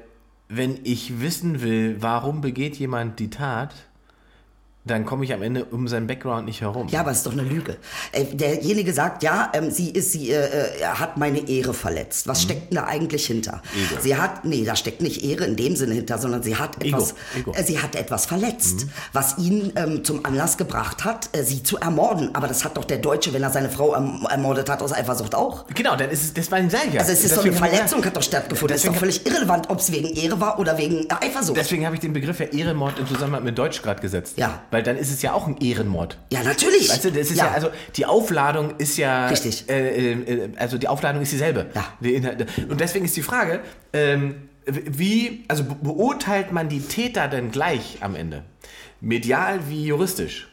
wenn 0.48 0.80
ich 0.84 1.20
wissen 1.20 1.62
will, 1.62 1.96
warum 2.00 2.40
begeht 2.40 2.76
jemand 2.76 3.18
die 3.18 3.30
Tat, 3.30 3.74
dann 4.84 5.06
komme 5.06 5.24
ich 5.24 5.32
am 5.32 5.42
Ende 5.42 5.64
um 5.66 5.86
seinen 5.86 6.08
Background 6.08 6.46
nicht 6.46 6.60
herum. 6.60 6.88
Ja, 6.88 7.00
aber 7.00 7.12
es 7.12 7.18
ist 7.18 7.26
doch 7.26 7.32
eine 7.32 7.42
Lüge. 7.42 7.76
Äh, 8.10 8.24
derjenige 8.24 8.92
sagt, 8.92 9.22
ja, 9.22 9.50
ähm, 9.54 9.70
sie 9.70 9.90
ist, 9.90 10.10
sie 10.10 10.30
äh, 10.30 10.80
äh, 10.80 10.84
hat 10.84 11.16
meine 11.16 11.48
Ehre 11.48 11.72
verletzt. 11.72 12.26
Was 12.26 12.42
steckt 12.42 12.72
denn 12.72 12.78
da 12.78 12.84
eigentlich 12.84 13.26
hinter? 13.26 13.62
Mhm. 13.74 13.82
Ego. 13.92 14.02
Sie 14.02 14.16
hat, 14.16 14.44
nee, 14.44 14.64
da 14.64 14.74
steckt 14.74 15.00
nicht 15.00 15.22
Ehre 15.22 15.44
in 15.44 15.54
dem 15.54 15.76
Sinne 15.76 15.94
hinter, 15.94 16.18
sondern 16.18 16.42
sie 16.42 16.56
hat 16.56 16.82
Ego. 16.82 16.96
etwas, 16.96 17.14
Ego. 17.38 17.52
Mhm. 17.52 17.56
Äh, 17.56 17.64
sie 17.64 17.78
hat 17.78 17.94
etwas 17.94 18.26
verletzt, 18.26 18.86
was 19.12 19.38
ihn 19.38 19.72
ähm, 19.76 20.02
zum 20.02 20.24
Anlass 20.26 20.56
gebracht 20.56 21.04
hat, 21.04 21.28
äh, 21.32 21.44
sie 21.44 21.62
zu 21.62 21.78
ermorden. 21.78 22.34
Aber 22.34 22.48
das 22.48 22.64
hat 22.64 22.76
doch 22.76 22.84
der 22.84 22.98
Deutsche, 22.98 23.32
wenn 23.32 23.42
er 23.42 23.50
seine 23.50 23.70
Frau 23.70 23.94
erm 23.94 24.26
ermordet 24.28 24.68
hat, 24.68 24.82
aus 24.82 24.92
Eifersucht 24.92 25.34
auch. 25.34 25.66
Genau, 25.74 25.94
dann 25.94 26.10
ist 26.10 26.24
es, 26.24 26.34
das 26.34 26.50
war 26.50 26.58
ein 26.58 26.70
ja. 26.92 27.00
Also 27.00 27.12
es 27.12 27.24
ist 27.24 27.36
doch 27.36 27.44
eine 27.44 27.52
Verletzung, 27.52 28.04
hat 28.04 28.16
doch 28.16 28.22
stattgefunden. 28.22 28.74
Es 28.74 28.84
ist 28.84 28.90
doch 28.90 28.96
völlig 28.96 29.24
irrelevant, 29.26 29.70
ob 29.70 29.78
es 29.78 29.92
wegen 29.92 30.08
Ehre 30.08 30.40
war 30.40 30.58
oder 30.58 30.76
wegen 30.76 31.08
Eifersucht. 31.10 31.56
Deswegen 31.56 31.84
habe 31.86 31.94
ich 31.94 32.00
den 32.00 32.12
Begriff 32.12 32.40
ja 32.40 32.46
Ehrenmord 32.46 32.98
im 32.98 33.06
Zusammenhang 33.06 33.44
mit 33.44 33.56
Deutsch 33.56 33.80
gerade 33.82 34.00
gesetzt. 34.00 34.38
Ja. 34.38 34.62
Weil 34.72 34.82
dann 34.82 34.96
ist 34.96 35.12
es 35.12 35.22
ja 35.22 35.32
auch 35.34 35.46
ein 35.46 35.58
Ehrenmord. 35.58 36.18
ja, 36.32 36.42
natürlich. 36.42 36.88
Weißt 36.90 37.04
du, 37.04 37.12
das 37.12 37.30
ist 37.30 37.36
ja, 37.36 37.50
also 37.52 37.68
die 37.94 38.06
Aufladung 38.06 38.74
ist 38.78 38.96
ja. 38.96 39.28
Richtig. 39.28 39.68
Äh, 39.68 40.12
äh, 40.14 40.50
also 40.56 40.78
die 40.78 40.88
Aufladung 40.88 41.22
ist 41.22 41.30
dieselbe. 41.30 41.66
Ja. 41.74 41.84
Und 42.68 42.80
deswegen 42.80 43.04
ist 43.04 43.14
die 43.16 43.22
Frage, 43.22 43.60
ähm, 43.92 44.48
wie, 44.66 45.44
also 45.48 45.62
be- 45.64 45.76
beurteilt 45.80 46.52
man 46.52 46.68
die 46.68 46.80
Täter 46.80 47.28
denn 47.28 47.50
gleich 47.50 47.98
am 48.00 48.16
Ende? 48.16 48.44
Medial 49.00 49.60
wie 49.68 49.84
juristisch? 49.86 50.48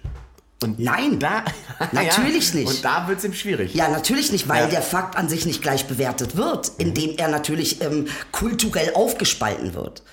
Und 0.61 0.79
Nein, 0.79 1.19
da, 1.19 1.45
natürlich 1.93 2.53
nicht. 2.53 2.67
Und 2.67 2.83
da 2.83 3.07
wird 3.07 3.19
es 3.19 3.23
ihm 3.25 3.33
schwierig. 3.33 3.73
Ja, 3.75 3.87
natürlich 3.87 4.31
nicht, 4.33 4.49
weil 4.49 4.63
Ja. 4.63 4.67
der 4.69 4.81
Fakt 4.81 5.15
an 5.15 5.29
sich 5.29 5.45
nicht 5.45 5.61
gleich 5.61 5.85
bewertet 5.85 6.35
wird, 6.35 6.71
indem 6.77 7.15
er 7.17 7.29
natürlich 7.29 7.81
ähm, 7.81 8.07
kulturell 8.33 8.91
aufgespalten 8.95 9.73
wird. 9.75 10.03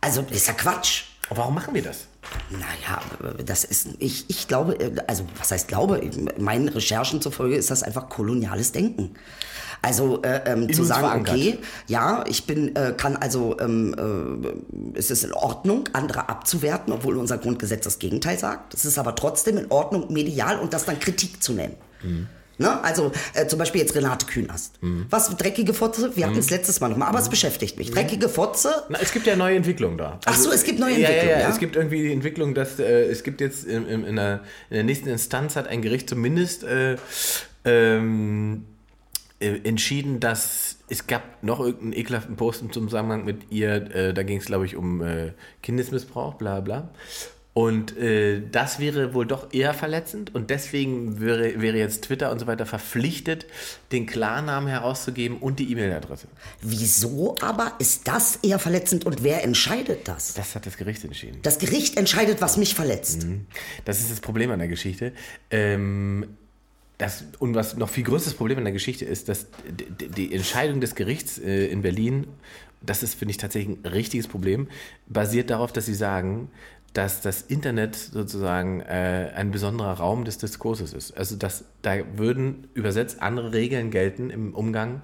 Also 0.00 0.24
ist 0.30 0.46
ja 0.48 0.54
Quatsch. 0.54 1.02
Warum 1.28 1.54
machen 1.54 1.74
wir 1.74 1.82
das? 1.82 2.06
Naja, 2.50 3.00
das 3.44 3.64
ist, 3.64 3.88
ich, 3.98 4.26
ich 4.28 4.46
glaube, 4.46 4.76
also 5.06 5.24
was 5.38 5.50
heißt 5.52 5.68
glaube, 5.68 6.00
meinen 6.38 6.68
Recherchen 6.68 7.20
zufolge 7.22 7.56
ist 7.56 7.70
das 7.70 7.82
einfach 7.82 8.08
koloniales 8.08 8.72
Denken. 8.72 9.14
Also 9.82 10.20
äh, 10.22 10.42
ähm, 10.44 10.72
zu 10.72 10.84
sagen, 10.84 11.00
verankert. 11.00 11.36
okay, 11.36 11.58
ja, 11.86 12.24
ich 12.28 12.46
bin, 12.46 12.76
äh, 12.76 12.92
kann 12.94 13.16
also, 13.16 13.58
ähm, 13.60 13.94
äh, 14.94 14.98
es 14.98 15.10
ist 15.10 15.24
in 15.24 15.32
Ordnung, 15.32 15.88
andere 15.94 16.28
abzuwerten, 16.28 16.92
obwohl 16.92 17.16
unser 17.16 17.38
Grundgesetz 17.38 17.84
das 17.84 17.98
Gegenteil 17.98 18.38
sagt. 18.38 18.74
Es 18.74 18.84
ist 18.84 18.98
aber 18.98 19.14
trotzdem 19.14 19.56
in 19.56 19.70
Ordnung, 19.70 20.12
medial 20.12 20.58
und 20.58 20.74
das 20.74 20.84
dann 20.84 21.00
Kritik 21.00 21.42
zu 21.42 21.54
nennen. 21.54 21.76
Mhm. 22.02 22.28
Ne? 22.60 22.84
Also 22.84 23.10
äh, 23.34 23.46
zum 23.46 23.58
Beispiel 23.58 23.80
jetzt 23.80 23.94
Renate 23.96 24.26
Künast. 24.26 24.78
Was, 25.08 25.34
dreckige 25.36 25.74
Fotze? 25.74 26.14
Wir 26.14 26.24
hatten 26.26 26.34
Mhm. 26.34 26.40
es 26.40 26.50
letztes 26.50 26.78
Mal 26.80 26.88
nochmal, 26.88 27.08
aber 27.08 27.18
es 27.18 27.28
beschäftigt 27.28 27.78
mich. 27.78 27.90
Dreckige 27.90 28.28
Fotze, 28.28 28.84
Na, 28.90 28.98
es 29.00 29.12
gibt 29.12 29.26
ja 29.26 29.34
neue 29.34 29.56
Entwicklungen 29.56 29.96
da. 29.98 30.20
Ach 30.26 30.34
so, 30.36 30.52
es 30.52 30.62
gibt 30.64 30.78
neue 30.78 30.92
ja, 30.92 30.98
Ja, 30.98 31.06
Entwicklungen, 31.08 31.38
ja, 31.40 31.46
ja? 31.46 31.48
es 31.48 31.58
gibt 31.58 31.74
irgendwie 31.76 32.02
die 32.02 32.12
Entwicklung, 32.12 32.54
dass 32.54 32.78
äh, 32.78 33.04
es 33.04 33.22
gibt 33.22 33.40
jetzt 33.40 33.64
in, 33.64 33.86
in, 33.88 34.04
in, 34.04 34.16
der, 34.16 34.40
in 34.68 34.74
der 34.76 34.84
nächsten 34.84 35.08
Instanz 35.08 35.56
hat 35.56 35.68
ein 35.68 35.82
Gericht 35.82 36.08
zumindest 36.08 36.62
äh, 36.64 36.96
ähm, 37.64 38.64
äh, 39.40 39.56
entschieden, 39.64 40.20
dass 40.20 40.76
es 40.88 41.06
gab 41.06 41.42
noch 41.42 41.60
irgendeinen 41.60 41.92
ekelhaften 41.94 42.36
Post 42.36 42.62
im 42.62 42.72
Zusammenhang 42.72 43.24
mit 43.24 43.50
ihr, 43.50 43.94
äh, 43.94 44.12
da 44.14 44.22
ging 44.22 44.38
es 44.38 44.44
glaube 44.44 44.66
ich 44.66 44.76
um 44.76 45.02
äh, 45.02 45.32
Kindesmissbrauch, 45.62 46.34
bla 46.34 46.60
bla. 46.60 46.90
Und 47.52 47.96
äh, 47.96 48.42
das 48.52 48.78
wäre 48.78 49.12
wohl 49.12 49.26
doch 49.26 49.52
eher 49.52 49.74
verletzend 49.74 50.32
und 50.34 50.50
deswegen 50.50 51.20
wäre, 51.20 51.60
wäre 51.60 51.76
jetzt 51.76 52.04
Twitter 52.04 52.30
und 52.30 52.38
so 52.38 52.46
weiter 52.46 52.64
verpflichtet, 52.64 53.46
den 53.90 54.06
Klarnamen 54.06 54.68
herauszugeben 54.68 55.38
und 55.38 55.58
die 55.58 55.72
E-Mail-Adresse. 55.72 56.28
Wieso 56.62 57.36
aber 57.40 57.72
ist 57.80 58.06
das 58.06 58.36
eher 58.36 58.60
verletzend 58.60 59.04
und 59.04 59.24
wer 59.24 59.42
entscheidet 59.42 60.06
das? 60.06 60.34
Das 60.34 60.54
hat 60.54 60.64
das 60.64 60.76
Gericht 60.76 61.02
entschieden. 61.04 61.40
Das 61.42 61.58
Gericht 61.58 61.96
entscheidet, 61.96 62.40
was 62.40 62.56
mich 62.56 62.76
verletzt. 62.76 63.26
Das 63.84 63.98
ist 63.98 64.12
das 64.12 64.20
Problem 64.20 64.52
an 64.52 64.60
der 64.60 64.68
Geschichte. 64.68 65.12
Ähm, 65.50 66.36
das, 66.98 67.24
und 67.38 67.54
was 67.54 67.76
noch 67.76 67.88
viel 67.88 68.04
größeres 68.04 68.34
Problem 68.34 68.58
an 68.58 68.64
der 68.64 68.72
Geschichte 68.72 69.06
ist, 69.06 69.28
dass 69.28 69.46
die, 69.68 70.08
die 70.08 70.34
Entscheidung 70.34 70.80
des 70.80 70.94
Gerichts 70.94 71.38
äh, 71.38 71.66
in 71.66 71.82
Berlin, 71.82 72.26
das 72.82 73.02
ist, 73.02 73.14
finde 73.14 73.30
ich, 73.32 73.38
tatsächlich 73.38 73.78
ein 73.78 73.86
richtiges 73.86 74.28
Problem, 74.28 74.68
basiert 75.06 75.50
darauf, 75.50 75.72
dass 75.72 75.86
sie 75.86 75.94
sagen, 75.94 76.50
dass 76.92 77.20
das 77.20 77.42
Internet 77.42 77.94
sozusagen 77.94 78.80
äh, 78.80 79.30
ein 79.34 79.50
besonderer 79.52 79.92
Raum 79.94 80.24
des 80.24 80.38
Diskurses 80.38 80.92
ist. 80.92 81.16
Also 81.16 81.36
dass 81.36 81.64
da 81.82 81.96
würden 82.16 82.68
übersetzt 82.74 83.22
andere 83.22 83.52
Regeln 83.52 83.90
gelten 83.90 84.30
im 84.30 84.54
Umgang 84.54 85.02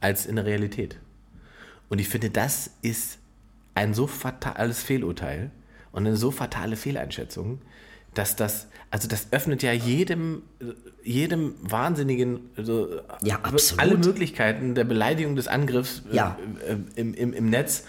als 0.00 0.26
in 0.26 0.36
der 0.36 0.46
Realität. 0.46 0.98
Und 1.88 2.00
ich 2.00 2.08
finde, 2.08 2.30
das 2.30 2.70
ist 2.82 3.18
ein 3.74 3.94
so 3.94 4.06
fatales 4.06 4.82
Fehlurteil 4.82 5.50
und 5.92 6.06
eine 6.06 6.16
so 6.16 6.30
fatale 6.30 6.76
Fehleinschätzung, 6.76 7.60
dass 8.14 8.34
das, 8.34 8.66
also 8.90 9.06
das 9.06 9.32
öffnet 9.32 9.62
ja 9.62 9.72
jedem, 9.72 10.42
jedem 11.04 11.54
Wahnsinnigen 11.62 12.50
also 12.56 13.00
Ja, 13.22 13.38
alle 13.76 13.96
Möglichkeiten 13.96 14.74
der 14.74 14.84
Beleidigung 14.84 15.36
des 15.36 15.46
Angriffs 15.46 16.02
äh, 16.10 16.16
Ja. 16.16 16.36
äh, 16.66 16.76
im, 17.00 17.14
im, 17.14 17.32
im 17.32 17.48
Netz. 17.48 17.84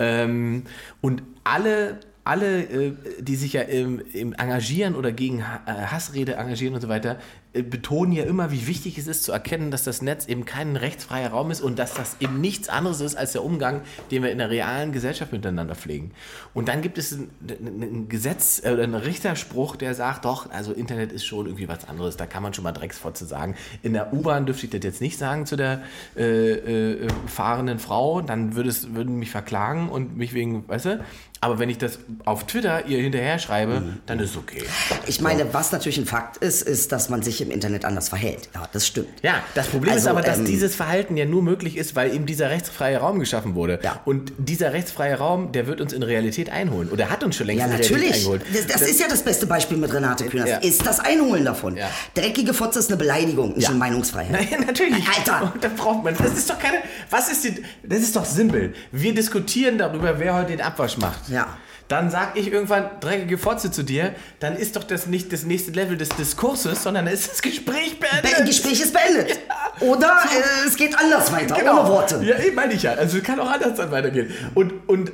Ähm, 0.00 0.64
und 1.00 1.22
alle, 1.44 2.00
alle 2.28 2.62
äh, 2.62 2.92
die 3.20 3.36
sich 3.36 3.54
ja 3.54 3.62
im 3.62 4.32
Engagieren 4.34 4.94
oder 4.94 5.12
gegen 5.12 5.40
äh, 5.40 5.42
Hassrede 5.66 6.34
engagieren 6.34 6.74
und 6.74 6.80
so 6.80 6.88
weiter, 6.88 7.18
äh, 7.54 7.62
betonen 7.62 8.12
ja 8.12 8.24
immer, 8.24 8.52
wie 8.52 8.66
wichtig 8.66 8.98
es 8.98 9.06
ist 9.06 9.24
zu 9.24 9.32
erkennen, 9.32 9.70
dass 9.70 9.82
das 9.82 10.02
Netz 10.02 10.26
eben 10.26 10.44
kein 10.44 10.76
rechtsfreier 10.76 11.30
Raum 11.30 11.50
ist 11.50 11.62
und 11.62 11.78
dass 11.78 11.94
das 11.94 12.16
eben 12.20 12.42
nichts 12.42 12.68
anderes 12.68 13.00
ist 13.00 13.16
als 13.16 13.32
der 13.32 13.42
Umgang, 13.42 13.80
den 14.10 14.22
wir 14.22 14.30
in 14.30 14.38
der 14.38 14.50
realen 14.50 14.92
Gesellschaft 14.92 15.32
miteinander 15.32 15.74
pflegen. 15.74 16.10
Und 16.52 16.68
dann 16.68 16.82
gibt 16.82 16.98
es 16.98 17.12
ein, 17.12 17.30
ein, 17.40 18.08
Gesetz 18.10 18.60
äh, 18.62 18.72
oder 18.72 18.82
einen 18.82 18.94
Richterspruch, 18.94 19.76
der 19.76 19.94
sagt, 19.94 20.26
doch, 20.26 20.50
also 20.50 20.72
Internet 20.72 21.10
ist 21.10 21.24
schon 21.24 21.46
irgendwie 21.46 21.68
was 21.68 21.88
anderes, 21.88 22.18
da 22.18 22.26
kann 22.26 22.42
man 22.42 22.52
schon 22.52 22.64
mal 22.64 22.72
Drecksfotze 22.72 23.24
sagen. 23.24 23.54
In 23.82 23.94
der 23.94 24.12
U-Bahn 24.12 24.44
dürfte 24.44 24.66
ich 24.66 24.70
das 24.72 24.82
jetzt 24.82 25.00
nicht 25.00 25.16
sagen 25.16 25.46
zu 25.46 25.56
der 25.56 25.80
äh, 26.16 26.24
äh, 26.24 27.08
fahrenden 27.26 27.78
Frau, 27.78 28.20
dann 28.20 28.54
würde 28.56 28.68
es, 28.68 28.94
würden 28.94 29.18
mich 29.18 29.30
verklagen 29.30 29.88
und 29.88 30.18
mich 30.18 30.34
wegen, 30.34 30.68
weißt 30.68 30.84
du, 30.84 31.04
aber 31.40 31.58
wenn 31.58 31.70
ich 31.70 31.78
das 31.78 31.98
auf 32.24 32.46
Twitter 32.46 32.86
ihr 32.86 32.98
hinterher 32.98 33.38
schreibe, 33.38 33.82
dann 34.06 34.18
ist 34.18 34.30
es 34.30 34.36
okay. 34.36 34.62
Ich 35.06 35.20
meine, 35.20 35.52
was 35.54 35.70
natürlich 35.72 35.98
ein 35.98 36.06
Fakt 36.06 36.38
ist, 36.38 36.62
ist, 36.62 36.90
dass 36.92 37.08
man 37.08 37.22
sich 37.22 37.40
im 37.40 37.50
Internet 37.50 37.84
anders 37.84 38.08
verhält. 38.08 38.48
Ja, 38.54 38.68
das 38.72 38.86
stimmt. 38.86 39.08
Ja, 39.22 39.42
das 39.54 39.68
Problem 39.68 39.90
ist 39.92 39.98
Also, 39.98 40.10
aber, 40.10 40.22
dass 40.22 40.38
ähm, 40.38 40.46
dieses 40.46 40.74
Verhalten 40.74 41.16
ja 41.16 41.24
nur 41.26 41.42
möglich 41.42 41.76
ist, 41.76 41.94
weil 41.94 42.12
eben 42.14 42.26
dieser 42.26 42.50
rechtsfreie 42.50 42.98
Raum 42.98 43.20
geschaffen 43.20 43.54
wurde. 43.54 43.78
Ja. 43.82 44.00
Und 44.04 44.32
dieser 44.38 44.72
rechtsfreie 44.72 45.16
Raum, 45.16 45.52
der 45.52 45.66
wird 45.68 45.80
uns 45.80 45.92
in 45.92 46.02
Realität 46.02 46.50
einholen. 46.50 46.88
Oder 46.90 47.08
hat 47.10 47.22
uns 47.22 47.36
schon 47.36 47.46
längst 47.46 47.60
Ja, 47.60 47.66
in 47.66 47.70
Realität 47.72 47.92
natürlich. 47.96 48.16
eingeholt. 48.16 48.42
Das, 48.52 48.66
das 48.66 48.82
ist 48.82 49.00
ja 49.00 49.06
das 49.08 49.22
beste 49.22 49.46
Beispiel 49.46 49.76
mit 49.78 49.92
Renate 49.92 50.24
Künast. 50.26 50.48
Ja. 50.48 50.56
Ist 50.58 50.84
das 50.86 50.98
Einholen 51.00 51.44
davon. 51.44 51.76
Ja. 51.76 51.88
Dreckige 52.14 52.52
Fotze 52.52 52.80
ist 52.80 52.88
eine 52.90 52.96
Beleidigung, 52.96 53.50
nicht 53.54 53.62
Ja. 53.62 53.68
eine 53.70 53.78
Meinungsfreiheit. 53.78 54.32
Nein, 54.50 54.64
natürlich. 54.66 55.04
Alter. 55.16 55.52
Und 55.54 55.62
da 55.62 55.68
braucht 55.76 56.02
man. 56.02 56.16
Das 56.16 56.32
ist 56.36 56.50
doch 56.50 56.58
keine. 56.58 56.78
Was 57.10 57.30
ist 57.30 57.44
die. 57.44 57.62
Das 57.84 58.00
ist 58.00 58.16
doch 58.16 58.24
simpel. 58.24 58.74
Wir 58.90 59.14
diskutieren 59.14 59.78
darüber, 59.78 60.18
wer 60.18 60.34
heute 60.34 60.48
den 60.48 60.60
Abwasch 60.60 60.96
macht. 60.98 61.27
Ja. 61.30 61.56
Dann 61.88 62.10
sag 62.10 62.36
ich 62.36 62.52
irgendwann 62.52 62.90
dreckige 63.00 63.38
Fotze 63.38 63.70
zu 63.70 63.82
dir, 63.82 64.14
dann 64.40 64.56
ist 64.56 64.76
doch 64.76 64.84
das 64.84 65.06
nicht 65.06 65.32
das 65.32 65.44
nächste 65.44 65.70
Level 65.70 65.96
des 65.96 66.10
Diskurses, 66.10 66.82
sondern 66.82 67.06
ist 67.06 67.30
das 67.30 67.40
Gespräch 67.40 67.98
beendet. 67.98 68.36
Be 68.38 68.44
Gespräch 68.44 68.80
ist 68.82 68.92
beendet. 68.92 69.38
Oder 69.80 70.08
äh, 70.08 70.66
es 70.68 70.76
geht 70.76 70.94
anders 70.98 71.32
weiter, 71.32 71.54
Genau. 71.54 71.80
ohne 71.80 71.88
Worte. 71.88 72.20
Ja, 72.24 72.38
eben 72.40 72.54
meine 72.56 72.74
ich 72.74 72.82
ja. 72.82 72.92
Also 72.92 73.16
es 73.16 73.24
kann 73.24 73.40
auch 73.40 73.50
anders 73.50 73.74
dann 73.76 73.90
weitergehen. 73.90 74.30
Und, 74.54 74.86
und 74.86 75.12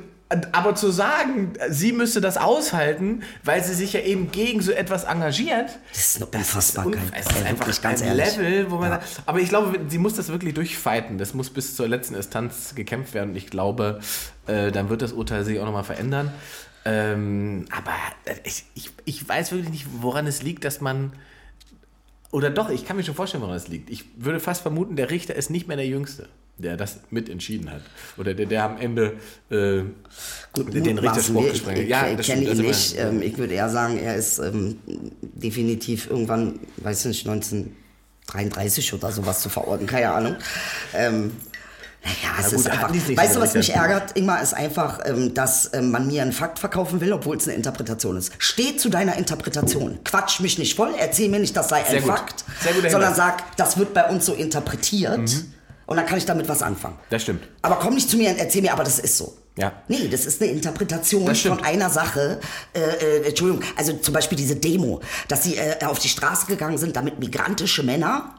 aber 0.51 0.75
zu 0.75 0.91
sagen, 0.91 1.53
sie 1.69 1.91
müsste 1.91 2.21
das 2.21 2.37
aushalten, 2.37 3.23
weil 3.43 3.63
sie 3.63 3.73
sich 3.73 3.93
ja 3.93 4.01
eben 4.01 4.31
gegen 4.31 4.61
so 4.61 4.71
etwas 4.71 5.03
engagiert, 5.03 5.69
Das 5.91 5.99
ist 6.15 6.21
eine 6.21 6.31
das 6.31 6.41
ist, 6.49 6.55
es 6.57 6.69
ist 6.69 6.77
einfach 6.79 7.59
wirklich, 7.59 7.81
ganz 7.81 8.01
ein 8.01 8.07
ehrlich. 8.09 8.37
Level, 8.37 8.71
wo 8.71 8.75
man 8.77 8.91
Ja. 8.91 9.01
sagt, 9.01 9.23
aber 9.25 9.39
ich 9.39 9.49
glaube, 9.49 9.79
sie 9.87 9.97
muss 9.97 10.15
das 10.15 10.29
wirklich 10.29 10.53
durchfighten. 10.53 11.17
Das 11.17 11.33
muss 11.33 11.49
bis 11.49 11.75
zur 11.75 11.87
letzten 11.87 12.15
Instanz 12.15 12.75
gekämpft 12.75 13.13
werden. 13.13 13.31
Und 13.31 13.35
ich 13.35 13.47
glaube, 13.49 13.99
äh, 14.47 14.71
dann 14.71 14.89
wird 14.89 15.01
das 15.01 15.13
Urteil 15.13 15.43
sich 15.45 15.59
auch 15.59 15.65
nochmal 15.65 15.83
verändern. 15.83 16.31
Ähm, 16.85 17.65
aber 17.75 17.93
ich, 18.43 18.65
ich, 18.75 18.91
ich 19.05 19.27
weiß 19.27 19.51
wirklich 19.51 19.69
nicht, 19.71 19.87
woran 20.01 20.27
es 20.27 20.43
liegt, 20.43 20.63
dass 20.65 20.81
man 20.81 21.13
oder 22.31 22.49
doch, 22.49 22.69
ich 22.69 22.85
kann 22.85 22.97
mir 22.97 23.03
schon 23.03 23.15
vorstellen, 23.15 23.41
woran 23.43 23.55
es 23.55 23.67
liegt. 23.69 23.89
Ich 23.89 24.05
würde 24.17 24.39
fast 24.39 24.61
vermuten, 24.61 24.95
der 24.97 25.09
Richter 25.09 25.35
ist 25.35 25.49
nicht 25.49 25.67
mehr 25.67 25.77
der 25.77 25.87
Jüngste. 25.87 26.27
Der 26.57 26.77
das 26.77 26.97
mitentschieden 27.09 27.69
hat. 27.71 27.81
Oder 28.17 28.33
der, 28.33 28.45
der 28.45 28.63
am 28.63 28.77
Ende 28.79 29.13
äh, 29.49 29.81
Gut, 30.53 30.73
den 30.73 30.97
Richterspruch 30.97 31.49
gesprengt 31.51 31.79
Ich, 31.79 31.93
hat. 31.93 32.09
ich, 32.11 32.17
das 32.17 32.27
ich 32.27 32.33
kenne 32.33 32.41
ihn 32.43 32.47
das 32.49 32.57
nicht. 32.59 32.95
immer- 32.97 33.09
Ähm, 33.09 33.21
ich 33.21 33.37
würde 33.37 33.53
eher 33.53 33.69
sagen, 33.69 33.97
er 33.97 34.15
ist 34.15 34.39
ähm, 34.39 34.79
definitiv 35.21 36.09
irgendwann, 36.09 36.59
weiß 36.77 37.05
nicht, 37.05 37.27
1933 37.27 38.93
oder 38.93 39.11
sowas 39.11 39.41
zu 39.41 39.49
verorten, 39.49 39.85
keine 39.87 40.11
Ahnung. 40.11 40.35
Ähm, 40.93 41.33
naja, 42.03 42.35
es 42.39 42.51
gut, 42.51 42.59
ist 42.59 42.69
einfach. 42.69 42.93
Weißt 42.93 43.35
du, 43.35 43.39
was 43.41 43.53
mich 43.55 43.73
ärgert, 43.73 44.15
Ingmar, 44.15 44.41
ist 44.41 44.53
einfach, 44.53 44.99
ähm, 45.05 45.33
dass 45.33 45.71
ähm, 45.73 45.89
man 45.89 46.05
mir 46.07 46.21
einen 46.21 46.33
Fakt 46.33 46.59
verkaufen 46.59 47.01
will, 47.01 47.11
obwohl 47.11 47.35
es 47.37 47.47
eine 47.47 47.55
Interpretation 47.57 48.15
ist. 48.15 48.31
Steh 48.37 48.77
zu 48.77 48.89
deiner 48.89 49.17
Interpretation. 49.17 49.97
Quatsch 50.03 50.39
mich 50.39 50.59
nicht 50.59 50.75
voll, 50.75 50.93
erzähl 50.99 51.29
mir 51.29 51.39
nicht, 51.39 51.57
das 51.57 51.69
sei 51.69 51.83
Sehr 51.83 51.97
ein 51.97 52.03
gut. 52.03 52.11
Fakt, 52.11 52.45
sondern 52.91 53.15
sag, 53.15 53.55
das 53.57 53.77
wird 53.77 53.93
bei 53.95 54.07
uns 54.07 54.25
so 54.25 54.33
interpretiert 54.33 55.31
und 55.85 55.97
dann 55.97 56.05
kann 56.05 56.17
ich 56.17 56.25
damit 56.25 56.47
was 56.49 56.61
anfangen. 56.61 56.97
Das 57.09 57.21
stimmt. 57.21 57.43
Aber 57.61 57.75
komm 57.75 57.95
nicht 57.95 58.09
zu 58.09 58.17
mir 58.17 58.29
und 58.31 58.37
erzähl 58.37 58.61
mir, 58.61 58.73
aber 58.73 58.83
das 58.83 58.99
ist 58.99 59.17
so. 59.17 59.35
Ja. 59.57 59.71
Nee, 59.87 60.09
das 60.09 60.25
ist 60.25 60.41
eine 60.41 60.51
Interpretation 60.51 61.33
von 61.33 61.63
einer 61.63 61.89
Sache. 61.89 62.41
Äh, 62.73 62.79
äh, 62.79 63.27
Entschuldigung, 63.27 63.63
also 63.77 63.93
zum 63.93 64.13
Beispiel 64.13 64.37
diese 64.37 64.57
Demo, 64.57 65.01
dass 65.29 65.43
sie 65.43 65.55
äh, 65.55 65.83
auf 65.85 65.99
die 65.99 66.09
Straße 66.09 66.45
gegangen 66.47 66.77
sind, 66.77 66.95
damit 66.95 67.19
migrantische 67.19 67.83
Männer 67.83 68.35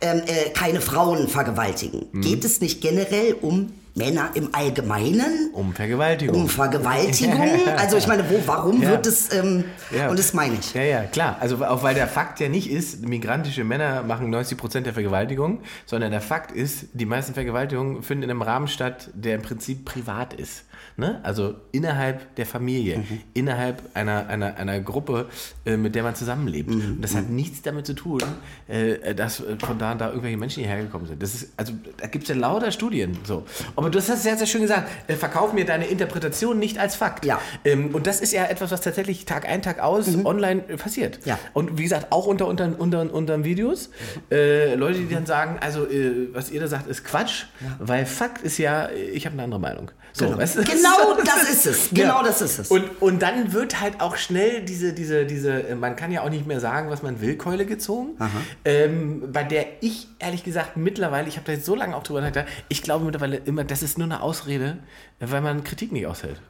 ähm, 0.00 0.22
äh, 0.26 0.50
keine 0.50 0.80
Frauen 0.80 1.28
vergewaltigen. 1.28 2.06
Mhm. 2.12 2.20
Geht 2.20 2.44
es 2.44 2.60
nicht 2.60 2.82
generell 2.82 3.34
um 3.40 3.72
Männer 3.98 4.30
im 4.34 4.48
Allgemeinen? 4.54 5.50
Um 5.52 5.72
Vergewaltigung. 5.74 6.42
Um 6.42 6.48
Vergewaltigung? 6.48 7.38
Also 7.76 7.96
ich 7.96 8.06
meine, 8.06 8.28
wo, 8.30 8.40
warum 8.46 8.82
Ja. 8.82 8.90
wird 8.90 9.06
es, 9.06 9.32
ähm, 9.34 9.64
Ja. 9.94 10.08
und 10.08 10.18
das 10.18 10.32
meine 10.34 10.54
ich. 10.54 10.72
Ja, 10.74 10.82
ja, 10.82 11.02
klar. 11.04 11.36
Also 11.40 11.64
auch 11.64 11.82
weil 11.82 11.94
der 11.94 12.08
Fakt 12.08 12.40
ja 12.40 12.48
nicht 12.48 12.70
ist, 12.70 13.06
migrantische 13.06 13.64
Männer 13.64 14.02
machen 14.02 14.30
90% 14.34 14.80
der 14.86 14.94
Vergewaltigung, 14.94 15.60
sondern 15.86 16.10
der 16.10 16.20
Fakt 16.20 16.52
ist, 16.52 16.86
die 16.94 17.04
meisten 17.06 17.34
Vergewaltigungen 17.34 18.02
finden 18.02 18.24
in 18.24 18.30
einem 18.30 18.42
Rahmen 18.42 18.68
statt, 18.68 19.10
der 19.14 19.34
im 19.36 19.42
Prinzip 19.42 19.84
privat 19.84 20.32
ist. 20.34 20.64
Ne? 20.96 21.20
Also 21.22 21.54
innerhalb 21.72 22.34
der 22.36 22.46
Familie, 22.46 22.98
Mhm. 22.98 23.20
innerhalb 23.34 23.82
einer, 23.94 24.26
einer, 24.28 24.56
einer 24.56 24.80
Gruppe, 24.80 25.26
äh, 25.64 25.76
mit 25.76 25.94
der 25.94 26.02
man 26.02 26.14
zusammenlebt. 26.16 26.70
Mhm. 26.70 26.74
Und 26.96 27.00
das 27.02 27.14
hat 27.14 27.28
nichts 27.30 27.62
damit 27.62 27.86
zu 27.86 27.94
tun, 27.94 28.20
äh, 28.66 29.14
dass 29.14 29.40
äh, 29.40 29.56
von 29.64 29.78
da 29.78 29.92
und 29.92 30.00
da 30.00 30.08
irgendwelche 30.08 30.36
Menschen 30.36 30.62
hierher 30.64 30.82
gekommen 30.82 31.06
sind. 31.06 31.22
Das 31.22 31.34
ist, 31.34 31.52
also 31.56 31.72
da 31.98 32.06
gibt 32.08 32.24
es 32.24 32.28
ja 32.30 32.34
lauter 32.34 32.72
Studien. 32.72 33.16
So. 33.24 33.44
Aber 33.88 33.94
du 33.94 34.00
hast 34.00 34.10
das 34.10 34.22
sehr, 34.22 34.36
sehr 34.36 34.46
schön 34.46 34.60
gesagt. 34.60 34.86
Äh, 35.06 35.14
verkauf 35.14 35.54
mir 35.54 35.64
deine 35.64 35.86
Interpretation 35.86 36.58
nicht 36.58 36.76
als 36.76 36.94
Fakt. 36.94 37.24
Ja. 37.24 37.40
Ähm, 37.64 37.94
und 37.94 38.06
das 38.06 38.20
ist 38.20 38.34
ja 38.34 38.44
etwas, 38.44 38.70
was 38.70 38.82
tatsächlich 38.82 39.24
Tag 39.24 39.48
ein, 39.48 39.62
Tag 39.62 39.80
aus 39.80 40.08
online 40.26 40.62
äh, 40.68 40.76
passiert. 40.76 41.20
Ja. 41.24 41.38
Und 41.54 41.78
wie 41.78 41.84
gesagt, 41.84 42.12
auch 42.12 42.26
unter, 42.26 42.48
unter, 42.48 42.70
unter, 42.78 43.14
unter 43.14 43.44
Videos. 43.44 43.88
Äh, 44.30 44.74
Leute, 44.74 44.98
die 44.98 45.14
dann 45.14 45.24
sagen, 45.24 45.56
also 45.62 45.86
äh, 45.86 46.28
was 46.34 46.50
ihr 46.50 46.60
da 46.60 46.68
sagt, 46.68 46.86
ist 46.86 47.02
Quatsch, 47.02 47.44
weil 47.78 48.04
Fakt 48.04 48.42
ist 48.42 48.58
ja, 48.58 48.90
ich 48.90 49.24
habe 49.24 49.32
eine 49.32 49.44
andere 49.44 49.60
Meinung. 49.60 49.90
So, 50.12 50.26
Genau. 50.26 50.38
weißt 50.38 50.58
du? 50.58 50.64
Genau 50.64 51.14
das 51.24 51.50
ist 51.50 51.66
es. 51.66 51.90
Genau 51.92 52.22
das 52.22 52.42
ist 52.42 52.58
es. 52.58 52.68
Und, 52.68 53.00
und 53.00 53.22
dann 53.22 53.52
wird 53.52 53.80
halt 53.80 54.00
auch 54.00 54.16
schnell 54.16 54.62
diese, 54.62 54.92
diese, 54.92 55.24
diese, 55.24 55.68
äh, 55.68 55.74
man 55.74 55.96
kann 55.96 56.10
ja 56.12 56.22
auch 56.22 56.30
nicht 56.30 56.46
mehr 56.46 56.60
sagen, 56.60 56.90
was 56.90 57.02
man 57.02 57.20
will, 57.20 57.36
Keule 57.36 57.64
gezogen. 57.66 58.16
Ähm, 58.64 59.32
bei 59.32 59.44
der 59.44 59.66
ich 59.80 60.08
ehrlich 60.18 60.44
gesagt 60.44 60.76
mittlerweile, 60.76 61.28
ich 61.28 61.36
habe 61.36 61.46
da 61.46 61.52
jetzt 61.52 61.64
so 61.64 61.74
lange 61.74 61.96
auch 61.96 62.02
drüber 62.02 62.20
nachgedacht, 62.20 62.48
ich 62.68 62.82
glaube 62.82 63.04
mittlerweile 63.04 63.36
immer, 63.36 63.64
das 63.82 63.90
ist 63.90 63.98
nur 63.98 64.06
eine 64.06 64.22
Ausrede, 64.22 64.78
weil 65.20 65.40
man 65.40 65.64
Kritik 65.64 65.92
nicht 65.92 66.06
aushält. 66.06 66.40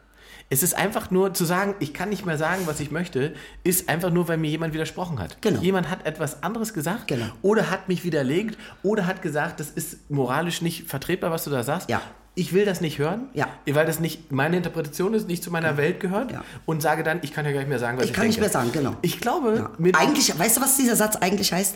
Es 0.51 0.63
ist 0.63 0.75
einfach 0.75 1.11
nur 1.11 1.35
zu 1.35 1.45
sagen, 1.45 1.75
ich 1.79 1.93
kann 1.93 2.09
nicht 2.09 2.25
mehr 2.25 2.39
sagen, 2.39 2.63
was 2.65 2.81
ich 2.81 2.91
möchte, 2.91 3.35
ist 3.65 3.91
einfach 3.91 4.11
nur, 4.11 4.29
weil 4.29 4.39
mir 4.39 4.49
jemand 4.49 4.73
widersprochen 4.73 5.19
hat. 5.19 5.43
Genau. 5.43 5.61
Jemand 5.61 5.91
hat 5.91 6.07
etwas 6.07 6.43
anderes 6.43 6.73
gesagt 6.73 7.07
Genau. 7.09 7.27
oder 7.43 7.71
hat 7.71 7.89
mich 7.89 8.03
widerlegt 8.03 8.57
oder 8.83 9.07
hat 9.07 9.21
gesagt, 9.21 9.61
das 9.61 9.69
ist 9.69 10.11
moralisch 10.11 10.63
nicht 10.63 10.89
vertretbar, 10.89 11.31
was 11.31 11.45
du 11.45 11.51
da 11.51 11.63
sagst. 11.63 11.91
Ja. 11.91 12.01
Ich 12.35 12.53
will 12.55 12.65
das 12.65 12.81
nicht 12.81 12.99
hören, 12.99 13.29
Ja. 13.35 13.49
weil 13.67 13.85
das 13.85 13.99
nicht 13.99 14.31
meine 14.33 14.57
Interpretation 14.57 15.13
ist, 15.13 15.27
nicht 15.29 15.43
zu 15.43 15.51
meiner 15.51 15.77
Welt 15.77 15.99
gehört 16.01 16.31
Ja. 16.33 16.43
und 16.67 16.81
sage 16.81 17.03
dann, 17.03 17.19
ich 17.23 17.33
kann 17.35 17.45
ja 17.45 17.51
gar 17.51 17.59
nicht 17.59 17.69
mehr 17.69 17.81
sagen, 17.81 17.99
was 17.99 18.05
ich, 18.05 18.11
Ich 18.13 18.17
kann 18.17 18.27
nicht 18.29 18.41
mehr 18.41 18.49
sagen, 18.49 18.71
genau. 18.73 18.95
Ich 19.03 19.21
glaube, 19.21 19.71
Ja. 19.81 19.91
Eigentlich, 19.99 20.39
weißt 20.39 20.57
du, 20.57 20.61
was 20.63 20.77
dieser 20.79 20.97
Satz 20.97 21.17
eigentlich 21.17 21.53
heißt? 21.53 21.75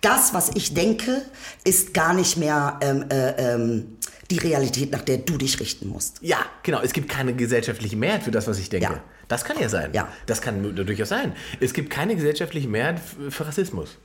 Das, 0.00 0.32
was 0.32 0.50
ich 0.54 0.72
denke, 0.72 1.20
ist 1.64 1.92
gar 1.92 2.14
nicht 2.14 2.36
mehr 2.38 2.78
ähm, 2.80 3.04
äh, 3.10 3.30
ähm, 3.54 3.96
die 4.30 4.38
Realität, 4.38 4.90
nach 4.92 5.02
der 5.02 5.18
du 5.18 5.36
dich 5.36 5.60
richten 5.60 5.88
musst. 5.88 6.18
ja, 6.22 6.38
genau, 6.62 6.80
es 6.80 6.92
gibt 6.92 7.08
keine 7.08 7.34
gesellschaftliche 7.34 7.96
Mehrheit 7.96 8.22
für 8.22 8.30
das, 8.30 8.46
was 8.46 8.58
ich 8.58 8.68
denke. 8.68 8.86
Ja. 8.86 9.04
Das 9.28 9.44
kann 9.44 9.58
ja 9.58 9.68
sein. 9.68 9.92
Ja. 9.94 10.08
Das 10.26 10.42
kann 10.42 10.74
durchaus 10.74 11.08
sein. 11.08 11.34
Es 11.60 11.72
gibt 11.72 11.90
keine 11.90 12.14
gesellschaftliche 12.14 12.68
Mehrheit 12.68 13.00
für 13.00 13.46
Rassismus. 13.46 13.96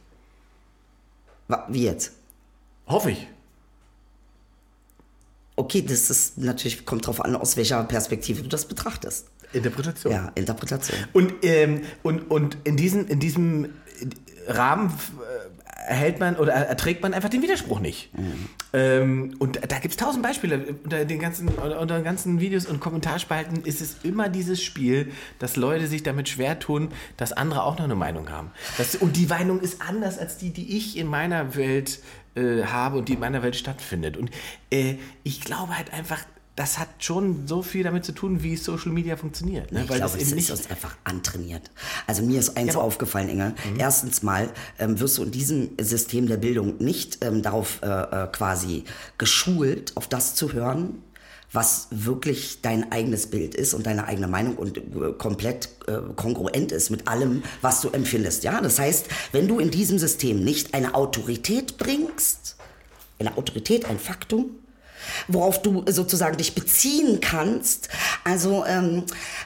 Wie 1.67 1.83
jetzt? 1.83 2.11
Hoffe 2.87 3.11
ich. 3.11 3.27
Okay, 5.55 5.81
das 5.81 6.09
ist 6.09 6.37
natürlich, 6.37 6.85
kommt 6.85 7.05
drauf 7.05 7.23
an, 7.23 7.35
aus 7.35 7.57
welcher 7.57 7.83
Perspektive 7.83 8.43
du 8.43 8.47
das 8.47 8.65
betrachtest. 8.65 9.27
Interpretation. 9.51 10.13
Ja, 10.13 10.31
Interpretation. 10.35 10.97
Und, 11.11 11.33
ähm, 11.41 11.81
und, 12.03 12.31
und 12.31 12.57
in, 12.63 12.77
diesen, 12.77 13.07
in 13.07 13.19
diesem 13.19 13.73
Rahmen 14.47 14.93
erhält 15.89 16.19
man 16.19 16.35
oder 16.35 16.53
erträgt 16.53 17.01
man 17.01 17.13
einfach 17.13 17.29
den 17.29 17.41
Widerspruch 17.41 17.79
nicht. 17.79 18.11
Ähm, 18.73 19.35
und 19.39 19.59
da 19.71 19.79
gibt 19.79 19.93
es 19.93 19.97
tausend 19.97 20.21
Beispiele. 20.23 20.75
Unter 20.83 21.03
den, 21.03 21.19
ganzen, 21.19 21.49
unter 21.49 21.95
den 21.95 22.03
ganzen 22.03 22.39
Videos 22.39 22.67
und 22.67 22.79
Kommentarspalten 22.79 23.63
ist 23.65 23.81
es 23.81 23.97
immer 24.03 24.29
dieses 24.29 24.61
Spiel, 24.61 25.11
dass 25.39 25.55
Leute 25.55 25.87
sich 25.87 26.03
damit 26.03 26.29
schwer 26.29 26.59
tun, 26.59 26.89
dass 27.17 27.33
andere 27.33 27.63
auch 27.63 27.77
noch 27.77 27.85
eine 27.85 27.95
Meinung 27.95 28.29
haben. 28.29 28.51
Das, 28.77 28.95
und 28.95 29.17
die 29.17 29.25
Meinung 29.25 29.59
ist 29.59 29.81
anders 29.81 30.19
als 30.19 30.37
die, 30.37 30.51
die 30.51 30.77
ich 30.77 30.95
in 30.95 31.07
meiner 31.07 31.55
Welt 31.55 31.99
äh, 32.35 32.63
habe 32.63 32.99
und 32.99 33.09
die 33.09 33.13
in 33.13 33.19
meiner 33.19 33.41
Welt 33.41 33.55
stattfindet. 33.55 34.15
Und 34.15 34.29
äh, 34.69 34.95
ich 35.23 35.41
glaube 35.41 35.75
halt 35.75 35.91
einfach, 35.93 36.19
das 36.59 36.77
hat 36.77 36.89
schon 36.99 37.47
so 37.47 37.61
viel 37.61 37.85
damit 37.85 38.03
zu 38.03 38.11
tun, 38.11 38.43
wie 38.43 38.57
Social 38.57 38.91
Media 38.91 39.15
funktioniert. 39.15 39.71
Ne? 39.71 39.79
Ich 39.79 39.87
glaube, 39.87 40.01
das 40.01 40.15
es 40.15 40.31
eben 40.31 40.39
ist 40.39 40.51
uns 40.51 40.69
einfach 40.69 40.93
antrainiert. 41.05 41.71
Also 42.05 42.21
mir 42.21 42.37
ist 42.37 42.57
eins 42.57 42.73
Ja, 42.73 42.81
aufgefallen, 42.81 43.29
Engel. 43.29 43.55
Erstens 43.77 44.23
mal 44.23 44.49
ähm, 44.77 44.99
wirst 44.99 45.17
du 45.17 45.23
in 45.23 45.31
diesem 45.31 45.69
System 45.79 46.27
der 46.27 46.35
Bildung 46.35 46.75
nicht 46.79 47.23
ähm, 47.23 47.43
darauf 47.43 47.81
äh, 47.81 47.87
äh, 47.87 48.27
quasi 48.27 48.83
geschult, 49.17 49.95
auf 49.95 50.09
das 50.09 50.35
zu 50.35 50.51
hören, 50.51 51.01
was 51.53 51.87
wirklich 51.91 52.59
dein 52.61 52.91
eigenes 52.91 53.27
Bild 53.27 53.55
ist 53.55 53.73
und 53.73 53.85
deine 53.85 54.05
eigene 54.07 54.27
Meinung 54.27 54.57
und 54.57 54.79
äh, 54.79 55.13
komplett 55.17 55.69
äh, 55.87 55.99
kongruent 56.17 56.73
ist 56.73 56.89
mit 56.89 57.07
allem, 57.07 57.41
was 57.61 57.79
du 57.79 57.87
empfindest. 57.91 58.43
Ja, 58.43 58.59
das 58.59 58.79
heißt, 58.79 59.05
wenn 59.31 59.47
du 59.47 59.59
in 59.59 59.71
diesem 59.71 59.97
System 59.97 60.43
nicht 60.43 60.73
eine 60.73 60.93
Autorität 60.93 61.77
bringst, 61.77 62.57
eine 63.17 63.37
Autorität, 63.37 63.85
ein 63.85 63.97
Faktum, 63.97 64.58
worauf 65.27 65.61
du 65.61 65.83
sozusagen 65.87 66.37
dich 66.37 66.55
beziehen 66.55 67.19
kannst. 67.21 67.89
Also 68.23 68.65
ähm, 68.65 69.03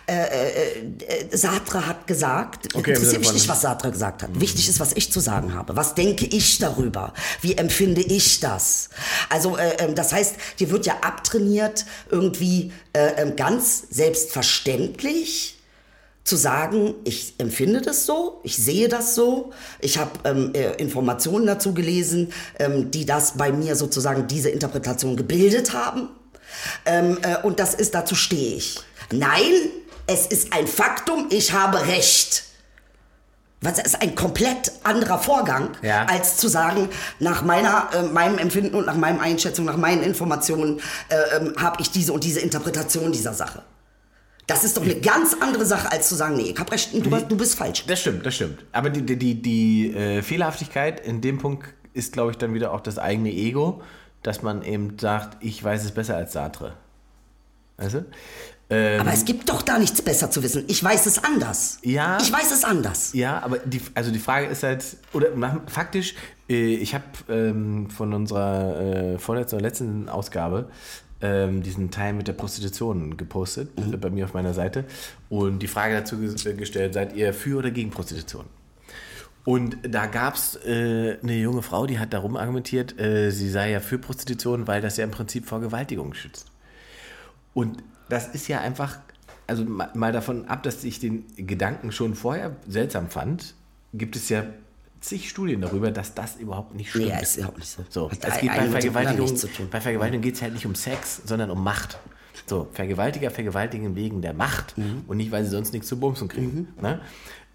äh, 0.07 0.13
äh, 0.13 0.79
äh, 1.07 1.37
Sartre 1.37 1.85
hat 1.87 2.07
gesagt, 2.07 2.75
Okay, 2.75 2.91
interessiert 2.91 3.21
mich 3.21 3.33
nicht, 3.33 3.47
was 3.47 3.61
Sartre 3.61 3.91
gesagt 3.91 4.23
hat. 4.23 4.39
Wichtig 4.39 4.69
ist, 4.69 4.79
was 4.79 4.93
ich 4.93 5.11
zu 5.11 5.19
sagen 5.19 5.53
habe. 5.53 5.75
Was 5.75 5.95
denke 5.95 6.25
ich 6.25 6.57
darüber? 6.57 7.13
Wie 7.41 7.55
empfinde 7.55 8.01
ich 8.01 8.39
das? 8.39 8.89
Also 9.29 9.57
äh, 9.57 9.75
ähm, 9.79 9.95
das 9.95 10.13
heißt, 10.13 10.35
dir 10.59 10.71
wird 10.71 10.85
ja 10.85 10.97
abtrainiert, 11.01 11.85
irgendwie 12.09 12.71
äh, 12.93 13.21
ähm, 13.21 13.35
ganz 13.35 13.83
selbstverständlich 13.89 15.57
zu 16.23 16.37
sagen, 16.37 16.95
ich 17.03 17.33
empfinde 17.37 17.81
das 17.81 18.05
so, 18.05 18.39
ich 18.43 18.55
sehe 18.57 18.87
das 18.87 19.13
so, 19.13 19.51
ich 19.79 19.97
habe 19.97 20.11
ähm, 20.23 20.53
äh, 20.53 20.71
Informationen 20.75 21.45
dazu 21.45 21.73
gelesen, 21.73 22.31
ähm, 22.59 22.91
die 22.91 23.05
das 23.05 23.33
bei 23.37 23.51
mir 23.51 23.75
sozusagen 23.75 24.27
diese 24.27 24.49
Interpretation 24.49 25.17
gebildet 25.17 25.73
haben. 25.73 26.09
Ähm, 26.85 27.17
äh, 27.23 27.37
und 27.45 27.59
das 27.59 27.73
ist, 27.73 27.93
dazu 27.93 28.15
stehe 28.15 28.55
ich. 28.55 28.79
Nein, 29.11 29.51
es 30.07 30.27
ist 30.27 30.53
ein 30.53 30.67
Faktum, 30.67 31.27
ich 31.29 31.51
habe 31.51 31.87
Recht. 31.87 32.45
Was 33.59 33.79
ist 33.79 34.01
ein 34.01 34.13
komplett 34.15 34.73
anderer 34.83 35.19
Vorgang, 35.19 35.69
Ja. 35.81 36.05
als 36.05 36.35
zu 36.37 36.49
sagen, 36.49 36.89
nach 37.19 37.43
meiner, 37.43 37.89
äh, 37.93 38.01
meinem 38.03 38.37
Empfinden 38.37 38.75
und 38.75 38.85
nach 38.85 38.95
meinen 38.97 39.19
Einschätzungen, 39.21 39.71
nach 39.71 39.79
meinen 39.79 40.03
Informationen 40.03 40.81
äh, 41.09 41.37
ähm, 41.37 41.53
habe 41.57 41.81
ich 41.81 41.89
diese 41.89 42.11
und 42.13 42.23
diese 42.23 42.39
Interpretation 42.41 43.11
dieser 43.11 43.33
Sache. 43.33 43.63
Das 44.47 44.63
ist 44.63 44.75
doch 44.75 44.83
eine 44.83 44.95
ganz 44.95 45.35
andere 45.39 45.65
Sache, 45.65 45.91
als 45.91 46.09
zu 46.09 46.15
sagen, 46.15 46.35
nee, 46.35 46.51
ich 46.51 46.59
habe 46.59 46.71
recht 46.71 46.93
und 46.93 47.05
du, 47.05 47.09
du 47.09 47.37
bist 47.37 47.55
falsch. 47.55 47.85
Das 47.85 48.01
stimmt, 48.01 48.25
das 48.25 48.35
stimmt. 48.35 48.65
Aber 48.71 48.89
die, 48.89 49.01
die, 49.01 49.17
die, 49.17 49.41
die 49.41 49.93
äh, 49.93 50.21
Fehlerhaftigkeit 50.21 51.05
in 51.05 51.21
dem 51.21 51.37
Punkt 51.37 51.73
ist, 51.93 52.13
glaube 52.13 52.31
ich, 52.31 52.37
dann 52.37 52.53
wieder 52.53 52.73
auch 52.73 52.81
das 52.81 52.97
eigene 52.97 53.31
Ego, 53.31 53.81
dass 54.21 54.41
man 54.41 54.63
eben 54.63 54.97
sagt, 54.99 55.37
ich 55.43 55.63
weiß 55.63 55.85
es 55.85 55.91
besser 55.91 56.17
als 56.17 56.33
Sartre. 56.33 56.73
Weißt 57.77 57.95
du? 57.95 58.05
Ähm, 58.69 59.01
Aber 59.01 59.13
es 59.13 59.25
gibt 59.25 59.49
doch 59.49 59.61
da 59.61 59.77
nichts 59.77 60.01
besser 60.01 60.31
zu 60.31 60.41
wissen. 60.41 60.65
Ich 60.67 60.83
weiß 60.83 61.05
es 61.05 61.23
anders. 61.23 61.79
Ja. 61.83 62.17
Ich 62.21 62.31
weiß 62.31 62.51
es 62.51 62.63
anders. 62.63 63.13
ja, 63.13 63.39
aber 63.41 63.59
die, 63.59 63.81
also 63.93 64.11
die 64.11 64.19
Frage 64.19 64.47
ist 64.47 64.63
halt, 64.63 64.83
oder 65.11 65.27
faktisch, 65.67 66.15
äh, 66.49 66.75
ich 66.75 66.93
habe 66.93 67.03
ähm, 67.29 67.89
von 67.89 68.13
unserer 68.13 68.79
äh, 68.79 69.19
vorletzten 69.19 69.55
oder 69.57 69.63
letzten 69.63 70.09
Ausgabe 70.09 70.69
ähm, 71.23 71.63
diesen 71.63 71.89
Teil 71.89 72.13
mit 72.13 72.27
der 72.27 72.33
Prostitution 72.33 73.17
gepostet, 73.17 73.69
äh, 73.79 73.97
bei 73.97 74.11
mir 74.11 74.25
auf 74.25 74.35
meiner 74.35 74.53
Seite, 74.53 74.85
und 75.29 75.59
die 75.59 75.67
Frage 75.67 75.95
dazu 75.95 76.17
äh, 76.21 76.53
gestellt, 76.53 76.93
seid 76.93 77.15
ihr 77.15 77.33
für 77.33 77.57
oder 77.57 77.71
gegen 77.71 77.89
Prostitution? 77.89 78.45
Und 79.45 79.77
da 79.81 80.05
gab 80.05 80.35
es 80.35 80.55
äh, 80.65 81.17
eine 81.21 81.35
junge 81.35 81.63
Frau, 81.63 81.85
die 81.85 81.99
hat 81.99 82.13
darum 82.13 82.37
argumentiert, 82.37 82.99
äh, 82.99 83.29
sie 83.31 83.49
sei 83.49 83.71
ja 83.71 83.79
für 83.79 83.97
Prostitution, 83.97 84.67
weil 84.67 84.81
das 84.81 84.97
ja 84.97 85.03
im 85.03 85.11
Prinzip 85.11 85.45
vor 85.45 85.59
Vergewaltigung 85.59 86.13
schützt. 86.13 86.45
Und 87.53 87.83
das 88.07 88.27
ist 88.27 88.47
ja 88.47 88.61
einfach, 88.61 88.99
also 89.47 89.65
ma- 89.65 89.89
mal 89.95 90.11
davon 90.11 90.47
ab, 90.47 90.63
dass 90.63 90.83
ich 90.83 90.99
den 90.99 91.25
Gedanken 91.35 91.91
schon 91.91 92.15
vorher 92.15 92.55
seltsam 92.67 93.09
fand, 93.09 93.55
gibt 93.93 94.15
es 94.15 94.29
ja 94.29 94.45
zig 95.03 95.29
Studien 95.29 95.61
darüber, 95.61 95.91
dass 95.91 96.13
das 96.13 96.37
überhaupt 96.37 96.73
nicht 96.75 96.89
stimmt. 96.89 97.07
Nee, 97.07 97.21
ist 97.21 97.37
ja 97.37 97.47
auch 97.47 97.55
nicht 97.57 97.67
so. 97.69 97.83
So, 97.89 98.09
es 98.09 98.19
geht 98.39 98.49
bei 98.49 98.69
Vergewaltigung, 98.69 99.39
bei 99.69 99.81
Vergewaltigung 99.81 100.21
geht 100.21 100.35
es 100.35 100.41
halt 100.41 100.53
nicht 100.53 100.65
um 100.65 100.75
Sex, 100.75 101.21
sondern 101.25 101.51
um 101.51 101.63
Macht. 101.63 101.97
So, 102.45 102.67
Vergewaltiger 102.73 103.29
vergewaltigen 103.31 103.95
wegen 103.95 104.21
der 104.21 104.33
Macht 104.33 104.77
Mhm. 104.77 105.03
und 105.07 105.17
nicht, 105.17 105.31
weil 105.31 105.43
sie 105.43 105.51
sonst 105.51 105.71
nichts 105.73 105.87
zu 105.87 105.99
bumsen 105.99 106.27
kriegen. 106.27 106.69
Ne? 106.81 106.99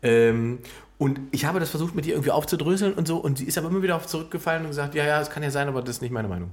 Ähm, 0.02 0.58
und 0.98 1.20
ich 1.30 1.44
habe 1.44 1.60
das 1.60 1.70
versucht, 1.70 1.94
mit 1.94 2.06
ihr 2.06 2.14
irgendwie 2.14 2.30
aufzudröseln 2.30 2.94
und 2.94 3.06
so, 3.06 3.18
und 3.18 3.38
sie 3.38 3.44
ist 3.44 3.58
aber 3.58 3.68
immer 3.68 3.82
wieder 3.82 3.96
auf 3.96 4.06
zurückgefallen 4.06 4.62
und 4.62 4.68
gesagt, 4.70 4.94
ja, 4.94 5.04
ja, 5.04 5.20
es 5.20 5.30
kann 5.30 5.42
ja 5.42 5.50
sein, 5.50 5.68
aber 5.68 5.80
das 5.82 5.96
ist 5.96 6.02
nicht 6.02 6.10
meine 6.12 6.28
Meinung. 6.28 6.52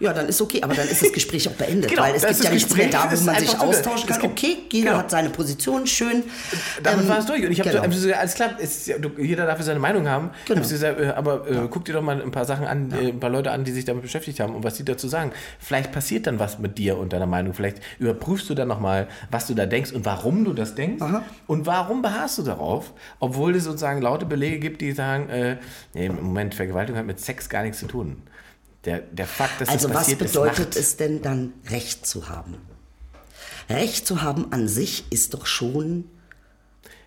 Ja, 0.00 0.12
dann 0.12 0.28
ist 0.28 0.40
okay, 0.40 0.62
aber 0.62 0.74
dann 0.74 0.86
ist 0.88 1.02
das 1.02 1.12
Gespräch 1.12 1.48
auch 1.48 1.52
beendet, 1.54 1.90
Genau, 1.90 2.02
weil 2.02 2.14
es 2.14 2.24
gibt 2.24 2.44
ja 2.44 2.50
nichts 2.50 2.76
mehr 2.76 2.88
da, 2.88 3.10
wo 3.12 3.24
man 3.24 3.36
sich 3.40 3.58
austauschen 3.58 4.08
kann. 4.08 4.20
gibt- 4.20 4.32
Okay, 4.32 4.56
jeder 4.70 4.86
genau. 4.90 4.98
hat 4.98 5.10
seine 5.10 5.30
Position, 5.30 5.86
schön. 5.88 6.22
Damit 6.84 7.00
Ähm, 7.04 7.08
war 7.08 7.18
es 7.18 7.26
durch. 7.26 7.44
Und 7.44 7.50
ich 7.50 7.58
habe 7.58 7.70
genau. 7.70 7.90
so, 7.90 8.12
alles 8.12 8.34
klar, 8.34 8.60
ist 8.60 8.86
ja, 8.86 8.94
jeder 9.18 9.46
darf 9.46 9.60
seine 9.60 9.80
Meinung 9.80 10.06
haben. 10.08 10.30
Genau. 10.46 10.60
Hab 10.60 10.68
gesagt, 10.68 11.00
äh, 11.00 11.08
aber 11.08 11.48
äh, 11.50 11.66
guck 11.68 11.84
dir 11.84 11.94
doch 11.94 12.02
mal 12.02 12.22
ein 12.22 12.30
paar 12.30 12.44
Sachen 12.44 12.64
an, 12.66 12.92
äh, 12.92 13.08
ein 13.08 13.18
paar 13.18 13.30
Leute 13.30 13.50
an, 13.50 13.64
die 13.64 13.72
sich 13.72 13.84
damit 13.84 14.02
beschäftigt 14.02 14.38
haben 14.38 14.54
und 14.54 14.62
was 14.62 14.74
die 14.74 14.84
dazu 14.84 15.08
sagen. 15.08 15.32
Vielleicht 15.58 15.90
passiert 15.90 16.28
dann 16.28 16.38
was 16.38 16.60
mit 16.60 16.78
dir 16.78 16.96
und 16.96 17.12
deiner 17.12 17.26
Meinung. 17.26 17.52
Vielleicht 17.54 17.78
überprüfst 17.98 18.48
du 18.48 18.54
dann 18.54 18.68
nochmal, 18.68 19.08
was 19.32 19.48
du 19.48 19.54
da 19.54 19.66
denkst 19.66 19.90
und 19.92 20.04
warum 20.04 20.44
du 20.44 20.52
das 20.52 20.76
denkst. 20.76 21.02
Und 21.48 21.66
warum 21.66 22.02
beharrst 22.02 22.38
du 22.38 22.42
darauf, 22.42 22.92
obwohl 23.18 23.56
es 23.56 23.64
sozusagen 23.64 24.00
laute 24.00 24.26
Belege 24.26 24.60
gibt, 24.60 24.80
die 24.80 24.92
sagen, 24.92 25.28
äh, 25.28 25.56
nee, 25.94 26.06
im 26.06 26.22
Moment, 26.22 26.54
Vergewaltigung 26.54 26.98
hat 27.00 27.06
mit 27.06 27.18
Sex 27.18 27.48
gar 27.48 27.64
nichts 27.64 27.80
zu 27.80 27.86
tun. 27.86 28.22
Der, 28.84 29.00
der 29.00 29.26
Fakt, 29.26 29.60
dass 29.60 29.68
Also 29.68 29.88
das 29.88 29.96
was 29.96 30.02
passiert, 30.04 30.22
ist 30.22 30.32
bedeutet 30.32 30.58
Macht. 30.68 30.76
es 30.76 30.96
denn 30.96 31.20
dann, 31.22 31.52
Recht 31.68 32.06
zu 32.06 32.28
haben? 32.28 32.56
Recht 33.68 34.06
zu 34.06 34.22
haben 34.22 34.52
an 34.52 34.68
sich 34.68 35.04
ist 35.10 35.34
doch 35.34 35.46
schon, 35.46 36.04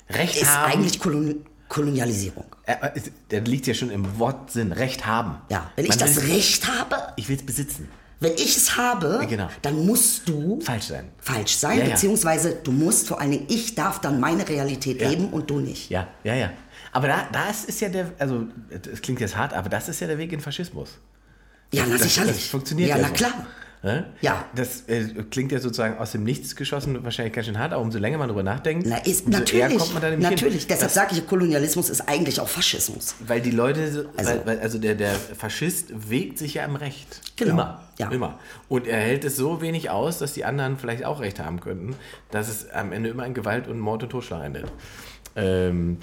Recht 0.10 0.36
ist 0.42 0.50
haben, 0.54 0.72
eigentlich 0.74 1.00
Kolon 1.00 1.46
Kolonialisierung. 1.70 2.46
äh, 2.66 2.74
äh, 2.74 3.02
der 3.32 3.42
liegt 3.42 3.66
ja 3.66 3.74
schon 3.74 3.90
im 3.92 4.20
Wortsinn, 4.20 4.74
Recht 4.74 5.06
haben. 5.06 5.38
Ja, 5.50 5.72
wenn 5.78 5.86
ich 5.86 5.90
Man 5.92 6.00
das 6.00 6.18
will- 6.18 6.34
Recht 6.34 6.68
habe, 6.68 6.98
Ich 7.16 7.30
will 7.30 7.38
es 7.38 7.46
besitzen. 7.46 7.88
wenn 8.20 8.34
ich 8.34 8.58
es 8.58 8.76
habe, 8.76 9.26
Genau. 9.30 9.48
dann 9.62 9.86
musst 9.86 10.28
du 10.28 10.60
Falsch 10.60 10.88
sein. 10.88 11.08
falsch 11.20 11.56
sein, 11.56 11.80
Ja, 11.80 11.86
ja. 11.86 11.92
beziehungsweise 11.92 12.56
du 12.62 12.74
musst 12.74 13.08
vor 13.08 13.22
allen 13.22 13.32
Dingen, 13.32 13.46
ich 13.48 13.74
darf 13.76 14.02
dann 14.02 14.20
meine 14.20 14.48
Realität 14.48 15.02
Ja. 15.02 15.10
leben 15.10 15.30
und 15.30 15.50
du 15.50 15.62
nicht. 15.62 15.90
Ja, 15.90 16.08
ja, 16.26 16.36
ja. 16.36 16.52
Aber 16.92 17.08
da, 17.08 17.26
das 17.32 17.64
ist 17.64 17.80
ja 17.80 17.88
der, 17.88 18.12
also 18.20 18.44
es 18.92 19.02
klingt 19.02 19.22
jetzt 19.22 19.38
hart, 19.38 19.54
aber 19.54 19.70
das 19.70 19.88
ist 19.88 20.02
ja 20.02 20.08
der 20.08 20.18
Weg 20.18 20.34
in 20.34 20.42
Faschismus. 20.42 20.90
Ja, 21.74 21.84
na 21.88 21.94
das, 21.94 22.04
sicherlich. 22.04 22.36
Das 22.36 22.46
funktioniert 22.48 22.90
ja, 22.90 22.96
ja 22.98 23.02
na 23.04 23.08
so. 23.10 23.14
klar. 23.14 23.48
Ja. 24.22 24.46
Das 24.54 24.82
äh, 24.90 25.06
klingt 25.32 25.52
ja 25.52 25.60
sozusagen 25.60 25.98
aus 25.98 26.12
dem 26.12 26.24
Nichts 26.24 26.56
geschossen, 26.56 27.04
wahrscheinlich 27.04 27.34
ganz 27.34 27.48
schön 27.48 27.58
hart, 27.58 27.74
aber 27.74 27.82
umso 27.82 27.98
länger 27.98 28.20
man 28.20 28.28
drüber 28.28 28.44
nachdenkt, 28.44 28.86
Na, 28.88 28.98
ist, 28.98 29.26
umso 29.26 29.40
eher 29.40 29.40
natürlich, 29.70 29.78
kommt 29.80 29.94
man 29.94 30.02
da 30.04 30.10
nämlich 30.12 30.30
natürlich. 30.30 30.56
hin. 30.60 30.66
Deshalb 30.70 30.92
sage 30.92 31.16
ich, 31.16 31.26
Kolonialismus 31.26 31.90
ist 31.90 32.02
eigentlich 32.08 32.40
auch 32.40 32.48
Faschismus. 32.48 33.16
Weil 33.26 33.42
die 33.42 33.50
Leute, 33.50 33.92
so- 33.92 34.04
Also- 34.18 34.30
weil, 34.30 34.46
weil, 34.46 34.60
also 34.60 34.78
der, 34.78 34.94
der 34.94 35.16
Faschist 35.16 35.88
wägt 36.12 36.38
sich 36.38 36.54
ja 36.54 36.66
im 36.66 36.76
Recht. 36.76 37.22
Genau, 37.38 37.54
Immer. 37.54 37.90
ja. 37.98 38.12
Immer. 38.12 38.38
Und 38.70 38.86
er 38.86 39.00
hält 39.00 39.26
es 39.26 39.36
so 39.36 39.62
wenig 39.62 39.90
aus, 39.90 40.20
dass 40.20 40.34
die 40.34 40.46
anderen 40.46 40.78
vielleicht 40.78 41.04
auch 41.04 41.20
Recht 41.20 41.40
haben 41.40 41.60
könnten, 41.60 41.96
dass 42.30 42.50
es 42.50 42.70
am 42.70 42.92
Ende 42.92 43.10
immer 43.10 43.26
in 43.26 43.34
Gewalt 43.34 43.68
und 43.68 43.80
Mord 43.80 44.04
und 44.04 44.10
Totschlag 44.12 44.44
endet. 44.46 44.72
Ähm, 45.36 45.98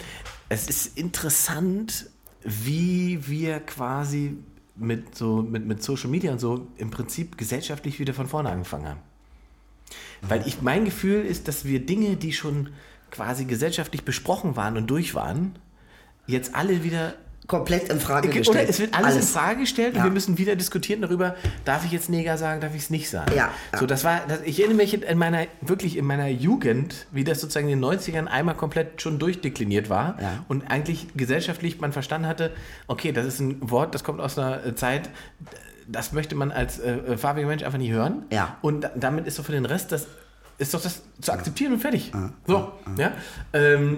es 0.49 0.69
ist 0.69 0.99
interessant, 0.99 2.07
wie 2.43 3.21
wir 3.29 3.61
quasi 3.61 4.39
mit, 4.79 5.15
so, 5.15 5.43
mit, 5.43 5.67
mit 5.67 5.83
Social 5.83 6.09
Media 6.09 6.33
und 6.33 6.39
so 6.39 6.67
im 6.77 6.91
Prinzip 6.91 7.37
gesellschaftlich 7.37 7.99
wieder 7.99 8.15
von 8.15 8.27
vorne 8.27 8.51
angefangen 8.51 8.89
haben. 8.89 9.01
Weil 10.23 10.47
ich, 10.47 10.63
mein 10.63 10.85
Gefühl 10.85 11.25
ist, 11.25 11.49
dass 11.49 11.65
wir 11.65 11.85
Dinge, 11.85 12.17
die 12.17 12.33
schon 12.33 12.71
quasi 13.11 13.45
gesellschaftlich 13.45 14.05
besprochen 14.05 14.57
waren 14.57 14.77
und 14.77 14.89
durch 14.89 15.15
waren, 15.15 15.59
jetzt 16.27 16.55
alle 16.55 16.85
wieder. 16.85 17.15
Komplett 17.49 17.89
in 17.89 17.99
Frage 17.99 18.29
Oder 18.29 18.39
gestellt. 18.39 18.69
es 18.69 18.79
wird 18.79 18.95
alles, 18.95 19.17
in 19.17 19.23
Frage 19.23 19.61
gestellt 19.61 19.95
Ja. 19.97 20.01
und 20.03 20.05
wir 20.09 20.13
müssen 20.13 20.39
wieder 20.39 20.55
diskutieren 20.55 21.01
darüber, 21.03 21.35
darf 21.65 21.85
ich 21.85 21.91
jetzt 21.93 22.09
Neger 22.11 22.37
sagen, 22.39 22.61
darf 22.61 22.75
ich 22.75 22.83
es 22.83 22.91
nicht 22.91 23.09
sagen. 23.11 23.33
Ja, 23.35 23.51
ja. 23.73 23.79
So, 23.79 23.87
das 23.87 24.05
war, 24.05 24.21
das, 24.29 24.43
ich 24.45 24.61
erinnere 24.61 24.77
mich 24.77 25.03
in 25.03 25.19
meiner, 25.19 25.47
wirklich 25.63 25.97
in 25.97 26.05
meiner 26.05 26.29
Jugend, 26.29 27.07
wie 27.11 27.25
das 27.25 27.41
sozusagen 27.41 27.69
in 27.71 27.81
den 27.81 27.91
90ern 27.91 28.27
einmal 28.27 28.55
komplett 28.55 29.01
schon 29.03 29.19
durchdekliniert 29.19 29.89
war 29.89 30.17
Ja. 30.21 30.45
und 30.49 30.71
eigentlich 30.71 31.07
gesellschaftlich 31.17 31.81
man 31.81 31.93
verstanden 31.93 32.29
hatte, 32.29 32.53
okay, 32.87 33.13
das 33.13 33.25
ist 33.25 33.41
ein 33.41 33.57
Wort, 33.71 33.95
das 33.95 34.05
kommt 34.05 34.21
aus 34.21 34.39
einer 34.39 34.65
äh, 34.67 34.75
Zeit, 34.75 35.09
das 35.89 36.13
möchte 36.13 36.35
man 36.35 36.53
als 36.53 36.79
äh, 36.81 37.17
farbiger 37.17 37.47
Mensch 37.49 37.63
einfach 37.63 37.79
nicht 37.79 37.91
hören. 37.93 38.27
Ja. 38.31 38.59
Und 38.61 38.83
da- 38.83 38.91
damit 38.95 39.27
ist 39.27 39.39
doch 39.39 39.45
für 39.47 39.53
den 39.53 39.65
Rest 39.65 39.91
das, 39.91 40.07
ist 40.59 40.75
doch 40.75 40.83
das 40.83 41.01
zu 41.23 41.33
akzeptieren 41.33 41.73
und 41.73 41.79
fertig. 41.81 42.13
So, 42.47 42.73
ja. 42.99 43.13
Ähm, 43.55 43.97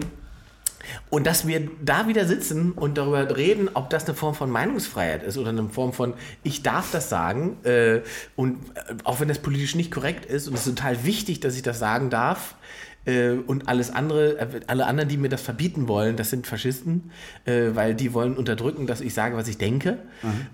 und 1.10 1.26
dass 1.26 1.46
wir 1.46 1.68
da 1.82 2.08
wieder 2.08 2.26
sitzen 2.26 2.72
und 2.72 2.98
darüber 2.98 3.36
reden, 3.36 3.68
ob 3.74 3.90
das 3.90 4.06
eine 4.06 4.14
Form 4.14 4.34
von 4.34 4.50
Meinungsfreiheit 4.50 5.22
ist 5.22 5.38
oder 5.38 5.50
eine 5.50 5.68
Form 5.68 5.92
von, 5.92 6.14
ich 6.42 6.62
darf 6.62 6.90
das 6.90 7.08
sagen, 7.08 7.58
äh, 7.64 8.00
und 8.36 8.58
äh, 8.74 8.94
auch 9.04 9.20
wenn 9.20 9.28
das 9.28 9.38
politisch 9.38 9.74
nicht 9.74 9.90
korrekt 9.90 10.26
ist 10.26 10.48
und 10.48 10.54
es 10.54 10.66
ist 10.66 10.76
total 10.76 11.04
wichtig, 11.04 11.40
dass 11.40 11.56
ich 11.56 11.62
das 11.62 11.78
sagen 11.78 12.10
darf, 12.10 12.54
äh, 13.06 13.30
und 13.32 13.68
alles 13.68 13.90
andere, 13.94 14.38
äh, 14.38 14.60
alle 14.66 14.86
anderen, 14.86 15.08
die 15.08 15.16
mir 15.16 15.28
das 15.28 15.40
verbieten 15.40 15.88
wollen, 15.88 16.16
das 16.16 16.30
sind 16.30 16.46
Faschisten, 16.46 17.10
äh, 17.46 17.70
weil 17.74 17.94
die 17.94 18.12
wollen 18.12 18.36
unterdrücken, 18.36 18.86
dass 18.86 19.00
ich 19.00 19.14
sage, 19.14 19.36
was 19.36 19.48
ich 19.48 19.56
denke. 19.58 19.98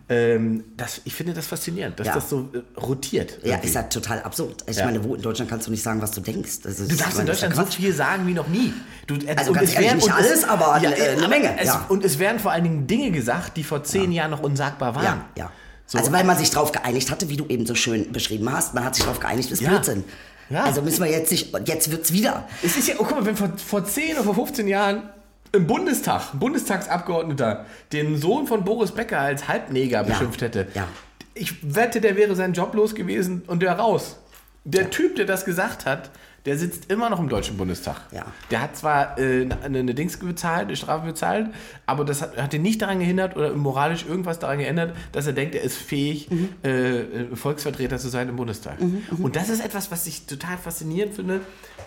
Ähm, 0.09 0.65
das, 0.77 1.01
ich 1.05 1.15
finde 1.15 1.33
das 1.35 1.47
faszinierend, 1.47 1.99
dass 1.99 2.07
Ja. 2.09 2.15
das 2.15 2.31
so 2.31 2.49
äh, 2.53 2.59
rotiert. 2.81 3.39
Ja, 3.43 3.51
irgendwie. 3.53 3.67
ist 3.69 3.75
ja 3.75 3.83
total 3.85 4.23
absurd. 4.23 4.65
Ich 4.69 4.77
Ja. 4.77 4.85
meine, 4.87 5.03
wo 5.03 5.15
in 5.15 5.23
Deutschland 5.23 5.51
kannst 5.51 5.67
du 5.67 5.71
nicht 5.71 5.83
sagen, 5.83 6.01
was 6.01 6.13
du 6.13 6.21
denkst? 6.21 6.61
Du 6.63 6.69
darfst 6.69 6.91
in 6.93 7.19
ja 7.19 7.25
Deutschland 7.25 7.57
so 7.57 7.65
viel 7.67 7.93
sagen 7.93 8.27
wie 8.27 8.35
noch 8.35 8.49
nie. 8.49 8.73
Du, 9.07 9.15
Also 9.37 9.51
und 9.51 9.57
ganz 9.59 9.71
es 9.71 9.75
ehrlich, 9.75 9.89
werden- 9.91 9.99
nicht 9.99 10.13
alles, 10.13 10.45
aber, 10.45 10.81
äh, 10.83 11.17
eine 11.17 11.29
Menge, 11.29 11.59
Es, 11.59 11.67
ja. 11.67 11.85
Und 11.89 12.05
es 12.05 12.19
werden 12.19 12.39
vor 12.39 12.53
allen 12.53 12.65
Dingen 12.65 12.87
Dinge 12.87 13.11
gesagt, 13.11 13.57
die 13.57 13.65
vor 13.65 13.83
zehn 13.85 14.13
Jahren 14.13 14.31
noch 14.31 14.43
unsagbar 14.43 14.95
waren. 14.95 15.05
Ja, 15.05 15.25
ja. 15.37 15.53
So. 15.89 15.99
Also 15.99 16.11
weil 16.13 16.25
man 16.25 16.37
sich 16.37 16.51
darauf 16.51 16.73
geeinigt 16.73 17.11
hatte, 17.13 17.29
wie 17.29 17.37
du 17.37 17.47
eben 17.47 17.65
so 17.65 17.75
schön 17.77 18.11
beschrieben 18.11 18.51
hast, 18.53 18.75
man 18.75 18.85
hat 18.85 18.97
sich 18.97 19.05
darauf 19.05 19.21
geeinigt, 19.21 19.53
ist 19.53 19.61
Ja. 19.63 19.69
Blödsinn. 19.71 20.03
Ja. 20.51 20.65
Also 20.65 20.83
müssen 20.83 21.05
wir 21.05 21.11
jetzt 21.11 21.31
nicht, 21.31 21.53
jetzt 21.67 21.91
wird's 21.91 22.13
wieder. 22.13 22.49
Es 22.63 22.77
ist 22.77 22.89
ja, 22.89 22.95
oh, 22.99 23.05
guck 23.05 23.13
mal, 23.13 23.27
wenn 23.27 23.37
vor, 23.37 23.51
vor 23.57 23.85
10 23.85 24.15
oder 24.15 24.25
vor 24.25 24.35
15 24.35 24.69
Jahren 24.69 25.09
im 25.53 25.67
Bundestag, 25.67 26.35
ein 26.35 26.39
Bundestagsabgeordneter, 26.39 27.67
den 27.93 28.17
Sohn 28.17 28.47
von 28.47 28.65
Boris 28.65 28.93
Becker 28.93 29.21
als 29.21 29.49
Halbneger 29.49 30.05
beschimpft 30.05 30.43
hätte, 30.43 30.69
ja. 30.75 30.87
ich 31.35 31.75
wette, 31.75 32.01
der 32.01 32.17
wäre 32.17 32.37
seinen 32.37 32.55
Job 32.55 32.75
los 32.75 32.95
gewesen 32.95 33.43
und 33.47 33.63
der 33.63 33.73
raus. 33.73 34.19
Der 34.65 34.91
Typ, 34.91 35.17
der 35.17 35.27
das 35.27 35.45
gesagt 35.45 35.87
hat, 35.87 36.11
der 36.47 36.57
sitzt 36.57 36.91
immer 36.91 37.11
noch 37.11 37.19
im 37.21 37.29
Deutschen 37.29 37.57
Bundestag. 37.57 37.97
Ja. 38.13 38.25
Der 38.51 38.63
hat 38.63 38.77
zwar 38.77 39.19
äh, 39.19 39.43
eine, 39.63 39.79
eine 39.81 39.95
Dings 39.95 40.17
bezahlt, 40.17 40.69
eine 40.69 40.77
Strafe 40.77 41.07
bezahlt, 41.07 41.49
aber 41.87 42.05
das 42.05 42.23
hat, 42.23 42.37
hat 42.37 42.55
ihn 42.55 42.63
nicht 42.63 42.81
daran 42.81 43.01
gehindert 43.01 43.37
oder 43.37 43.53
moralisch 43.55 44.07
irgendwas 44.09 44.39
daran 44.39 44.59
geändert, 44.59 44.97
dass 45.13 45.27
er 45.27 45.33
denkt, 45.33 45.55
er 45.55 45.63
ist 45.63 45.77
fähig, 45.77 46.31
Mhm. 46.31 46.49
äh, 46.65 47.01
äh, 47.01 47.37
Volksvertreter 47.37 47.99
zu 47.99 48.09
sein 48.09 48.29
im 48.29 48.37
Bundestag. 48.37 48.79
Und 49.19 49.37
das 49.37 49.49
ist 49.49 49.65
etwas, 49.65 49.91
was 49.91 50.07
ich 50.07 50.27
total 50.27 50.57
faszinierend 50.57 51.15
finde, 51.15 51.41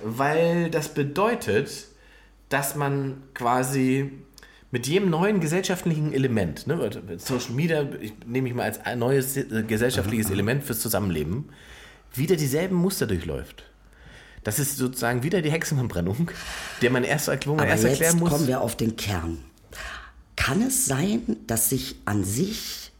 weil 0.03 0.69
das 0.69 0.89
bedeutet, 0.93 1.87
dass 2.49 2.75
man 2.75 3.23
quasi 3.33 4.11
mit 4.71 4.87
jedem 4.87 5.09
neuen 5.09 5.39
gesellschaftlichen 5.39 6.13
Element, 6.13 6.67
ne, 6.67 6.89
Social 7.17 7.53
Media 7.53 7.87
ich, 7.99 8.13
nehme 8.25 8.47
ich 8.49 8.53
mal 8.53 8.63
als 8.63 8.79
neues 8.97 9.35
äh, 9.37 9.63
gesellschaftliches 9.65 10.29
Element 10.29 10.63
fürs 10.63 10.79
Zusammenleben, 10.79 11.49
wieder 12.13 12.35
dieselben 12.35 12.75
Muster 12.75 13.07
durchläuft. 13.07 13.63
Das 14.49 14.57
ist 14.57 14.77
sozusagen 14.77 15.21
wieder 15.21 15.43
die 15.43 15.51
Hexenverbrennung, 15.51 16.31
der 16.81 16.89
man 16.89 17.03
erst, 17.03 17.27
wo 17.45 17.51
man 17.51 17.59
Aber 17.59 17.67
erst 17.69 17.83
jetzt 17.83 18.01
erklären 18.01 18.17
muss. 18.17 18.31
kommen 18.31 18.47
wir 18.47 18.61
auf 18.61 18.75
den 18.75 18.95
Kern. 18.95 19.37
Kann 20.35 20.63
es 20.63 20.87
sein, 20.87 21.37
dass 21.45 21.69
sich 21.69 21.97
an 22.05 22.23
sich 22.23 22.91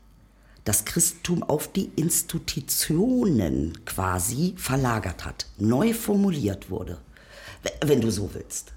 das 0.64 0.86
Christentum 0.86 1.42
auf 1.42 1.68
die 1.72 1.90
Institutionen 1.96 3.84
quasi 3.86 4.54
verlagert 4.58 5.26
hat, 5.26 5.48
neu 5.58 5.92
formuliert 5.96 6.70
wurde, 6.70 7.00
wenn 7.84 8.00
du 8.00 8.12
so 8.12 8.30
willst? 8.36 8.74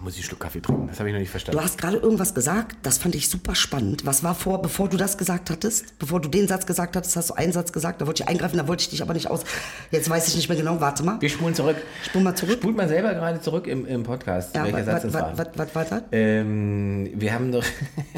Da 0.00 0.04
muss 0.04 0.14
ich 0.14 0.20
einen 0.20 0.28
Schluck 0.28 0.40
Kaffee 0.40 0.62
trinken, 0.62 0.88
das 0.88 0.98
habe 0.98 1.10
ich 1.10 1.12
noch 1.12 1.20
nicht 1.20 1.28
verstanden. 1.28 1.58
Du 1.58 1.62
hast 1.62 1.76
gerade 1.76 1.98
irgendwas 1.98 2.32
gesagt, 2.32 2.78
das 2.82 2.96
fand 2.96 3.14
ich 3.14 3.28
super 3.28 3.54
spannend. 3.54 4.06
Was 4.06 4.24
war 4.24 4.34
vor, 4.34 4.62
bevor 4.62 4.88
du 4.88 4.96
das 4.96 5.18
gesagt 5.18 5.50
hattest? 5.50 5.98
Bevor 5.98 6.22
du 6.22 6.30
den 6.30 6.48
Satz 6.48 6.64
gesagt 6.64 6.96
hattest, 6.96 7.16
hast 7.16 7.28
du 7.28 7.34
einen 7.34 7.52
Satz 7.52 7.70
gesagt, 7.70 8.00
da 8.00 8.06
wollte 8.06 8.22
ich 8.22 8.28
eingreifen, 8.30 8.56
da 8.56 8.66
wollte 8.66 8.80
ich 8.80 8.88
dich 8.88 9.02
aber 9.02 9.12
nicht 9.12 9.28
aus. 9.28 9.42
Jetzt 9.90 10.08
weiß 10.08 10.26
ich 10.28 10.36
nicht 10.36 10.48
mehr 10.48 10.56
genau, 10.56 10.80
warte 10.80 11.02
mal. 11.02 11.20
Wir 11.20 11.28
spulen 11.28 11.54
zurück. 11.54 11.76
Spul 12.02 12.22
mal 12.22 12.34
zurück. 12.34 12.60
Spult 12.62 12.78
mal 12.78 12.88
selber 12.88 13.12
gerade 13.12 13.42
zurück 13.42 13.66
im, 13.66 13.84
im 13.84 14.02
Podcast, 14.02 14.56
Ja, 14.56 14.64
welcher 14.64 14.84
Satz 14.84 15.02
das 15.02 15.12
war. 15.12 15.36
was 15.36 15.74
war 15.74 15.84
das? 15.84 16.02
Ähm, 16.12 17.10
wir 17.16 17.34
haben 17.34 17.52
doch. 17.52 17.64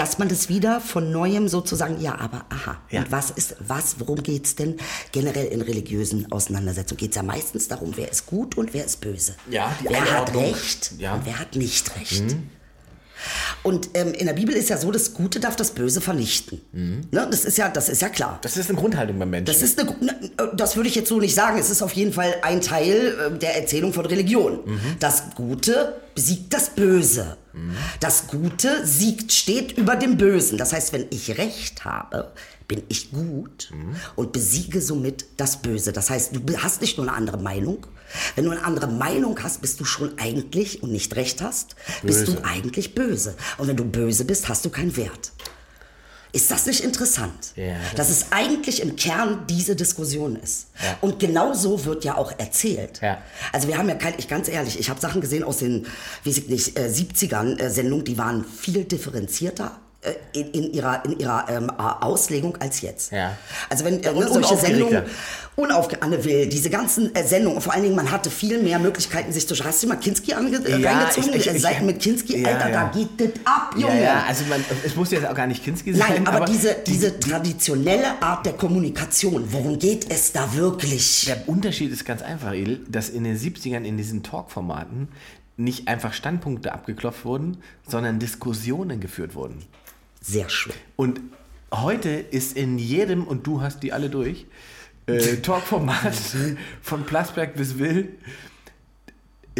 Dass 0.00 0.16
man 0.16 0.28
das 0.30 0.48
wieder 0.48 0.80
von 0.80 1.12
neuem 1.12 1.46
sozusagen, 1.46 2.00
ja, 2.00 2.18
aber 2.18 2.46
aha. 2.48 2.78
Ja. 2.90 3.00
Und 3.00 3.12
was 3.12 3.30
ist, 3.30 3.56
was, 3.60 4.00
worum 4.00 4.22
geht's 4.22 4.54
denn 4.54 4.78
generell 5.12 5.44
in 5.48 5.60
religiösen 5.60 6.32
Auseinandersetzungen? 6.32 6.96
Geht's 6.96 7.16
ja 7.16 7.22
meistens 7.22 7.68
darum, 7.68 7.92
wer 7.96 8.10
ist 8.10 8.24
gut 8.24 8.56
und 8.56 8.72
wer 8.72 8.86
ist 8.86 9.02
böse. 9.02 9.34
Ja, 9.50 9.76
die 9.78 9.90
wer 9.90 10.00
hat 10.00 10.08
Einordnung. 10.08 10.44
Recht 10.44 10.92
Ja. 10.96 11.12
Mhm. 11.12 11.18
und 11.18 11.26
wer 11.26 11.38
hat 11.38 11.54
nicht 11.54 11.96
Recht. 12.00 12.24
Und 13.62 13.90
ähm, 13.94 14.14
in 14.14 14.26
der 14.26 14.32
Bibel 14.32 14.54
ist 14.54 14.70
ja 14.70 14.76
so, 14.78 14.90
das 14.90 15.14
Gute 15.14 15.40
darf 15.40 15.56
das 15.56 15.72
Böse 15.72 16.00
vernichten. 16.00 16.60
Ne? 17.10 17.28
Das 17.30 17.44
ist 17.44 17.58
ja, 17.58 17.68
das 17.68 17.88
ist 17.88 18.00
ja 18.00 18.08
klar. 18.08 18.38
Das 18.42 18.56
ist 18.56 18.70
eine 18.70 18.78
Grundhaltung 18.78 19.18
beim 19.18 19.30
Menschen. 19.30 19.46
Das 19.46 19.62
ist 19.62 19.78
eine, 19.78 19.90
ne, 20.00 20.30
das 20.54 20.76
würde 20.76 20.88
ich 20.88 20.94
jetzt 20.94 21.08
so 21.08 21.18
nicht 21.18 21.34
sagen. 21.34 21.58
Es 21.58 21.70
ist 21.70 21.82
auf 21.82 21.92
jeden 21.92 22.12
Fall 22.12 22.34
ein 22.42 22.60
Teil 22.60 23.32
äh, 23.34 23.38
der 23.38 23.56
Erzählung 23.56 23.92
von 23.92 24.06
Religion. 24.06 24.60
Das 24.98 25.34
Gute 25.34 25.96
besiegt 26.14 26.52
das 26.52 26.70
Böse. 26.70 27.36
Das 27.98 28.28
Gute 28.28 28.86
siegt, 28.86 29.32
steht 29.32 29.76
über 29.76 29.96
dem 29.96 30.16
Bösen. 30.16 30.56
Das 30.56 30.72
heißt, 30.72 30.92
wenn 30.92 31.06
ich 31.10 31.36
Recht 31.36 31.84
habe, 31.84 32.32
bin 32.70 32.84
ich 32.88 33.10
gut 33.10 33.72
und 34.14 34.30
besiege 34.30 34.80
somit 34.80 35.26
das 35.36 35.60
Böse. 35.60 35.92
Das 35.92 36.08
heißt, 36.08 36.30
du 36.32 36.56
hast 36.58 36.80
nicht 36.80 36.98
nur 36.98 37.08
eine 37.08 37.16
andere 37.16 37.36
Meinung. 37.36 37.84
Wenn 38.36 38.44
du 38.44 38.52
eine 38.52 38.62
andere 38.62 38.86
Meinung 38.86 39.36
hast, 39.42 39.60
bist 39.60 39.80
du 39.80 39.84
schon 39.84 40.16
eigentlich 40.20 40.80
und 40.80 40.92
nicht 40.92 41.16
Recht 41.16 41.42
hast, 41.42 41.74
bist 42.04 42.26
Böse. 42.26 42.36
du 42.36 42.44
eigentlich 42.44 42.94
böse. 42.94 43.34
Und 43.58 43.66
wenn 43.66 43.76
du 43.76 43.84
böse 43.84 44.24
bist, 44.24 44.48
hast 44.48 44.64
du 44.64 44.70
keinen 44.70 44.96
Wert. 44.96 45.32
Ist 46.32 46.48
das 46.52 46.66
nicht 46.66 46.84
interessant? 46.84 47.54
Ja, 47.56 47.74
das 47.96 48.06
dass 48.06 48.10
es 48.10 48.26
eigentlich 48.30 48.82
im 48.82 48.94
Kern 48.94 49.46
diese 49.48 49.74
Diskussion 49.74 50.36
ist. 50.36 50.68
Ja. 50.80 50.96
Und 51.00 51.18
genau 51.18 51.54
so 51.54 51.84
wird 51.84 52.04
ja 52.04 52.16
auch 52.16 52.38
erzählt. 52.38 53.00
Ja. 53.02 53.20
Also 53.50 53.66
wir 53.66 53.78
haben 53.78 53.88
ja 53.88 53.96
kein, 53.96 54.14
ich 54.16 54.28
ganz 54.28 54.48
ehrlich, 54.48 54.78
ich 54.78 54.90
habe 54.90 55.00
Sachen 55.00 55.20
gesehen 55.20 55.42
aus 55.42 55.58
den, 55.58 55.88
weiß 56.24 56.38
ich 56.38 56.48
nicht, 56.48 56.78
äh, 56.78 56.86
70ern 56.86 57.58
äh, 57.58 57.68
Sendungen, 57.68 58.04
die 58.04 58.16
waren 58.16 58.44
viel 58.44 58.84
differenzierter. 58.84 59.80
Äh, 60.02 60.12
In, 60.38 60.46
in 60.52 60.72
ihrer, 60.72 61.04
in 61.04 61.18
ihrer 61.18 61.46
ähm, 61.48 61.70
äh, 61.70 61.82
Auslegung 61.82 62.56
als 62.58 62.80
jetzt. 62.80 63.12
Ja. 63.12 63.36
Also 63.68 63.84
wenn 63.84 64.02
äh, 64.02 64.08
und 64.10 64.28
solche. 64.32 64.56
Sendungen 64.56 65.02
unaufge 65.56 66.00
Anne 66.00 66.24
Will, 66.24 66.48
diese 66.48 66.70
ganzen 66.70 67.14
äh, 67.14 67.22
Sendungen, 67.26 67.60
vor 67.60 67.74
allen 67.74 67.82
Dingen, 67.82 67.94
man 67.96 68.10
hatte 68.10 68.30
viel 68.30 68.62
mehr 68.62 68.78
Möglichkeiten, 68.78 69.30
sich 69.30 69.46
zu 69.46 69.54
Hast 69.62 69.82
du 69.82 69.88
mal 69.88 69.96
Kinski 69.96 70.32
ange 70.32 70.56
äh, 70.56 70.78
Ja, 70.80 70.92
reingezogen? 71.00 71.30
ich- 71.34 71.46
ich- 71.46 71.54
ich- 71.56 71.60
Seiten 71.62 71.84
mit 71.84 72.00
Kinski, 72.00 72.40
Ja, 72.40 72.48
Alter, 72.48 72.70
ja. 72.70 72.84
da 72.90 72.98
geht 72.98 73.08
das 73.18 73.28
ab, 73.44 73.74
Junge. 73.76 74.02
ja, 74.02 74.24
also 74.26 74.44
man, 74.46 74.64
es 74.86 74.96
muss 74.96 75.10
jetzt 75.10 75.26
auch 75.26 75.34
gar 75.34 75.46
nicht 75.46 75.62
Kinski 75.62 75.92
sein. 75.92 76.24
Nein, 76.24 76.26
aber, 76.26 76.46
diese, 76.46 76.76
die- 76.86 76.92
diese 76.92 77.20
traditionelle 77.20 78.22
Art 78.22 78.46
der 78.46 78.54
Kommunikation, 78.54 79.52
worum 79.52 79.78
geht 79.78 80.10
es 80.10 80.32
da 80.32 80.54
wirklich? 80.54 81.24
Der 81.26 81.46
Unterschied 81.46 81.92
ist 81.92 82.06
ganz 82.06 82.22
einfach, 82.22 82.54
Edel, 82.54 82.80
dass 82.88 83.10
in 83.10 83.24
den 83.24 83.36
70ern 83.38 83.84
in 83.84 83.98
diesen 83.98 84.22
Talk-Formaten 84.22 85.08
nicht 85.58 85.88
einfach 85.88 86.14
Standpunkte 86.14 86.72
abgeklopft 86.72 87.26
wurden, 87.26 87.58
sondern 87.86 88.18
Diskussionen 88.18 88.98
geführt 89.00 89.34
wurden. 89.34 89.62
Sehr 90.20 90.48
schön. 90.48 90.74
Und 90.96 91.20
heute 91.72 92.10
ist 92.10 92.56
in 92.56 92.78
jedem, 92.78 93.24
und 93.24 93.46
du 93.46 93.62
hast 93.62 93.82
die 93.82 93.92
alle 93.92 94.10
durch, 94.10 94.46
äh, 95.06 95.36
Talkformat 95.36 96.14
von 96.82 97.04
Plasberg 97.04 97.54
bis 97.54 97.78
Will, 97.78 98.18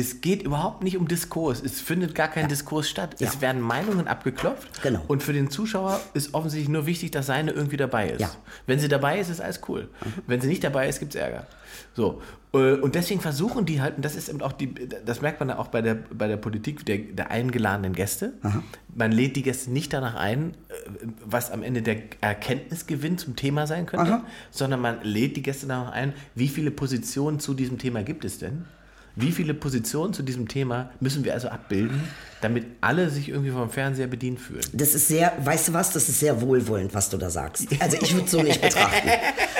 es 0.00 0.20
geht 0.20 0.42
überhaupt 0.42 0.82
nicht 0.82 0.96
um 0.96 1.06
Diskurs. 1.06 1.62
Es 1.62 1.80
findet 1.80 2.14
gar 2.14 2.28
kein 2.28 2.48
Diskurs 2.48 2.88
statt. 2.88 3.16
Ja. 3.20 3.28
Es 3.28 3.40
werden 3.40 3.60
Meinungen 3.60 4.08
abgeklopft. 4.08 4.82
Genau. 4.82 5.02
Und 5.06 5.22
für 5.22 5.32
den 5.32 5.50
Zuschauer 5.50 6.00
ist 6.14 6.34
offensichtlich 6.34 6.68
nur 6.68 6.86
wichtig, 6.86 7.10
dass 7.10 7.26
seine 7.26 7.50
irgendwie 7.52 7.76
dabei 7.76 8.10
ist. 8.10 8.20
Ja. 8.20 8.30
Wenn 8.66 8.78
sie 8.78 8.88
dabei 8.88 9.20
ist, 9.20 9.28
ist 9.28 9.40
alles 9.40 9.60
cool. 9.68 9.88
Wenn 10.26 10.40
sie 10.40 10.48
nicht 10.48 10.64
dabei 10.64 10.88
ist, 10.88 10.98
gibt 11.00 11.14
es 11.14 11.20
Ärger. 11.20 11.46
So. 11.94 12.22
äh, 12.52 12.74
Und 12.74 12.94
deswegen 12.94 13.20
versuchen 13.20 13.66
die 13.66 13.80
halt, 13.80 13.96
und 13.96 14.04
das 14.04 14.16
ist 14.16 14.28
eben 14.28 14.42
auch 14.42 14.52
die, 14.52 14.74
das 15.04 15.20
merkt 15.20 15.40
man 15.40 15.50
ja 15.50 15.58
auch 15.58 15.68
bei 15.68 15.82
der, 15.82 15.94
bei 15.94 16.28
der 16.28 16.36
Politik 16.36 16.84
der, 16.86 16.98
der 16.98 17.30
eingeladenen 17.30 17.92
Gäste. 17.92 18.32
Man 18.94 19.12
lädt 19.12 19.36
die 19.36 19.42
Gäste 19.42 19.70
nicht 19.70 19.92
danach 19.92 20.14
ein, 20.14 20.54
äh, 20.68 21.06
was 21.24 21.50
am 21.50 21.62
Ende 21.62 21.82
der 21.82 21.96
Erkenntnisgewinn 22.20 23.18
zum 23.18 23.36
Thema 23.36 23.66
sein 23.66 23.86
könnte, 23.86 24.12
Aha. 24.12 24.24
sondern 24.50 24.80
man 24.80 25.02
lädt 25.02 25.36
die 25.36 25.42
Gäste 25.42 25.66
danach 25.66 25.92
ein, 25.92 26.14
wie 26.34 26.48
viele 26.48 26.70
Positionen 26.70 27.38
zu 27.38 27.54
diesem 27.54 27.78
Thema 27.78 28.02
gibt 28.02 28.24
es 28.24 28.38
denn? 28.38 28.64
Wie 29.16 29.33
viele 29.33 29.55
Positionen 29.55 30.12
zu 30.12 30.23
diesem 30.23 30.49
Thema 30.49 30.90
müssen 31.01 31.25
wir 31.25 31.35
also 31.35 31.49
abbilden, 31.49 32.01
damit 32.40 32.64
alle 32.81 33.11
sich 33.11 33.29
irgendwie 33.29 33.50
vom 33.50 33.70
Fernseher 33.70 34.07
bedient 34.07 34.40
fühlen? 34.40 34.61
Das 34.72 34.94
ist 34.94 35.09
sehr, 35.09 35.33
weißt 35.44 35.68
du 35.68 35.72
was, 35.74 35.92
das 35.92 36.09
ist 36.09 36.20
sehr 36.20 36.40
wohlwollend, 36.40 36.94
was 36.94 37.09
du 37.11 37.16
da 37.18 37.31
sagst. 37.31 37.66
Also 37.81 37.96
ich 38.00 38.14
würde 38.14 38.29
so 38.29 38.42
nicht 38.42 38.61
betrachten. 38.62 39.09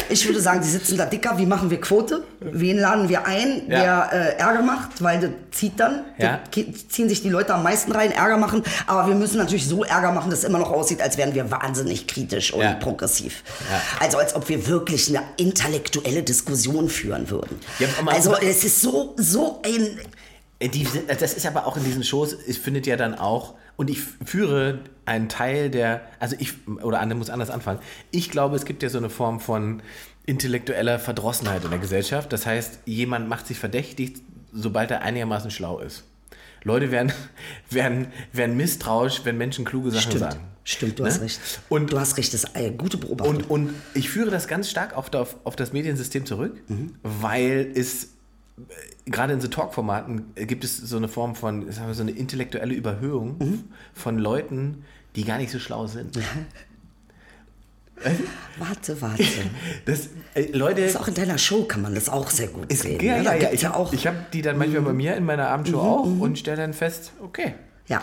Ich 0.09 0.27
würde 0.27 0.41
sagen, 0.41 0.61
die 0.63 0.69
sitzen 0.69 0.97
da 0.99 1.07
dicker, 1.07 1.39
wie 1.39 1.47
machen 1.47 1.71
wir 1.71 1.81
Quote? 1.81 2.25
Wen 2.41 2.79
laden 2.79 3.09
wir 3.09 3.27
ein, 3.27 3.63
Ja. 3.69 4.09
der 4.09 4.37
äh, 4.37 4.41
Ärger 4.41 4.63
macht, 4.63 5.03
weil 5.03 5.21
das 5.21 5.31
zieht 5.53 5.79
dann. 5.79 6.05
Ja. 6.19 6.41
Ziehen 6.89 7.09
sich 7.09 7.23
die 7.23 7.29
Leute 7.29 7.55
am 7.55 7.63
meisten 7.63 7.93
rein, 7.93 8.11
Ärger 8.13 8.37
machen. 8.37 8.63
Aber 8.87 9.07
wir 9.09 9.15
müssen 9.15 9.37
natürlich 9.39 9.67
so 9.69 9.85
Ärger 9.85 10.11
machen, 10.13 10.31
dass 10.31 10.41
es 10.41 10.45
immer 10.45 10.59
noch 10.59 10.71
aussieht, 10.73 11.01
als 11.01 11.17
wären 11.17 11.35
wir 11.35 11.51
wahnsinnig 11.51 12.07
kritisch 12.09 12.53
und 12.53 12.63
Ja. 12.63 12.73
progressiv. 12.75 13.45
Ja. 13.71 13.81
Also 14.05 14.19
als 14.19 14.35
ob 14.35 14.49
wir 14.49 14.67
wirklich 14.67 15.09
eine 15.09 15.25
intellektuelle 15.37 16.23
Diskussion 16.23 16.89
führen 16.89 17.31
würden. 17.31 17.61
Also 18.07 18.35
es 18.37 18.65
ist 18.65 18.81
so, 18.81 19.15
so 19.17 19.61
ein... 19.65 19.99
Äh, 20.61 20.69
Die, 20.69 20.85
sind- 20.85 21.11
das 21.11 21.35
ist 21.35 21.47
aber 21.47 21.67
auch 21.67 21.77
in 21.77 21.85
diesen 21.85 22.05
Shows, 22.05 22.33
es 22.33 22.57
findet 22.59 22.87
ja 22.87 22.97
dann 22.97 23.15
auch, 23.17 23.55
und 23.77 23.91
ich 23.91 24.01
führe 24.25 24.81
einen 25.07 25.29
Teil 25.29 25.71
der, 25.71 26.03
also 26.21 26.37
ich, 26.39 26.53
oder 26.83 27.01
Anne 27.01 27.15
muss 27.17 27.31
anders 27.31 27.51
anfangen, 27.51 27.81
ich 28.13 28.31
glaube, 28.31 28.55
es 28.57 28.65
gibt 28.65 28.83
ja 28.83 28.89
so 28.91 28.99
eine 28.99 29.11
Form 29.11 29.41
von 29.41 29.83
intellektueller 30.27 30.99
Verdrossenheit 30.99 31.65
in 31.65 31.71
der 31.71 31.79
Gesellschaft. 31.81 32.33
Das 32.33 32.47
heißt, 32.47 32.81
jemand 32.85 33.29
macht 33.29 33.47
sich 33.47 33.59
verdächtig, 33.59 34.15
sobald 34.53 34.91
er 34.91 35.03
einigermaßen 35.03 35.51
schlau 35.51 35.81
ist. 35.81 36.05
Leute 36.63 36.91
werden, 36.91 37.11
werden, 37.71 38.09
werden 38.33 38.57
misstrauisch, 38.57 39.23
wenn 39.25 39.39
Menschen 39.39 39.65
kluge 39.65 39.91
Sachen 39.91 40.03
Stimmt, 40.11 40.21
sagen. 40.21 40.41
stimmt, 40.63 40.99
du 40.99 41.03
Ne? 41.05 41.09
hast 41.09 41.21
recht. 41.23 41.41
Und 41.71 41.91
du 41.91 41.99
hast 41.99 42.19
recht, 42.19 42.35
das 42.35 42.45
ist 42.45 42.55
eine 42.55 42.73
gute 42.73 42.99
Beobachtung. 42.99 43.37
und, 43.39 43.51
und 43.51 43.75
ich 43.95 44.11
führe 44.11 44.31
das 44.31 44.47
ganz 44.47 44.69
stark 44.69 44.95
auf, 44.97 45.13
auf, 45.15 45.37
auf 45.45 45.57
das 45.57 45.73
Mediensystem 45.73 46.27
zurück, 46.27 46.61
weil 47.03 47.73
es 47.75 48.05
äh, 48.05 48.07
gerade 49.07 49.33
in 49.33 49.41
so 49.41 49.49
Talk-Formaten 49.49 50.33
äh, 50.35 50.47
gibt 50.47 50.65
es 50.65 50.77
so 50.77 50.97
eine 50.97 51.09
Form 51.09 51.35
von, 51.35 51.71
sagen 51.71 51.89
wir, 51.89 51.95
so 51.95 52.03
eine 52.03 52.13
intellektuelle 52.13 52.75
Überhöhung 52.75 53.65
von 53.95 54.19
Leuten, 54.19 54.85
die 55.17 55.25
gar 55.25 55.39
nicht 55.39 55.51
so 55.51 55.59
schlau 55.59 55.87
sind. 55.87 56.19
warte, 58.59 59.01
warte. 59.03 59.25
Das, 59.85 60.09
äh, 60.35 60.51
Leute, 60.53 60.83
Das 60.83 60.93
ist 60.93 60.97
auch 60.97 61.09
in 61.09 61.15
deiner 61.15 61.39
Show 61.39 61.65
kann 61.65 61.83
man 61.83 61.95
das 61.95 62.09
auch 62.09 62.31
sehr 62.31 62.49
gut 62.49 62.73
es, 62.73 62.81
sehen. 62.81 63.01
ja, 63.01 63.19
ne? 63.19 63.25
ja, 63.25 63.35
ja, 63.35 63.39
gibt's 63.41 63.63
ich 63.63 63.67
habe 63.67 63.97
hab 63.97 64.31
die 64.31 64.43
dann 64.43 64.57
manchmal 64.57 64.83
bei 64.83 64.93
mir 64.93 65.17
in 65.17 65.25
meiner 65.25 65.49
Abendshow 65.49 65.81
auch 65.81 66.21
und 66.21 66.39
stelle 66.39 66.57
dann 66.57 66.73
fest, 66.73 67.13
okay, 67.23 67.55
ja. 67.89 68.03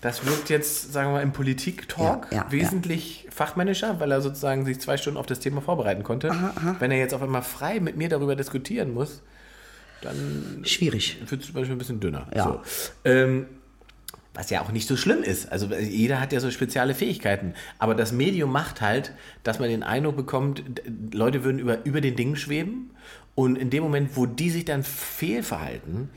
das 0.00 0.26
wirkt 0.26 0.50
jetzt, 0.50 0.92
sagen 0.92 1.08
wir 1.08 1.12
mal, 1.14 1.22
im 1.22 1.32
Politik-Talk 1.32 2.28
Ja, 2.30 2.38
ja, 2.38 2.52
wesentlich 2.52 3.26
fachmännischer, 3.30 4.00
weil 4.00 4.10
er 4.10 4.20
sozusagen 4.20 4.64
sich 4.64 4.80
zwei 4.80 4.96
Stunden 4.96 5.18
auf 5.18 5.26
das 5.26 5.40
Thema 5.40 5.60
vorbereiten 5.60 6.02
konnte. 6.02 6.30
Wenn 6.78 6.90
er 6.90 6.98
jetzt 6.98 7.14
auf 7.14 7.22
einmal 7.22 7.42
frei 7.42 7.80
mit 7.80 7.96
mir 7.96 8.08
darüber 8.08 8.36
diskutieren 8.36 8.92
muss, 8.92 9.22
dann 10.02 10.62
Schwierig. 10.64 11.18
wird 11.28 11.44
zum 11.44 11.54
Beispiel 11.54 11.74
ein 11.74 11.78
bisschen 11.78 12.00
dünner. 12.00 12.28
Ja. 12.34 12.44
So. 12.44 12.60
Ähm, 13.04 13.46
was 14.38 14.50
ja 14.50 14.62
auch 14.62 14.70
nicht 14.70 14.86
so 14.86 14.96
schlimm 14.96 15.24
ist. 15.24 15.50
Also 15.50 15.66
jeder 15.74 16.20
hat 16.20 16.32
ja 16.32 16.38
so 16.38 16.48
spezielle 16.52 16.94
Fähigkeiten. 16.94 17.54
Aber 17.80 17.96
das 17.96 18.12
Medium 18.12 18.52
macht 18.52 18.80
halt, 18.80 19.12
dass 19.42 19.58
man 19.58 19.68
den 19.68 19.82
Eindruck 19.82 20.14
bekommt, 20.14 20.62
Leute 21.12 21.42
würden 21.42 21.58
über, 21.58 21.84
über 21.84 22.00
den 22.00 22.14
Dingen 22.14 22.36
schweben. 22.36 22.90
Und 23.34 23.56
in 23.56 23.70
dem 23.70 23.82
Moment, 23.82 24.16
wo 24.16 24.26
die 24.26 24.50
sich 24.50 24.64
dann 24.64 24.84
fehlverhalten, 24.84 26.10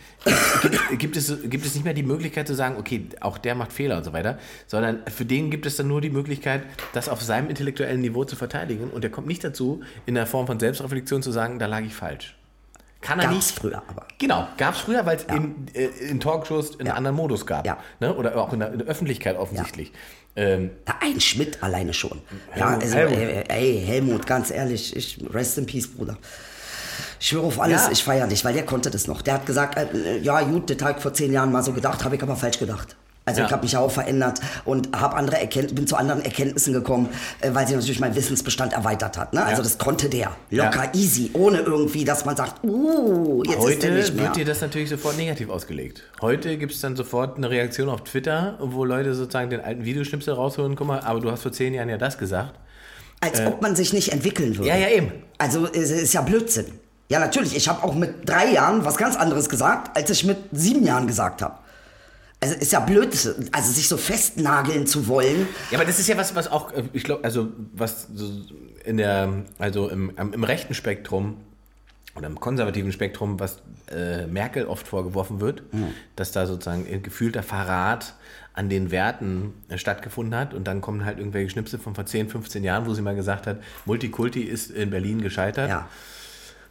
gibt, 0.61 0.89
gibt, 0.99 1.17
es, 1.17 1.35
gibt 1.49 1.65
es 1.65 1.73
nicht 1.73 1.83
mehr 1.83 1.95
die 1.95 2.03
Möglichkeit 2.03 2.47
zu 2.47 2.53
sagen, 2.53 2.77
okay, 2.77 3.07
auch 3.21 3.39
der 3.39 3.55
macht 3.55 3.73
Fehler 3.73 3.97
und 3.97 4.03
so 4.03 4.13
weiter, 4.13 4.37
sondern 4.67 5.01
für 5.07 5.25
den 5.25 5.49
gibt 5.49 5.65
es 5.65 5.75
dann 5.75 5.87
nur 5.87 6.01
die 6.01 6.09
Möglichkeit, 6.11 6.63
das 6.93 7.09
auf 7.09 7.23
seinem 7.23 7.49
intellektuellen 7.49 8.01
Niveau 8.01 8.23
zu 8.23 8.35
verteidigen. 8.35 8.91
Und 8.91 9.03
der 9.03 9.09
kommt 9.09 9.25
nicht 9.25 9.43
dazu, 9.43 9.81
in 10.05 10.13
der 10.13 10.27
Form 10.27 10.45
von 10.45 10.59
Selbstreflexion 10.59 11.23
zu 11.23 11.31
sagen, 11.31 11.57
da 11.57 11.65
lag 11.65 11.81
ich 11.81 11.93
falsch. 11.95 12.35
Kann 13.01 13.19
er 13.19 13.25
Gab's 13.25 13.35
nicht. 13.47 13.59
früher 13.59 13.81
aber. 13.87 14.05
Genau, 14.19 14.47
gab 14.57 14.75
es 14.75 14.81
früher, 14.81 15.05
weil 15.05 15.17
es 15.17 15.23
in, 15.23 15.67
äh, 15.73 15.85
in 16.09 16.19
Talkshows 16.19 16.79
einen 16.79 16.87
Ja. 16.87 16.93
anderen 16.93 17.15
Modus 17.17 17.45
gab. 17.45 17.65
Ja. 17.65 17.77
Ne? 17.99 18.13
Oder 18.15 18.35
auch 18.37 18.53
in 18.53 18.59
der, 18.59 18.71
in 18.71 18.79
der 18.79 18.87
Öffentlichkeit 18.87 19.37
offensichtlich. 19.37 19.91
Ähm, 20.35 20.69
Ja, 20.87 20.95
ein 21.01 21.19
Schmidt 21.19 21.61
alleine 21.63 21.93
schon. 21.93 22.21
Ja, 22.55 22.69
Helmut, 22.69 22.83
also, 22.83 22.95
Helmut. 22.95 23.17
Äh, 23.17 23.43
ey, 23.49 23.83
Helmut, 23.85 24.27
ganz 24.27 24.51
ehrlich, 24.51 24.95
ich, 24.95 25.19
rest 25.33 25.57
in 25.57 25.65
peace, 25.65 25.87
Bruder. 25.87 26.17
Ich 27.19 27.27
schwöre 27.27 27.47
auf 27.47 27.59
alles, 27.59 27.85
Ja. 27.85 27.91
ich 27.91 28.03
feiere 28.03 28.27
dich, 28.27 28.45
weil 28.45 28.53
der 28.53 28.65
konnte 28.65 28.89
das 28.91 29.07
noch. 29.07 29.21
Der 29.21 29.33
hat 29.35 29.45
gesagt, 29.45 29.77
äh, 29.77 30.17
ja 30.19 30.41
gut, 30.41 30.79
habe 30.81 30.93
ich 30.97 31.01
vor 31.01 31.13
zehn 31.13 31.33
Jahren 31.33 31.51
mal 31.51 31.63
so 31.63 31.73
gedacht, 31.73 32.03
habe 32.05 32.15
ich 32.15 32.23
aber 32.23 32.35
falsch 32.35 32.59
gedacht. 32.59 32.95
Also 33.23 33.41
Ja. 33.41 33.45
ich 33.45 33.51
habe 33.51 33.63
mich 33.63 33.77
auch 33.77 33.91
verändert 33.91 34.39
und 34.65 34.89
habe 34.99 35.15
andere 35.15 35.39
Erkennt 35.39 35.75
bin 35.75 35.85
zu 35.85 35.95
anderen 35.95 36.25
Erkenntnissen 36.25 36.73
gekommen, 36.73 37.07
äh, 37.41 37.51
weil 37.53 37.67
sie 37.67 37.75
natürlich 37.75 37.99
meinen 37.99 38.15
Wissensbestand 38.15 38.73
erweitert 38.73 39.15
hat. 39.17 39.33
Ne? 39.33 39.43
Also 39.43 39.57
Ja. 39.57 39.63
das 39.63 39.77
konnte 39.77 40.09
der 40.09 40.31
locker, 40.49 40.85
Ja. 40.85 40.91
easy, 40.93 41.29
ohne 41.33 41.59
irgendwie, 41.59 42.03
dass 42.03 42.25
man 42.25 42.35
sagt, 42.35 42.63
uh, 42.63 43.43
jetzt 43.43 43.53
ist 43.53 43.57
der 43.57 43.63
heute 43.63 43.91
nicht 43.91 44.15
mehr. 44.15 44.23
wird 44.25 44.35
dir 44.37 44.45
das 44.45 44.61
natürlich 44.61 44.89
sofort 44.89 45.17
negativ 45.17 45.49
ausgelegt. 45.49 46.03
Heute 46.19 46.57
gibt 46.57 46.73
es 46.73 46.81
dann 46.81 46.95
sofort 46.95 47.37
eine 47.37 47.49
Reaktion 47.51 47.89
auf 47.89 48.03
Twitter, 48.03 48.57
wo 48.59 48.85
Leute 48.85 49.13
sozusagen 49.13 49.51
den 49.51 49.61
alten 49.61 49.85
Videoschnipsel 49.85 50.33
rausholen, 50.33 50.75
guck 50.75 50.87
mal, 50.87 50.99
aber 51.01 51.19
du 51.19 51.31
hast 51.31 51.43
vor 51.43 51.51
zehn 51.51 51.73
Jahren 51.75 51.89
ja 51.89 51.97
das 51.97 52.17
gesagt. 52.17 52.55
Als 53.19 53.39
ob 53.41 53.61
man 53.61 53.75
sich 53.75 53.93
nicht 53.93 54.11
entwickeln 54.11 54.57
würde. 54.57 54.67
Ja, 54.69 54.75
ja, 54.77 54.87
eben. 54.89 55.11
Also 55.37 55.67
es 55.71 55.91
ist 55.91 56.11
ja 56.13 56.21
Blödsinn. 56.21 56.65
Ja, 57.09 57.19
natürlich. 57.19 57.55
Ich 57.55 57.67
habe 57.69 57.83
auch 57.83 57.93
mit 57.93 58.27
drei 58.27 58.51
Jahren 58.51 58.83
was 58.83 58.97
ganz 58.97 59.15
anderes 59.15 59.47
gesagt, 59.47 59.95
als 59.95 60.09
ich 60.09 60.23
mit 60.25 60.37
sieben 60.51 60.83
Jahren 60.83 61.05
gesagt 61.05 61.43
habe. 61.43 61.55
Also 62.41 62.55
ist 62.55 62.71
ja 62.71 62.79
Blödsinn. 62.79 63.49
Also 63.51 63.71
sich 63.71 63.87
so 63.87 63.97
festnageln 63.97 64.87
zu 64.87 65.07
wollen. 65.07 65.47
Ja, 65.69 65.77
aber 65.77 65.85
das 65.85 65.99
ist 65.99 66.07
ja 66.07 66.17
was, 66.17 66.35
was 66.35 66.47
auch, 66.47 66.73
äh, 66.73 66.83
ich 66.91 67.03
glaube, 67.03 67.23
also 67.23 67.49
was 67.73 68.07
in 68.83 68.97
der, 68.97 69.43
also 69.59 69.89
im, 69.89 70.11
im 70.17 70.43
rechten 70.43 70.73
Spektrum 70.73 71.37
oder 72.15 72.27
im 72.27 72.39
konservativen 72.39 72.91
Spektrum, 72.91 73.39
was 73.39 73.61
äh, 73.89 74.25
Merkel 74.27 74.65
oft 74.65 74.87
vorgeworfen 74.87 75.39
wird, 75.39 75.63
dass 76.15 76.31
da 76.31 76.45
sozusagen 76.45 76.85
ein 76.91 77.03
gefühlter 77.03 77.43
Verrat 77.43 78.15
an 78.53 78.69
den 78.69 78.91
Werten 78.91 79.53
äh, 79.69 79.77
stattgefunden 79.77 80.37
hat. 80.37 80.53
Und 80.53 80.65
dann 80.65 80.81
kommen 80.81 81.05
halt 81.05 81.19
irgendwelche 81.19 81.49
Schnipsel 81.49 81.79
von 81.79 81.95
vor 81.95 82.05
10, 82.05 82.29
15 82.29 82.63
Jahren, 82.63 82.85
wo 82.85 82.93
sie 82.93 83.01
mal 83.01 83.15
gesagt 83.15 83.47
hat, 83.47 83.61
Multikulti 83.85 84.41
ist 84.41 84.71
in 84.71 84.89
Berlin 84.89 85.21
gescheitert. 85.21 85.69
Ja. 85.69 85.87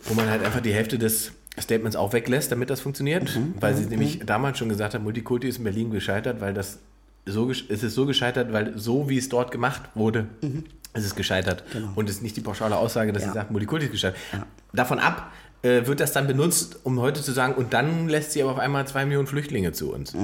Wo 0.05 0.15
man 0.15 0.29
halt 0.29 0.45
einfach 0.45 0.61
die 0.61 0.73
Hälfte 0.73 0.99
des 0.99 1.33
Statements 1.59 1.97
auch 1.97 2.13
weglässt, 2.13 2.53
damit 2.53 2.71
das 2.71 2.81
funktioniert. 2.81 3.39
weil 3.61 3.75
sie 3.75 3.87
nämlich 3.87 4.21
damals 4.25 4.59
schon 4.59 4.69
gesagt 4.69 4.95
hat, 4.95 5.03
Multikulti 5.03 5.49
ist 5.49 5.59
in 5.59 5.65
Berlin 5.65 5.91
gescheitert, 5.91 6.41
weil 6.41 6.55
das 6.55 6.79
so, 7.27 7.51
es 7.51 7.61
ist 7.83 7.95
so 7.95 8.07
gescheitert, 8.07 8.53
weil 8.53 8.79
so 8.79 9.09
wie 9.09 9.19
es 9.19 9.29
dort 9.29 9.51
gemacht 9.51 9.83
wurde, 9.95 10.27
ist 10.95 11.05
es 11.05 11.15
gescheitert. 11.15 11.65
Und 11.95 12.09
es 12.09 12.17
ist 12.17 12.23
nicht 12.23 12.37
die 12.37 12.41
pauschale 12.41 12.77
Aussage, 12.77 13.13
dass 13.13 13.23
Ja. 13.23 13.29
sie 13.29 13.35
sagt, 13.35 13.51
Multikulti 13.51 13.87
ist 13.87 13.93
gescheitert. 13.93 14.19
Davon 14.73 14.99
ab 14.99 15.33
äh, 15.63 15.87
wird 15.87 16.01
das 16.01 16.13
dann 16.13 16.27
benutzt, 16.27 16.79
um 16.85 16.99
heute 17.01 17.21
zu 17.23 17.33
sagen, 17.33 17.55
und 17.55 17.75
dann 17.75 18.09
lässt 18.09 18.33
sie 18.33 18.43
aber 18.43 18.53
auf 18.53 18.59
einmal 18.59 18.87
zwei 18.89 19.05
Millionen 19.05 19.27
Flüchtlinge 19.27 19.73
zu 19.73 19.93
uns. 19.93 20.15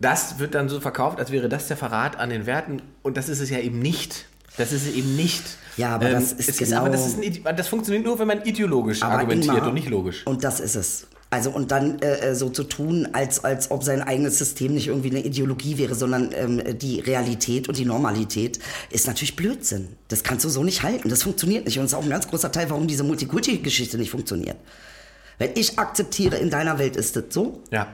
Das 0.00 0.38
wird 0.38 0.54
dann 0.54 0.68
so 0.68 0.80
verkauft, 0.80 1.18
als 1.18 1.30
wäre 1.30 1.48
das 1.48 1.68
der 1.68 1.76
Verrat 1.76 2.16
an 2.18 2.28
den 2.30 2.46
Werten. 2.46 2.82
Und 3.02 3.16
das 3.16 3.28
ist 3.28 3.40
es 3.40 3.48
ja 3.50 3.58
eben 3.58 3.78
nicht. 3.78 4.26
Das 4.56 4.72
ist 4.72 4.86
eben 4.86 5.16
nicht. 5.16 5.42
Ja, 5.76 5.96
aber 5.96 6.10
das 6.10 6.32
ist 6.32 6.60
es 6.60 6.72
aber 6.72 6.90
genau- 6.90 6.96
das, 7.04 7.06
ist 7.08 7.18
ein, 7.46 7.56
das 7.56 7.66
funktioniert 7.68 8.04
nur, 8.04 8.18
wenn 8.18 8.28
man 8.28 8.42
ideologisch 8.44 9.02
Aber 9.02 9.14
argumentiert 9.14 9.54
Ingmar, 9.56 9.68
und 9.68 9.74
nicht 9.74 9.88
logisch. 9.88 10.24
Und 10.26 10.44
das 10.44 10.60
ist 10.60 10.76
es. 10.76 11.06
Also 11.30 11.50
und 11.50 11.72
dann 11.72 11.98
äh, 12.00 12.30
äh, 12.30 12.34
so 12.36 12.48
zu 12.48 12.62
tun, 12.62 13.08
als, 13.12 13.42
als 13.42 13.72
ob 13.72 13.82
sein 13.82 14.00
eigenes 14.02 14.38
System 14.38 14.74
nicht 14.74 14.86
irgendwie 14.86 15.10
eine 15.10 15.24
Ideologie 15.24 15.78
wäre, 15.78 15.96
sondern 15.96 16.30
ähm, 16.32 16.62
die 16.78 17.00
Realität 17.00 17.68
und 17.68 17.76
die 17.76 17.84
Normalität 17.84 18.60
ist 18.90 19.08
natürlich 19.08 19.34
Blödsinn. 19.34 19.88
Das 20.06 20.22
kannst 20.22 20.44
du 20.44 20.48
so 20.48 20.62
nicht 20.62 20.84
halten. 20.84 21.08
Das 21.08 21.24
funktioniert 21.24 21.64
nicht. 21.64 21.76
Und 21.78 21.84
das 21.86 21.92
ist 21.92 21.98
auch 21.98 22.04
ein 22.04 22.10
ganz 22.10 22.28
großer 22.28 22.52
Teil, 22.52 22.70
warum 22.70 22.86
diese 22.86 23.02
Multikulti-Geschichte 23.02 23.98
nicht 23.98 24.10
funktioniert. 24.10 24.56
Wenn 25.38 25.50
ich 25.56 25.76
akzeptiere, 25.76 26.36
in 26.36 26.50
deiner 26.50 26.78
Welt 26.78 26.94
ist 26.94 27.16
das 27.16 27.24
so, 27.30 27.62
Ja. 27.72 27.88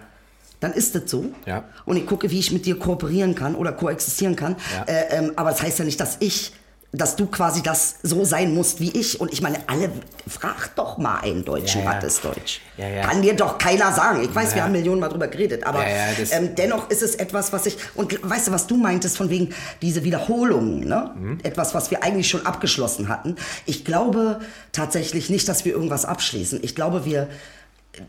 Dann 0.60 0.72
ist 0.72 0.94
das 0.94 1.10
so. 1.10 1.24
Ja. 1.46 1.64
Und 1.86 1.96
ich 1.96 2.06
gucke, 2.06 2.30
wie 2.30 2.38
ich 2.38 2.52
mit 2.52 2.66
dir 2.66 2.78
kooperieren 2.78 3.34
kann 3.34 3.54
oder 3.54 3.72
koexistieren 3.72 4.36
kann. 4.36 4.56
Ja. 4.76 4.92
Äh, 4.92 5.16
ähm, 5.16 5.32
aber 5.36 5.50
das 5.50 5.62
heißt 5.62 5.78
ja 5.78 5.84
nicht, 5.84 5.98
dass 5.98 6.18
ich, 6.20 6.52
dass 6.92 7.14
du 7.14 7.26
quasi 7.26 7.62
das 7.62 7.96
so 8.02 8.24
sein 8.24 8.52
musst 8.52 8.80
wie 8.80 8.90
ich. 8.90 9.20
Und 9.20 9.32
ich 9.32 9.40
meine, 9.42 9.58
alle, 9.68 9.90
frag 10.26 10.74
doch 10.74 10.98
mal 10.98 11.20
einen 11.20 11.44
Deutschen, 11.44 11.84
Ja, 11.84 11.92
ja. 11.92 11.96
was 11.96 12.04
ist 12.04 12.24
Deutsch? 12.24 12.60
Ja, 12.76 12.88
ja. 12.88 13.02
Kann 13.06 13.22
dir 13.22 13.34
doch 13.34 13.58
keiner 13.58 13.92
sagen. 13.92 14.22
Ich 14.22 14.34
weiß, 14.34 14.54
wir 14.54 14.64
haben 14.64 14.72
Millionen 14.72 15.00
Mal 15.00 15.08
drüber 15.08 15.28
geredet, 15.28 15.64
aber 15.64 15.86
ähm, 15.86 16.54
dennoch 16.56 16.90
ist 16.90 17.02
es 17.02 17.14
etwas, 17.14 17.52
was 17.52 17.66
ich, 17.66 17.76
und 17.94 18.18
weißt 18.28 18.48
du, 18.48 18.52
was 18.52 18.66
du 18.66 18.76
meintest 18.76 19.16
von 19.16 19.30
wegen 19.30 19.54
diese 19.80 20.02
Wiederholungen, 20.04 20.80
ne? 20.80 21.14
Mhm. 21.16 21.38
Etwas, 21.44 21.74
was 21.74 21.90
wir 21.92 22.02
eigentlich 22.02 22.28
schon 22.28 22.44
abgeschlossen 22.44 23.08
hatten. 23.08 23.36
Ich 23.66 23.84
glaube 23.84 24.40
tatsächlich 24.72 25.30
nicht, 25.30 25.48
dass 25.48 25.64
wir 25.64 25.72
irgendwas 25.72 26.04
abschließen. 26.04 26.58
Ich 26.62 26.74
glaube, 26.74 27.04
wir 27.04 27.28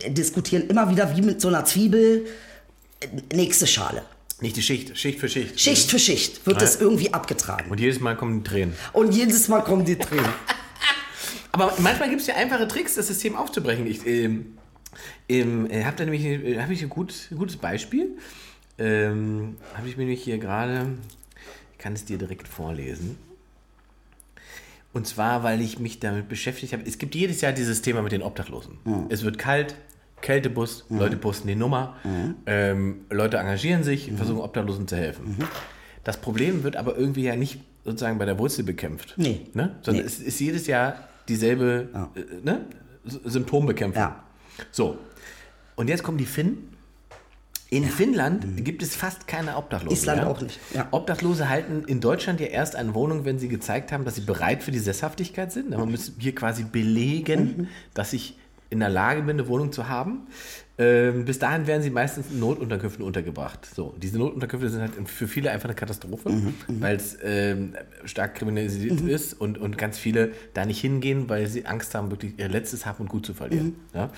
diskutieren 0.07 0.67
immer 0.67 0.89
wieder 0.89 1.15
wie 1.15 1.21
mit 1.21 1.41
so 1.41 1.47
einer 1.47 1.65
Zwiebel 1.65 2.25
nächste 3.33 3.67
Schale. 3.67 4.03
Nicht 4.39 4.55
die 4.55 4.61
Schicht, 4.61 4.97
Schicht 4.97 5.19
für 5.19 5.29
Schicht. 5.29 5.59
Schicht 5.59 5.89
für 5.89 5.99
Schicht 5.99 6.45
wird 6.47 6.61
Ja. 6.61 6.67
es 6.67 6.81
irgendwie 6.81 7.13
abgetragen. 7.13 7.69
Und 7.69 7.79
jedes 7.79 7.99
Mal 7.99 8.15
kommen 8.17 8.43
die 8.43 8.49
Tränen. 8.49 8.75
Und 8.93 9.13
jedes 9.13 9.47
Mal 9.47 9.61
kommen 9.61 9.85
die 9.85 9.97
Tränen. 9.97 10.25
Aber 11.51 11.73
manchmal 11.79 12.09
gibt 12.09 12.21
es 12.21 12.27
ja 12.27 12.35
einfache 12.35 12.67
Tricks, 12.67 12.95
das 12.95 13.07
System 13.07 13.35
aufzubrechen. 13.35 13.85
Ich 13.85 14.05
ähm, 14.07 14.57
ähm, 15.29 15.69
äh, 15.69 15.83
habe 15.83 15.95
da 15.97 16.05
nämlich 16.05 16.23
äh, 16.25 16.59
hab 16.59 16.69
ich 16.71 16.81
ein, 16.81 16.89
gut, 16.89 17.13
gutes 17.35 17.57
Beispiel. 17.57 18.17
Ähm, 18.77 19.57
habe 19.75 19.87
ich 19.87 19.97
mir 19.97 20.03
nämlich 20.05 20.23
hier 20.23 20.37
gerade, 20.37 20.87
ich 21.73 21.77
kann 21.77 21.93
es 21.93 22.05
dir 22.05 22.17
direkt 22.17 22.47
vorlesen. 22.47 23.17
Und 24.93 25.07
zwar, 25.07 25.43
weil 25.43 25.61
ich 25.61 25.79
mich 25.79 25.99
damit 25.99 26.27
beschäftigt 26.27 26.73
habe. 26.73 26.83
Es 26.85 26.97
gibt 26.97 27.15
jedes 27.15 27.41
Jahr 27.41 27.53
dieses 27.53 27.81
Thema 27.81 28.01
mit 28.01 28.11
den 28.11 28.21
Obdachlosen. 28.21 28.77
Es 29.09 29.23
wird 29.23 29.37
kalt, 29.37 29.75
Kältebus, 30.21 30.85
Leute 30.89 31.15
posten 31.17 31.47
die 31.47 31.55
Nummer, 31.55 31.95
ähm, 32.45 33.05
Leute 33.09 33.37
engagieren 33.37 33.83
sich 33.83 34.09
und 34.09 34.17
versuchen 34.17 34.41
Obdachlosen 34.41 34.87
zu 34.87 34.95
helfen. 34.97 35.37
Das 36.03 36.17
Problem 36.17 36.63
wird 36.63 36.75
aber 36.75 36.97
irgendwie 36.97 37.23
ja 37.23 37.35
nicht 37.35 37.59
sozusagen 37.85 38.17
bei 38.17 38.25
der 38.25 38.37
Wurzel 38.37 38.63
bekämpft. 38.63 39.13
Nee. 39.17 39.47
Ne? 39.53 39.77
Sondern 39.81 40.03
Nee. 40.03 40.07
es 40.07 40.19
ist 40.19 40.39
jedes 40.39 40.67
Jahr 40.67 40.95
dieselbe 41.27 41.89
äh, 42.15 42.45
ne? 42.45 42.65
Symptombekämpfung. 43.05 44.01
Ja. 44.03 44.23
So. 44.71 44.97
Und 45.75 45.89
jetzt 45.89 46.03
kommen 46.03 46.17
die 46.17 46.25
Finnen. 46.25 46.70
In 47.73 47.85
Finnland 47.85 48.65
gibt 48.65 48.83
es 48.83 48.95
fast 48.97 49.27
keine 49.27 49.55
Obdachlosen. 49.55 49.97
Island 49.97 50.21
mehr. 50.21 50.29
auch 50.29 50.41
nicht, 50.41 50.59
ja. 50.75 50.89
Obdachlose 50.91 51.47
halten 51.47 51.85
in 51.87 52.01
Deutschland 52.01 52.41
ja 52.41 52.47
erst 52.47 52.75
eine 52.75 52.93
Wohnung, 52.93 53.23
wenn 53.23 53.39
sie 53.39 53.47
gezeigt 53.47 53.93
haben, 53.93 54.03
dass 54.03 54.15
sie 54.15 54.21
bereit 54.21 54.61
für 54.61 54.71
die 54.71 54.79
Sesshaftigkeit 54.79 55.53
sind. 55.53 55.69
Man 55.69 55.89
muss 55.89 56.11
hier 56.19 56.35
quasi 56.35 56.65
belegen, 56.65 57.43
Mhm. 57.57 57.67
dass 57.93 58.11
ich 58.11 58.37
in 58.69 58.79
der 58.81 58.89
Lage 58.89 59.21
bin, 59.21 59.39
eine 59.39 59.47
Wohnung 59.47 59.71
zu 59.71 59.87
haben. 59.87 60.27
Ähm, 60.77 61.23
bis 61.23 61.39
dahin 61.39 61.65
werden 61.65 61.81
sie 61.81 61.89
meistens 61.91 62.29
in 62.31 62.39
Notunterkünften 62.41 63.05
untergebracht. 63.05 63.65
So, 63.73 63.95
diese 64.01 64.17
Notunterkünfte 64.17 64.69
sind 64.69 64.81
halt 64.81 64.91
für 65.07 65.27
viele 65.29 65.51
einfach 65.51 65.69
eine 65.69 65.75
Katastrophe, 65.75 66.29
Mhm, 66.29 66.53
weil 66.67 66.97
es 66.97 67.17
ähm, 67.23 67.75
stark 68.03 68.35
kriminalisiert 68.35 68.99
ist 69.01 69.33
und, 69.39 69.57
und 69.57 69.77
ganz 69.77 69.97
viele 69.97 70.31
da 70.53 70.65
nicht 70.65 70.81
hingehen, 70.81 71.29
weil 71.29 71.47
sie 71.47 71.65
Angst 71.65 71.95
haben, 71.95 72.11
wirklich 72.11 72.33
ihr 72.37 72.49
letztes 72.49 72.85
Hab 72.85 72.99
und 72.99 73.07
Gut 73.07 73.25
zu 73.25 73.33
verlieren. 73.33 73.67
Mhm. 73.67 73.75
Ja? 73.93 74.09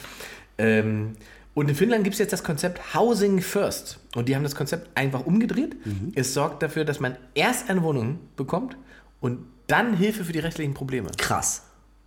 Ähm, 0.57 1.13
und 1.53 1.69
in 1.69 1.75
Finnland 1.75 2.03
gibt 2.03 2.15
es 2.15 2.19
jetzt 2.19 2.33
das 2.33 2.43
Konzept 2.43 2.95
Housing 2.95 3.41
First. 3.41 3.99
Und 4.15 4.27
die 4.27 4.35
haben 4.35 4.43
das 4.43 4.55
Konzept 4.55 4.89
einfach 4.97 5.25
umgedreht. 5.25 5.85
Mhm. 5.85 6.11
Es 6.15 6.33
sorgt 6.33 6.63
dafür, 6.63 6.83
dass 6.83 6.99
man 6.99 7.15
erst 7.35 7.69
eine 7.69 7.83
Wohnung 7.83 8.19
bekommt 8.35 8.75
und 9.19 9.45
dann 9.67 9.95
Hilfe 9.95 10.23
für 10.23 10.33
die 10.33 10.39
restlichen 10.39 10.73
Probleme. 10.73 11.11
Krass. 11.17 11.63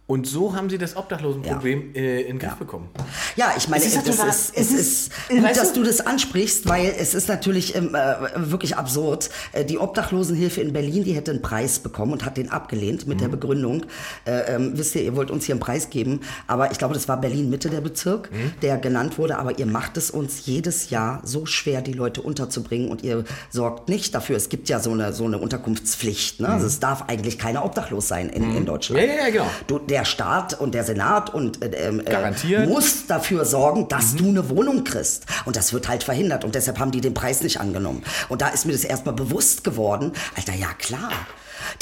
Und 0.08 0.28
so 0.28 0.54
haben 0.54 0.70
sie 0.70 0.78
das 0.78 0.96
Obdachlosenproblem 0.96 1.92
äh, 1.96 2.20
in 2.20 2.36
den 2.36 2.38
Griff 2.38 2.54
bekommen. 2.54 2.90
Ja, 3.34 3.54
ich 3.56 3.68
meine, 3.68 3.82
Es 3.84 3.96
ist 3.96 4.06
das 4.06 4.18
ist, 4.24 4.52
es 4.56 4.70
ist, 4.72 5.10
gut, 5.28 5.42
weißt 5.42 5.60
dass 5.60 5.72
du- 5.72 5.80
du 5.80 5.86
das 5.86 6.00
ansprichst, 6.00 6.68
weil 6.68 6.94
es 6.96 7.12
ist 7.12 7.28
natürlich 7.28 7.74
ähm, 7.74 7.92
äh, 7.96 8.14
wirklich 8.36 8.76
absurd. 8.76 9.30
Äh, 9.52 9.64
die 9.64 9.78
Obdachlosenhilfe 9.78 10.60
in 10.60 10.72
Berlin, 10.72 11.02
die 11.02 11.12
hätte 11.14 11.32
einen 11.32 11.42
Preis 11.42 11.80
bekommen 11.80 12.12
und 12.12 12.24
hat 12.24 12.36
den 12.36 12.52
abgelehnt 12.52 13.08
mit 13.08 13.16
Mhm. 13.18 13.20
der 13.22 13.28
Begründung, 13.30 13.82
äh, 14.26 14.54
ähm, 14.54 14.72
wisst 14.76 14.94
ihr, 14.94 15.02
ihr 15.02 15.16
wollt 15.16 15.32
uns 15.32 15.44
hier 15.46 15.54
einen 15.56 15.60
Preis 15.60 15.90
geben, 15.90 16.20
aber 16.46 16.70
ich 16.70 16.78
glaube, 16.78 16.94
das 16.94 17.08
war 17.08 17.20
Berlin-Mitte 17.20 17.68
der 17.68 17.80
Bezirk, 17.80 18.30
Mhm. 18.30 18.52
der 18.62 18.78
genannt 18.78 19.18
wurde, 19.18 19.36
aber 19.38 19.58
ihr 19.58 19.66
macht 19.66 19.96
es 19.96 20.12
uns 20.12 20.46
jedes 20.46 20.90
Jahr 20.90 21.20
so 21.24 21.46
schwer, 21.46 21.82
die 21.82 21.92
Leute 21.94 22.22
unterzubringen 22.22 22.90
und 22.92 23.02
ihr 23.02 23.24
sorgt 23.50 23.88
nicht 23.88 24.14
dafür. 24.14 24.36
Es 24.36 24.50
gibt 24.50 24.68
ja 24.68 24.78
so 24.78 24.92
eine, 24.92 25.12
so 25.12 25.24
eine 25.24 25.38
Unterkunftspflicht. 25.38 26.38
Ne? 26.38 26.48
Also 26.48 26.66
es 26.66 26.78
darf 26.78 27.06
eigentlich 27.08 27.38
keiner 27.40 27.64
obdachlos 27.64 28.06
sein 28.06 28.28
in, 28.28 28.56
in 28.56 28.66
Deutschland. 28.66 29.02
Mhm. 29.02 29.08
Ja, 29.08 29.14
ja, 29.16 29.24
ja, 29.26 29.30
genau. 29.30 29.46
Du, 29.66 29.80
der 29.96 30.04
Staat 30.04 30.52
und 30.60 30.74
der 30.74 30.84
Senat 30.84 31.32
und 31.32 31.62
äh, 31.64 31.88
ähm, 31.88 32.00
äh, 32.04 32.66
muss 32.66 33.06
dafür 33.06 33.44
sorgen, 33.46 33.88
dass 33.88 34.12
Mhm. 34.12 34.16
du 34.18 34.28
eine 34.28 34.48
Wohnung 34.50 34.84
kriegst. 34.84 35.24
Und 35.46 35.56
das 35.56 35.72
wird 35.72 35.88
halt 35.88 36.04
verhindert. 36.04 36.44
Und 36.44 36.54
deshalb 36.54 36.78
haben 36.78 36.90
die 36.90 37.00
den 37.00 37.14
Preis 37.14 37.40
nicht 37.42 37.58
angenommen. 37.60 38.02
Und 38.28 38.42
da 38.42 38.48
ist 38.48 38.66
mir 38.66 38.72
das 38.72 38.84
erstmal 38.84 39.14
bewusst 39.14 39.64
geworden. 39.64 40.12
Alter, 40.36 40.52
ja 40.54 40.68
klar, 40.78 41.10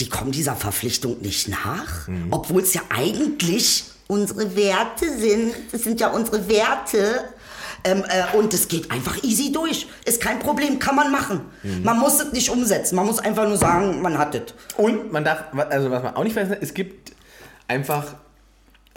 die 0.00 0.08
kommen 0.08 0.30
dieser 0.30 0.54
Verpflichtung 0.54 1.20
nicht 1.20 1.48
nach, 1.48 2.06
Mhm. 2.06 2.28
obwohl 2.30 2.62
es 2.62 2.72
ja 2.72 2.82
eigentlich 2.94 3.84
unsere 4.06 4.54
Werte 4.54 5.06
sind. 5.18 5.52
Das 5.72 5.82
sind 5.82 5.98
ja 6.00 6.08
unsere 6.10 6.48
Werte. 6.48 7.24
Ähm, 7.86 8.02
äh, 8.08 8.36
und 8.36 8.54
es 8.54 8.68
geht 8.68 8.90
einfach 8.90 9.22
easy 9.24 9.50
durch. 9.52 9.88
Ist 10.04 10.20
kein 10.20 10.38
Problem, 10.38 10.78
kann 10.78 10.94
man 10.96 11.10
machen. 11.10 11.40
Mhm. 11.62 11.82
Man 11.82 11.98
muss 11.98 12.18
es 12.20 12.32
nicht 12.32 12.48
umsetzen. 12.48 12.94
Man 12.96 13.06
muss 13.06 13.18
einfach 13.18 13.46
nur 13.46 13.56
sagen, 13.58 14.00
man 14.00 14.16
hat 14.18 14.34
es. 14.34 14.54
Und 14.76 15.12
man 15.12 15.22
darf, 15.24 15.44
also 15.68 15.90
was 15.90 16.02
man 16.02 16.14
auch 16.16 16.24
nicht 16.24 16.36
weiß, 16.36 16.48
es 16.62 16.72
gibt 16.72 17.12
einfach 17.68 18.14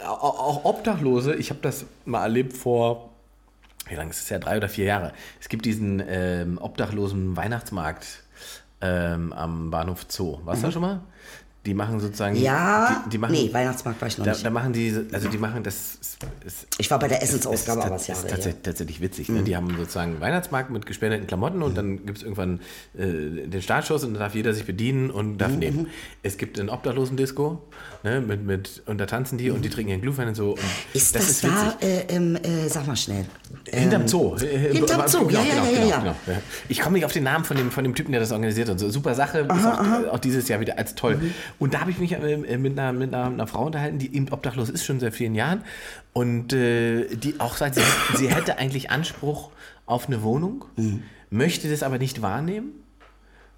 au- 0.00 0.04
auch 0.04 0.64
Obdachlose. 0.64 1.34
Ich 1.34 1.50
habe 1.50 1.60
das 1.62 1.84
mal 2.04 2.22
erlebt 2.22 2.56
vor, 2.56 3.10
wie 3.88 3.94
lange 3.94 4.10
ist 4.10 4.22
es 4.22 4.28
ja, 4.28 4.38
drei 4.38 4.56
oder 4.56 4.68
vier 4.68 4.84
Jahre. 4.84 5.12
Es 5.40 5.48
gibt 5.48 5.64
diesen 5.64 6.02
ähm, 6.06 6.58
obdachlosen 6.60 7.36
Weihnachtsmarkt 7.36 8.06
ähm, 8.80 9.32
am 9.32 9.70
Bahnhof 9.70 10.04
Zoo. 10.08 10.38
Warst 10.44 10.62
du 10.62 10.66
da 10.66 10.72
schon 10.72 10.82
mal? 10.82 11.00
Die 11.66 11.74
machen 11.74 11.98
sozusagen. 12.00 12.36
Mhm. 12.36 12.42
Ja, 12.44 13.02
die, 13.06 13.10
die 13.10 13.18
machen, 13.18 13.32
nee, 13.32 13.52
Weihnachtsmarkt 13.52 14.00
war 14.00 14.08
ich 14.08 14.16
noch 14.16 14.24
da, 14.24 14.30
nicht. 14.30 14.46
Da 14.46 14.48
machen 14.50 14.72
die, 14.72 14.94
also 15.12 15.28
die 15.28 15.36
machen 15.36 15.62
das. 15.64 15.96
Ist, 16.00 16.18
ist, 16.46 16.66
Ich 16.78 16.90
war 16.90 16.98
bei 16.98 17.08
der 17.08 17.18
es 17.20 17.30
Essensausgabe, 17.30 17.80
ist, 17.80 17.86
aber 17.86 17.96
es 17.96 18.06
Jahre 18.06 18.20
ist 18.20 18.24
her. 18.26 18.30
tatsächlich, 18.36 18.62
tatsächlich 18.62 19.00
witzig. 19.02 19.28
Ne? 19.28 19.42
Die 19.42 19.54
haben 19.56 19.76
sozusagen 19.76 20.12
einen 20.12 20.20
Weihnachtsmarkt 20.20 20.70
mit 20.70 20.86
gespendeten 20.86 21.26
Klamotten 21.26 21.62
und 21.62 21.76
dann 21.76 22.06
gibt 22.06 22.18
es 22.18 22.22
irgendwann 22.24 22.60
äh, 22.96 23.48
den 23.48 23.60
Startschuss 23.60 24.04
und 24.04 24.14
dann 24.14 24.20
darf 24.20 24.34
jeder 24.34 24.54
sich 24.54 24.64
bedienen 24.64 25.10
und 25.10 25.38
darf 25.38 25.50
Mhm, 25.52 25.58
nehmen. 25.58 25.86
Es 26.22 26.38
gibt 26.38 26.58
ein 26.60 26.70
Obdachlosen-Disco 26.70 27.60
ne? 28.02 28.20
mit, 28.20 28.44
mit, 28.44 28.82
und 28.86 28.98
da 28.98 29.06
tanzen 29.06 29.38
die 29.38 29.50
und 29.50 29.64
die 29.64 29.70
trinken 29.70 29.90
ihren 29.90 30.00
Glühwein 30.00 30.28
und 30.28 30.34
so. 30.34 30.52
Und. 30.52 30.60
Ist 30.94 31.14
das, 31.14 31.40
da, 31.40 31.76
äh, 31.80 32.00
ähm, 32.08 32.36
äh, 32.36 32.68
sag 32.68 32.86
mal 32.86 32.96
schnell. 32.96 33.26
Hinterm 33.70 34.06
Zoo. 34.08 34.36
Äh, 34.36 34.72
hinterm 34.74 35.00
äh, 35.02 35.08
Zoo, 35.08 35.26
genau, 35.26 35.40
ja, 35.40 35.44
genau, 35.50 35.64
ja, 35.64 35.70
genau, 35.70 35.88
ja. 35.88 35.98
genau, 35.98 36.16
ja. 36.26 36.42
Ich 36.68 36.80
komme 36.80 36.94
nicht 36.94 37.04
auf 37.04 37.12
den 37.12 37.24
Namen 37.24 37.44
von 37.44 37.56
dem, 37.56 37.70
von 37.70 37.84
dem 37.84 37.94
Typen, 37.94 38.12
der 38.12 38.20
das 38.20 38.32
organisiert 38.32 38.68
hat. 38.68 38.78
So, 38.78 38.90
super 38.90 39.14
Sache, 39.14 39.40
ist 39.40 39.50
auch, 39.50 40.14
auch 40.14 40.18
dieses 40.18 40.48
Jahr 40.48 40.60
wieder 40.60 40.78
als 40.78 40.94
toll. 40.94 41.16
Mhm. 41.16 41.34
Und 41.58 41.74
da 41.74 41.80
habe 41.80 41.90
ich 41.90 41.98
mich 41.98 42.12
äh, 42.12 42.36
mit, 42.36 42.78
einer, 42.78 42.92
mit, 42.92 43.14
einer, 43.14 43.26
einer 43.26 43.46
Frau 43.46 43.66
unterhalten, 43.66 43.98
die 43.98 44.14
eben 44.14 44.28
obdachlos 44.30 44.70
ist, 44.70 44.84
schon 44.84 45.00
seit 45.00 45.14
vielen 45.14 45.34
Jahren. 45.34 45.62
Und 46.12 46.52
äh, 46.52 47.06
die 47.16 47.40
auch 47.40 47.56
sagt, 47.56 47.76
sie, 47.76 47.82
sie 48.16 48.28
hätte 48.28 48.58
eigentlich 48.58 48.90
Anspruch 48.90 49.50
auf 49.86 50.06
eine 50.06 50.22
Wohnung, 50.22 50.64
Mhm. 50.76 51.02
möchte 51.30 51.68
das 51.70 51.82
aber 51.82 51.98
nicht 51.98 52.22
wahrnehmen, 52.22 52.72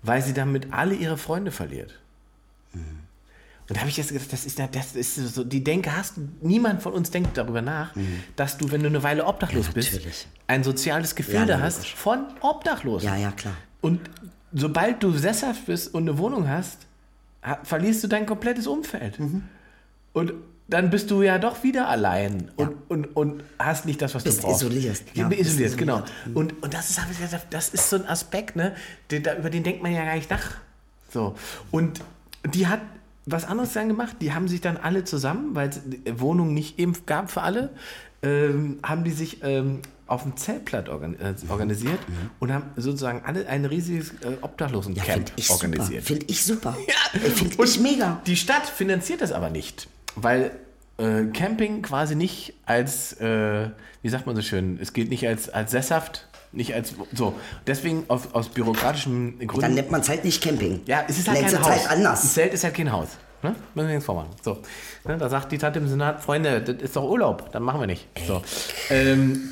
weil 0.03 0.23
sie 0.23 0.33
damit 0.33 0.69
alle 0.73 0.95
ihre 0.95 1.19
Freunde 1.19 1.51
verliert. 1.51 2.01
Und 3.71 3.77
da 3.77 3.81
habe 3.81 3.89
ich 3.89 3.97
jetzt 3.97 4.09
gedacht, 4.13 4.31
das 4.33 4.45
ist, 4.45 4.59
ja- 4.59 4.67
das 4.67 4.95
ist 4.97 5.15
so, 5.15 5.45
die 5.45 5.65
Denke 5.65 5.97
hast, 5.97 6.15
niemand 6.43 6.83
von 6.83 6.93
uns 6.93 7.11
denkt 7.11 7.39
darüber 7.39 7.63
nach, 7.63 7.93
dass 8.37 8.59
du, 8.59 8.71
wenn 8.73 8.83
du 8.83 8.89
eine 8.89 9.03
Weile 9.03 9.25
obdachlos 9.25 9.69
Ja, 9.69 9.73
bist, 9.73 10.27
ein 10.49 10.63
soziales 10.65 11.11
Ja, 11.11 11.17
Gefilde 11.17 11.53
logisch. 11.53 11.63
hast 11.63 11.87
von 11.87 12.27
obdachlos. 12.41 13.05
Ja, 13.05 13.17
ja, 13.17 13.31
klar. 13.31 13.55
Und 13.81 14.01
sobald 14.53 15.03
du 15.03 15.13
sesshaft 15.17 15.67
bist 15.67 15.95
und 15.95 16.09
eine 16.09 16.19
Wohnung 16.19 16.49
hast, 16.49 16.79
ha- 17.45 17.61
verlierst 17.63 18.03
du 18.05 18.09
dein 18.09 18.27
komplettes 18.27 18.67
Umfeld. 18.67 19.19
Mhm. 19.21 19.45
Und 20.13 20.33
dann 20.67 20.91
bist 20.91 21.11
du 21.13 21.23
ja 21.23 21.39
doch 21.39 21.63
wieder 21.63 21.89
allein 21.89 22.51
und, 22.57 22.75
und, 22.89 23.07
und 23.17 23.45
hast 23.59 23.87
nicht 23.87 24.03
das, 24.03 24.15
was 24.17 24.25
Bist 24.25 24.39
du 24.39 24.43
brauchst. 24.49 24.63
isoliert. 24.63 25.03
Ja, 25.15 25.23
Ja, 25.23 25.29
bist 25.29 25.43
isoliert, 25.43 25.79
genau. 25.79 26.03
Mhm. 26.27 26.37
Und, 26.37 26.63
und 26.63 26.75
das, 26.75 26.91
ist, 26.91 27.01
gesagt, 27.21 27.55
das 27.55 27.69
ist 27.71 27.89
so 27.91 27.97
ein 27.97 28.07
Aspekt, 28.07 28.57
ne, 28.57 28.75
den, 29.13 29.23
da, 29.23 29.37
über 29.37 29.49
den 29.51 29.63
denkt 29.63 29.81
man 29.83 29.93
ja 29.93 30.05
gar 30.05 30.17
nicht 30.17 30.29
nach. 30.31 30.57
So. 31.13 31.37
Und 31.71 32.01
die 32.53 32.67
hat 32.67 32.81
was 33.27 33.45
anderes 33.45 33.73
dann 33.73 33.89
gemacht. 33.89 34.17
Die 34.21 34.33
haben 34.33 34.49
sich 34.49 34.61
dann 34.61 34.77
alle 34.77 35.05
zusammen, 35.05 35.55
weil 35.55 35.69
es 35.69 35.81
Wohnungen 36.21 36.55
nicht 36.55 36.79
eben 36.79 36.95
gab 37.07 37.31
für 37.31 37.43
alle, 37.43 37.71
ähm, 38.23 38.79
haben 38.83 39.05
die 39.05 39.11
sich 39.13 39.43
ähm, 39.43 39.81
auf 40.07 40.25
dem 40.25 40.37
Zeltplatz 40.37 40.89
organ 40.89 41.15
äh, 41.21 41.35
organisiert 41.49 42.01
und 42.41 42.53
haben 42.53 42.65
sozusagen 42.77 43.23
alle 43.25 43.47
ein 43.47 43.65
riesiges 43.65 44.11
äh, 44.11 44.15
Mhm. 44.27 44.33
Ja, 44.33 44.39
Obdachlosencamp 44.43 45.33
super. 45.37 45.53
organisiert. 45.53 46.05
Finde 46.05 46.27
ich 46.29 46.45
super. 46.45 46.77
Ja. 46.87 47.21
Finde 47.21 47.65
ich 47.65 47.81
mega. 47.81 48.21
Die 48.27 48.37
Stadt 48.37 48.67
finanziert 48.67 49.21
das 49.21 49.33
aber 49.33 49.51
nicht, 49.51 49.89
weil 50.17 50.51
äh, 50.99 51.25
Camping 51.33 51.83
quasi 51.83 52.15
nicht 52.17 52.55
als, 52.67 53.13
äh, 53.21 53.71
wie 54.03 54.09
sagt 54.09 54.27
man 54.27 54.35
so 54.37 54.43
schön, 54.43 54.79
es 54.81 54.93
gilt 54.93 55.11
nicht 55.11 55.27
als, 55.27 55.49
als 55.49 55.71
sesshaft, 55.71 56.29
nicht 56.53 56.75
als 56.75 56.95
so. 57.15 57.35
Deswegen 57.67 58.05
auf, 58.09 58.35
aus 58.35 58.49
bürokratischen 58.49 59.39
Gründen. 59.39 59.61
Dann 59.61 59.75
nennt 59.75 59.91
man 59.91 60.01
es 60.01 60.09
halt 60.09 60.25
nicht 60.25 60.43
Camping. 60.43 60.81
Ja, 60.87 61.05
es 61.09 61.19
ist 61.19 61.29
halt 61.29 61.41
Nennt 61.41 61.53
kein 61.53 61.61
es 61.61 61.69
Haus. 61.69 61.77
halt 61.77 61.91
anders. 61.91 62.25
Ein 62.25 62.29
Zelt 62.29 62.55
ist 62.55 62.65
halt 62.65 62.75
kein 62.75 62.93
Haus. 62.93 63.09
Ne? 63.43 63.55
Müssen 63.75 63.89
wir 63.89 63.97
uns 63.97 64.05
vormachen. 64.05 64.31
So. 64.43 64.59
Ne? 65.05 65.17
Da 65.17 65.29
sagt 65.29 65.51
die 65.53 65.59
Tante 65.59 65.79
im 65.79 65.89
Senat, 65.89 66.23
Freunde, 66.23 66.61
das 66.61 66.77
ist 66.83 66.97
doch 66.97 67.05
Urlaub, 67.05 67.51
dann 67.53 67.63
machen 67.63 67.81
wir 67.81 67.87
nicht. 67.87 68.07
So. 68.27 68.43
Ähm, 68.91 69.51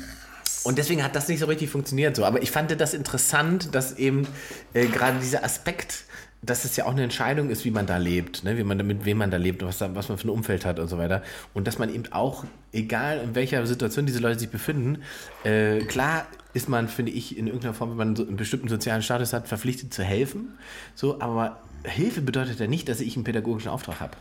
und 0.63 0.77
deswegen 0.77 1.03
hat 1.03 1.15
das 1.15 1.27
nicht 1.27 1.39
so 1.39 1.45
richtig 1.45 1.69
funktioniert. 1.69 2.15
So. 2.15 2.25
Aber 2.25 2.41
ich 2.41 2.51
fand 2.51 2.79
das 2.79 2.93
interessant, 2.93 3.73
dass 3.73 3.97
eben 3.97 4.27
äh, 4.73 4.85
gerade 4.85 5.19
dieser 5.19 5.43
Aspekt, 5.43 6.03
dass 6.41 6.63
es 6.63 6.75
ja 6.77 6.85
auch 6.85 6.91
eine 6.91 7.03
Entscheidung 7.03 7.49
ist, 7.49 7.65
wie 7.65 7.71
man 7.71 7.85
da 7.85 7.97
lebt, 7.97 8.43
ne? 8.43 8.57
wie 8.57 8.63
man, 8.63 8.77
mit 8.85 9.03
wem 9.03 9.17
man 9.17 9.29
da 9.29 9.37
lebt, 9.37 9.61
was, 9.61 9.77
da, 9.77 9.93
was 9.93 10.07
man 10.07 10.17
für 10.17 10.27
ein 10.27 10.31
Umfeld 10.31 10.65
hat 10.65 10.79
und 10.79 10.87
so 10.87 10.97
weiter. 10.97 11.21
Und 11.53 11.67
dass 11.67 11.79
man 11.79 11.93
eben 11.93 12.05
auch, 12.11 12.45
egal 12.71 13.19
in 13.19 13.35
welcher 13.35 13.65
Situation 13.65 14.05
diese 14.05 14.19
Leute 14.19 14.39
sich 14.39 14.49
befinden, 14.49 15.03
äh, 15.43 15.79
klar 15.79 16.27
ist 16.53 16.69
man, 16.69 16.87
finde 16.87 17.11
ich, 17.11 17.37
in 17.37 17.47
irgendeiner 17.47 17.73
Form, 17.73 17.91
wenn 17.91 17.97
man 17.97 18.15
so 18.15 18.25
einen 18.25 18.37
bestimmten 18.37 18.69
sozialen 18.69 19.01
Status 19.01 19.33
hat, 19.33 19.47
verpflichtet 19.47 19.93
zu 19.93 20.03
helfen. 20.03 20.57
So, 20.95 21.19
aber 21.19 21.61
Hilfe 21.83 22.21
bedeutet 22.21 22.59
ja 22.59 22.67
nicht, 22.67 22.87
dass 22.89 23.01
ich 23.01 23.15
einen 23.15 23.25
pädagogischen 23.25 23.69
Auftrag 23.69 23.99
habe. 23.99 24.13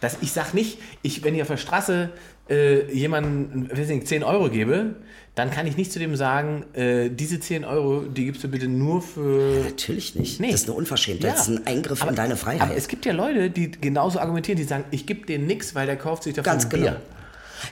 Dass 0.00 0.18
ich 0.20 0.32
sage 0.32 0.50
nicht, 0.54 0.78
ich, 1.02 1.22
wenn 1.22 1.34
ich 1.34 1.42
auf 1.42 1.48
der 1.48 1.56
Straße 1.56 2.10
äh, 2.48 3.08
nicht, 3.08 4.08
10 4.08 4.24
Euro 4.24 4.50
gebe, 4.50 4.96
dann 5.34 5.50
kann 5.50 5.66
ich 5.66 5.78
nicht 5.78 5.90
zu 5.90 5.98
dem 5.98 6.14
sagen, 6.14 6.64
äh, 6.74 7.08
diese 7.08 7.40
10 7.40 7.64
Euro, 7.64 8.02
die 8.02 8.26
gibst 8.26 8.44
du 8.44 8.48
bitte 8.48 8.68
nur 8.68 9.00
für. 9.00 9.64
Natürlich 9.64 10.14
nicht. 10.14 10.40
Nee. 10.40 10.50
Das 10.50 10.62
ist 10.62 10.68
eine 10.68 10.76
Unverschämtheit. 10.76 11.32
Das 11.32 11.48
ist 11.48 11.56
ein 11.56 11.66
Eingriff 11.66 12.02
aber, 12.02 12.10
in 12.10 12.16
deine 12.16 12.36
Freiheit. 12.36 12.60
Aber 12.60 12.76
es 12.76 12.86
gibt 12.86 13.06
ja 13.06 13.12
Leute, 13.12 13.48
die 13.48 13.70
genauso 13.70 14.18
argumentieren, 14.18 14.58
die 14.58 14.64
sagen, 14.64 14.84
ich 14.90 15.06
gebe 15.06 15.24
denen 15.24 15.46
nichts, 15.46 15.74
weil 15.74 15.86
der 15.86 15.96
kauft 15.96 16.24
sich 16.24 16.34
davon 16.34 16.52
Ganz 16.52 16.68
genau. 16.68 16.82
Bier. 16.82 17.00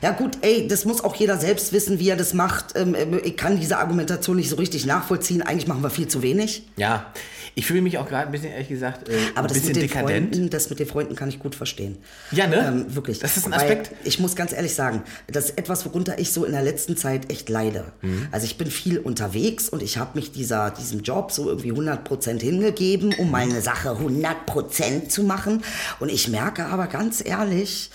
Ja 0.02 0.12
gut, 0.12 0.38
ey, 0.42 0.68
das 0.68 0.84
muss 0.84 1.02
auch 1.02 1.14
jeder 1.16 1.38
selbst 1.38 1.72
wissen, 1.72 1.98
wie 1.98 2.08
er 2.08 2.16
das 2.16 2.34
macht. 2.34 2.76
Ähm, 2.76 2.94
ähm, 2.94 3.20
Ich 3.24 3.36
kann 3.36 3.58
diese 3.58 3.78
Argumentation 3.78 4.36
nicht 4.36 4.48
so 4.48 4.56
richtig 4.56 4.86
nachvollziehen. 4.86 5.42
Eigentlich 5.42 5.66
machen 5.66 5.82
wir 5.82 5.90
viel 5.90 6.08
zu 6.08 6.22
wenig. 6.22 6.64
Ja, 6.76 7.12
ich 7.54 7.66
fühle 7.66 7.82
mich 7.82 7.98
auch 7.98 8.08
gerade 8.08 8.26
ein 8.26 8.32
bisschen, 8.32 8.52
ehrlich 8.52 8.68
gesagt, 8.68 9.08
äh, 9.08 9.12
Aber 9.34 9.40
ein 9.40 9.44
das 9.48 9.54
bisschen 9.54 9.68
mit 9.68 9.76
den 9.76 9.82
dekadent. 9.88 10.34
Freunden, 10.34 10.50
das 10.50 10.70
mit 10.70 10.78
den 10.78 10.86
Freunden 10.86 11.16
kann 11.16 11.28
ich 11.28 11.38
gut 11.38 11.54
verstehen. 11.54 11.98
Ja, 12.30 12.46
ne? 12.46 12.66
Ähm, 12.68 12.94
wirklich. 12.94 13.18
Das 13.18 13.36
ist 13.36 13.46
ein 13.46 13.52
Weil 13.52 13.60
Aspekt. 13.60 13.92
Ich 14.04 14.18
muss 14.20 14.36
ganz 14.36 14.52
ehrlich 14.52 14.74
sagen, 14.74 15.02
das 15.26 15.46
ist 15.46 15.58
etwas, 15.58 15.84
worunter 15.84 16.18
ich 16.18 16.32
so 16.32 16.44
in 16.44 16.52
der 16.52 16.62
letzten 16.62 16.96
Zeit 16.96 17.30
echt 17.30 17.48
leide. 17.48 17.92
Mhm. 18.02 18.28
Also 18.30 18.46
ich 18.46 18.56
bin 18.56 18.70
viel 18.70 18.98
unterwegs 18.98 19.68
und 19.68 19.82
ich 19.82 19.98
habe 19.98 20.18
mich 20.18 20.32
dieser, 20.32 20.70
diesem 20.70 21.02
Job 21.02 21.32
so 21.32 21.48
irgendwie 21.48 21.72
100% 21.72 22.40
hingegeben, 22.40 23.14
um 23.18 23.30
meine 23.30 23.60
Sache 23.60 23.90
100% 23.90 25.08
zu 25.08 25.24
machen. 25.24 25.62
Und 25.98 26.10
ich 26.10 26.28
merke 26.28 26.66
aber 26.66 26.86
ganz 26.86 27.22
ehrlich, 27.24 27.90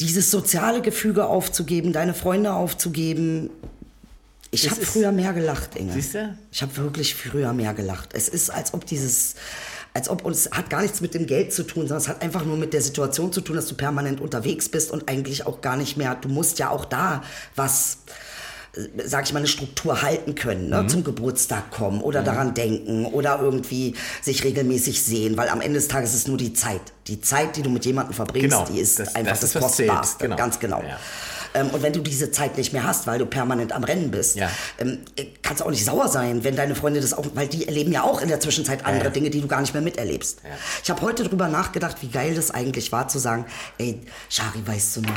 dieses 0.00 0.30
soziale 0.30 0.82
Gefüge 0.82 1.26
aufzugeben, 1.26 1.92
deine 1.92 2.14
Freunde 2.14 2.52
aufzugeben. 2.52 3.50
Ich 4.50 4.70
habe 4.70 4.80
früher 4.80 5.12
mehr 5.12 5.32
gelacht, 5.32 5.76
Inge. 5.76 5.92
Siehst 5.92 6.14
du? 6.14 6.36
Ich 6.52 6.62
habe 6.62 6.76
wirklich 6.76 7.14
früher 7.14 7.52
mehr 7.52 7.74
gelacht. 7.74 8.10
Es 8.12 8.28
ist, 8.28 8.50
als 8.50 8.72
ob 8.72 8.86
dieses, 8.86 9.34
als 9.92 10.08
ob, 10.08 10.24
und 10.24 10.32
es 10.32 10.50
hat 10.52 10.70
gar 10.70 10.82
nichts 10.82 11.00
mit 11.00 11.14
dem 11.14 11.26
Geld 11.26 11.52
zu 11.52 11.64
tun, 11.64 11.82
sondern 11.82 11.98
es 11.98 12.08
hat 12.08 12.22
einfach 12.22 12.44
nur 12.44 12.56
mit 12.56 12.72
der 12.72 12.80
Situation 12.80 13.32
zu 13.32 13.40
tun, 13.40 13.56
dass 13.56 13.66
du 13.66 13.74
permanent 13.74 14.20
unterwegs 14.20 14.68
bist 14.68 14.90
und 14.90 15.08
eigentlich 15.08 15.46
auch 15.46 15.60
gar 15.60 15.76
nicht 15.76 15.96
mehr, 15.96 16.14
du 16.14 16.28
musst 16.28 16.58
ja 16.58 16.70
auch 16.70 16.84
da 16.84 17.22
was, 17.56 17.98
sag 19.04 19.24
ich 19.26 19.32
mal, 19.32 19.38
eine 19.40 19.48
Struktur 19.48 20.02
halten 20.02 20.34
können, 20.34 20.68
ne? 20.68 20.86
zum 20.86 21.02
Geburtstag 21.04 21.70
kommen 21.70 22.00
oder 22.00 22.22
daran 22.22 22.54
denken 22.54 23.06
oder 23.06 23.40
irgendwie 23.40 23.94
sich 24.22 24.44
regelmäßig 24.44 25.02
sehen, 25.02 25.36
weil 25.36 25.48
am 25.48 25.60
Ende 25.60 25.78
des 25.78 25.88
Tages 25.88 26.14
ist 26.14 26.28
nur 26.28 26.36
die 26.36 26.52
Zeit. 26.52 26.80
Die 27.06 27.20
Zeit, 27.20 27.56
die 27.56 27.62
du 27.62 27.70
mit 27.70 27.84
jemandem 27.86 28.14
verbringst, 28.14 28.50
Genau. 28.50 28.64
die 28.70 28.78
ist 28.80 28.98
Das- 28.98 29.14
einfach 29.14 29.32
das 29.32 29.40
das, 29.40 29.54
ist. 29.54 29.60
Kostbarste. 29.60 30.24
Genau. 30.24 30.36
Ganz 30.36 30.58
genau. 30.60 30.82
Ja. 30.82 30.98
Ähm, 31.54 31.70
und 31.70 31.82
wenn 31.82 31.94
du 31.94 32.00
diese 32.00 32.30
Zeit 32.30 32.58
nicht 32.58 32.74
mehr 32.74 32.84
hast, 32.84 33.06
weil 33.06 33.18
du 33.18 33.24
permanent 33.24 33.72
am 33.72 33.82
Rennen 33.82 34.10
bist, 34.10 34.36
Ja. 34.36 34.50
ähm, 34.78 34.98
kannst 35.42 35.60
du 35.62 35.64
auch 35.64 35.70
nicht 35.70 35.84
sauer 35.84 36.08
sein, 36.08 36.44
wenn 36.44 36.54
deine 36.54 36.74
Freunde 36.74 37.00
das 37.00 37.14
auch, 37.14 37.24
weil 37.34 37.48
die 37.48 37.66
erleben 37.66 37.90
ja 37.90 38.02
auch 38.02 38.20
in 38.20 38.28
der 38.28 38.38
Zwischenzeit 38.38 38.84
andere 38.84 39.04
ja. 39.06 39.10
Dinge, 39.10 39.30
die 39.30 39.40
du 39.40 39.48
gar 39.48 39.62
nicht 39.62 39.72
mehr 39.72 39.82
miterlebst. 39.82 40.40
Ich 40.84 40.90
habe 40.90 41.00
heute 41.00 41.24
drüber 41.24 41.48
nachgedacht, 41.48 41.96
wie 42.02 42.08
geil 42.08 42.34
das 42.34 42.50
eigentlich 42.50 42.92
war 42.92 43.08
zu 43.08 43.18
sagen, 43.18 43.46
ey, 43.78 43.98
Shari, 44.28 44.60
weißt 44.66 44.96
du 44.96 45.00
noch, 45.00 45.08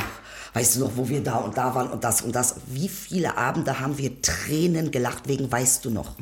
weißt 0.54 0.76
du 0.76 0.80
noch, 0.80 0.92
wo 0.96 1.08
wir 1.08 1.22
da 1.22 1.36
und 1.36 1.56
da 1.56 1.74
waren 1.74 1.90
und 1.90 2.04
das 2.04 2.22
und 2.22 2.34
das. 2.34 2.56
Wie 2.66 2.88
viele 2.88 3.36
Abende 3.36 3.80
haben 3.80 3.98
wir 3.98 4.20
Tränen 4.22 4.90
gelacht 4.90 5.28
wegen, 5.28 5.50
weißt 5.50 5.84
du 5.84 5.90
noch? 5.90 6.16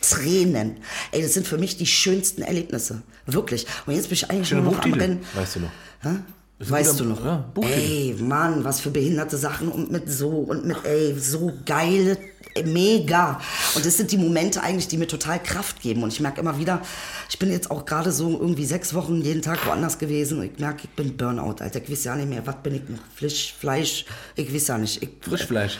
Tränen. 0.00 0.76
Ey, 1.10 1.22
das 1.22 1.34
sind 1.34 1.46
für 1.46 1.58
mich 1.58 1.76
die 1.76 1.86
schönsten 1.86 2.42
Erlebnisse. 2.42 3.02
Wirklich. 3.26 3.66
Und 3.86 3.94
jetzt 3.94 4.08
bin 4.08 4.14
ich 4.14 4.30
eigentlich 4.30 4.48
Schöner 4.48 4.62
nur 4.62 4.72
noch 4.72 4.84
am 4.84 4.92
Rennen. 4.92 5.20
weißt 5.34 5.56
du 5.56 5.60
noch. 5.60 5.70
Hä? 6.02 6.10
Weißt 6.58 7.00
du 7.00 7.04
noch? 7.04 7.22
ja, 7.22 7.44
ey, 7.60 8.16
Mann, 8.18 8.64
was 8.64 8.80
für 8.80 8.90
behinderte 8.90 9.36
Sachen 9.36 9.68
und 9.68 9.92
mit 9.92 10.10
so 10.10 10.30
und 10.30 10.64
mit, 10.64 10.78
ey, 10.84 11.14
so 11.18 11.52
geile, 11.66 12.16
mega. 12.64 13.40
Und 13.74 13.84
das 13.84 13.96
sind 13.96 14.12
die 14.12 14.18
Momente 14.18 14.62
eigentlich, 14.62 14.88
die 14.88 14.96
mir 14.96 15.06
total 15.06 15.42
Kraft 15.42 15.80
geben. 15.80 16.02
Und 16.02 16.12
ich 16.12 16.20
merke 16.20 16.40
immer 16.40 16.58
wieder, 16.58 16.80
ich 17.28 17.38
bin 17.38 17.50
jetzt 17.50 17.70
auch 17.70 17.84
gerade 17.84 18.12
so 18.12 18.30
irgendwie 18.40 18.64
sechs 18.64 18.94
Wochen 18.94 19.20
jeden 19.20 19.42
Tag 19.42 19.66
woanders 19.66 19.98
gewesen. 19.98 20.38
Und 20.38 20.52
ich 20.52 20.58
merke, 20.58 20.82
ich 20.84 20.90
bin 20.90 21.16
Burnout, 21.16 21.56
Alter. 21.60 21.82
Ich 21.82 21.90
weiß 21.90 22.04
ja 22.04 22.16
nicht 22.16 22.28
mehr, 22.28 22.46
was 22.46 22.56
bin 22.62 22.76
ich 22.76 22.88
noch? 22.88 22.98
Fisch, 23.14 23.54
Fleisch? 23.58 24.04
Ich 24.34 24.52
weiß 24.52 24.68
ja 24.68 24.78
nicht. 24.78 25.02
Ich, 25.02 25.10
Frischfleisch. 25.20 25.78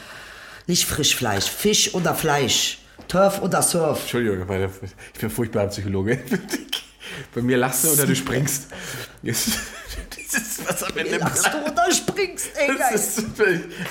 Nicht 0.66 0.84
Frischfleisch, 0.84 1.44
Fisch 1.44 1.94
oder 1.94 2.14
Fleisch. 2.14 2.78
Turf 3.08 3.40
oder 3.40 3.62
Surf. 3.62 4.00
Entschuldigung, 4.00 4.46
ich 5.14 5.20
bin 5.20 5.30
furchtbarer 5.30 5.68
Psychologe. 5.68 6.18
Bei 7.34 7.42
mir 7.42 7.56
lachst 7.56 7.84
du 7.84 7.90
oder 7.90 8.06
du 8.06 8.14
springst. 8.16 8.66
Das 9.22 10.42
ist 10.42 10.68
was 10.68 10.82
am 10.82 10.96
Ende 10.98 11.16
Lachst 11.18 11.46
du 11.46 11.58
oder 11.70 11.90
springst, 11.90 12.48
ey, 12.56 12.76
geil. 12.76 12.94
Ist 12.94 13.22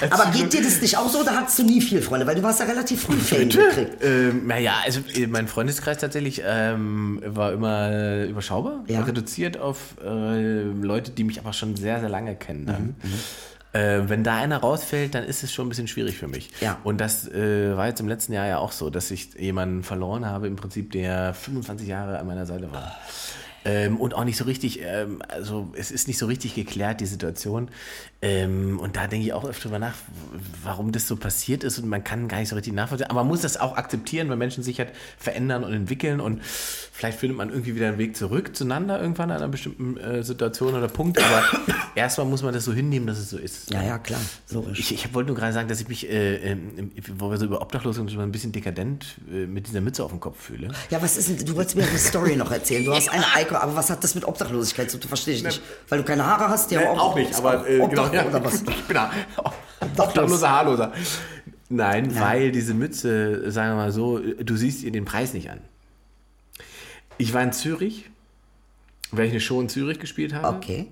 Aber 0.10 0.32
geht 0.32 0.54
dir 0.54 0.62
das 0.62 0.82
nicht 0.82 0.98
auch 0.98 1.10
so, 1.10 1.22
oder 1.22 1.36
hattest 1.36 1.58
du 1.60 1.64
nie 1.64 1.82
viel 1.82 2.02
Freunde? 2.02 2.28
Weil 2.28 2.36
du 2.36 2.44
warst 2.44 2.60
ja 2.60 2.66
relativ 2.66 3.04
früh 3.04 3.16
Fame 3.18 3.50
gekriegt. 3.50 4.04
Ähm, 4.04 4.46
naja, 4.46 4.74
also 4.84 5.00
äh, 5.14 5.28
mein 5.28 5.48
Freundeskreis 5.48 5.98
tatsächlich 5.98 6.42
ähm, 6.46 7.22
war 7.26 7.54
immer 7.54 8.26
überschaubar, 8.26 8.84
Ja. 8.88 9.02
reduziert 9.04 9.58
auf 9.58 9.78
äh, 10.04 10.62
Leute, 10.64 11.12
die 11.12 11.24
mich 11.24 11.40
aber 11.40 11.54
schon 11.54 11.76
sehr, 11.76 12.00
sehr 12.02 12.10
lange 12.10 12.36
kennen. 12.36 12.66
Dann. 12.66 12.84
Mhm, 13.02 13.14
Äh, 13.76 14.08
wenn 14.08 14.24
da 14.24 14.38
einer 14.38 14.58
rausfällt, 14.58 15.16
dann 15.16 15.26
ist 15.26 15.44
es 15.44 15.52
schon 15.52 15.66
ein 15.66 15.70
bisschen 15.70 15.90
schwierig 15.90 16.18
für 16.18 16.30
mich. 16.30 16.50
Ja. 16.62 16.80
Und 16.86 17.02
das 17.02 17.28
äh, 17.28 17.76
war 17.76 17.88
jetzt 17.88 18.00
im 18.00 18.08
letzten 18.08 18.32
Jahr 18.32 18.48
ja 18.48 18.58
auch 18.60 18.72
so, 18.72 18.90
dass 18.90 19.12
ich 19.12 19.34
jemanden 19.34 19.84
verloren 19.84 20.26
habe, 20.26 20.48
im 20.48 20.56
Prinzip, 20.56 20.92
der 20.92 21.34
25 21.34 21.86
Jahre 21.86 22.18
an 22.20 22.26
meiner 22.26 22.46
Seite 22.46 22.72
war. 22.72 22.96
Ähm, 23.66 23.98
und 23.98 24.14
auch 24.14 24.24
nicht 24.24 24.38
so 24.38 24.46
richtig, 24.46 24.82
ähm, 24.82 25.22
also 25.28 25.74
es 25.76 25.92
ist 25.92 26.08
nicht 26.08 26.20
so 26.20 26.28
richtig 26.28 26.56
geklärt, 26.56 27.02
die 27.02 27.06
Situation. 27.06 27.70
Ähm, 28.26 28.80
und 28.80 28.96
da 28.96 29.06
denke 29.06 29.28
ich 29.28 29.34
auch 29.34 29.46
öfter 29.46 29.70
drüber 29.70 29.78
nach, 29.78 29.94
warum 30.64 30.92
das 30.92 31.08
so 31.08 31.16
passiert 31.16 31.64
ist 31.64 31.78
und 31.78 31.88
man 31.88 32.04
kann 32.04 32.28
gar 32.28 32.40
nicht 32.40 32.50
so 32.50 32.56
richtig 32.56 32.74
nachvollziehen. 32.74 33.08
Aber 33.12 33.20
man 33.20 33.28
muss 33.28 33.42
das 33.42 33.56
auch 33.58 33.78
akzeptieren, 33.78 34.30
weil 34.30 34.38
Menschen 34.38 34.64
sich 34.64 34.80
halt 34.80 34.90
verändern 35.20 35.64
und 35.64 35.74
entwickeln 35.74 36.20
und 36.20 36.42
vielleicht 36.42 37.20
findet 37.20 37.38
man 37.38 37.50
irgendwie 37.50 37.76
wieder 37.76 37.88
einen 37.88 38.00
Weg 38.00 38.18
zurück 38.18 38.56
zueinander 38.56 39.00
irgendwann 39.00 39.30
an 39.30 39.38
einer 39.38 39.48
bestimmten 39.48 39.98
äh, 39.98 40.24
Situation 40.24 40.74
oder 40.74 40.88
Punkt. 40.88 41.20
Aber 41.22 41.44
erstmal 41.96 42.26
muss 42.26 42.42
man 42.42 42.52
das 42.52 42.66
so 42.66 42.74
hinnehmen, 42.74 43.06
dass 43.06 43.20
es 43.20 43.30
so 43.30 43.38
ist. 43.38 43.72
Ja, 43.72 43.84
ja, 43.84 44.00
klar, 44.00 44.22
logisch. 44.50 44.80
Ich, 44.80 44.92
ich 44.94 45.14
wollte 45.14 45.28
nur 45.28 45.38
gerade 45.38 45.54
sagen, 45.54 45.68
dass 45.68 45.80
ich 45.80 45.88
mich, 45.88 46.10
äh, 46.10 46.38
ähm, 46.38 46.92
wo 47.18 47.30
wir 47.30 47.38
so 47.38 47.46
über 47.46 47.62
Obdachlose 47.62 48.02
und 48.02 48.10
so 48.10 48.20
ein 48.20 48.32
bisschen 48.32 48.52
dekadent 48.52 49.06
äh, 49.32 49.46
mit 49.46 49.68
dieser 49.68 49.82
Mütze 49.82 50.04
auf 50.04 50.10
dem 50.10 50.20
Kopf 50.20 50.42
fühle. 50.42 50.70
Ja, 50.90 51.00
was 51.00 51.16
ist 51.16 51.30
denn, 51.30 51.46
du 51.46 51.56
wolltest 51.56 51.76
mir 51.76 51.88
eine 51.88 52.00
Story 52.00 52.36
noch 52.36 52.52
erzählen. 52.52 52.84
Du 52.84 52.92
hast 52.92 53.08
eine 53.12 53.26
Eiko, 53.36 53.56
aber 53.56 53.76
was 53.76 53.92
hat 53.92 54.04
das 54.04 54.16
mit 54.16 54.26
Obdachlosigkeit 54.26 54.90
zu 54.90 54.98
tun? 54.98 55.10
Verstehe 55.10 55.36
ich 55.36 55.44
nicht. 55.44 55.62
Weil 55.90 56.00
du 56.00 56.06
keine 56.06 56.26
Haare 56.26 56.50
hast, 56.50 56.72
die 56.72 56.78
haben 56.80 56.98
auch, 56.98 57.16
ist 57.16 57.44
auch 57.44 57.64
Obdach, 57.82 58.15
oder 58.24 58.44
was? 58.44 58.62
Ich 58.62 58.84
bin 58.84 58.94
da. 58.96 59.12
Obdachloser, 59.98 60.50
Haarloser. 60.50 60.94
Nein, 61.70 62.18
weil 62.20 62.52
diese 62.52 62.74
Mütze, 62.74 63.50
sagen 63.52 63.72
wir 63.72 63.76
mal 63.76 63.92
so, 63.92 64.20
du 64.20 64.56
siehst 64.56 64.84
ihr 64.84 64.92
den 64.92 65.06
Preis 65.06 65.34
nicht 65.34 65.50
an. 65.50 65.60
Ich 67.18 67.34
war 67.34 67.44
in 67.44 67.52
Zürich 67.54 68.10
weil 69.12 69.26
ich 69.28 69.32
eine 69.32 69.40
Show 69.40 69.62
in 69.62 69.70
Zürich 69.70 70.00
gespielt 70.00 70.34
habe. 70.34 70.48
Okay. 70.58 70.88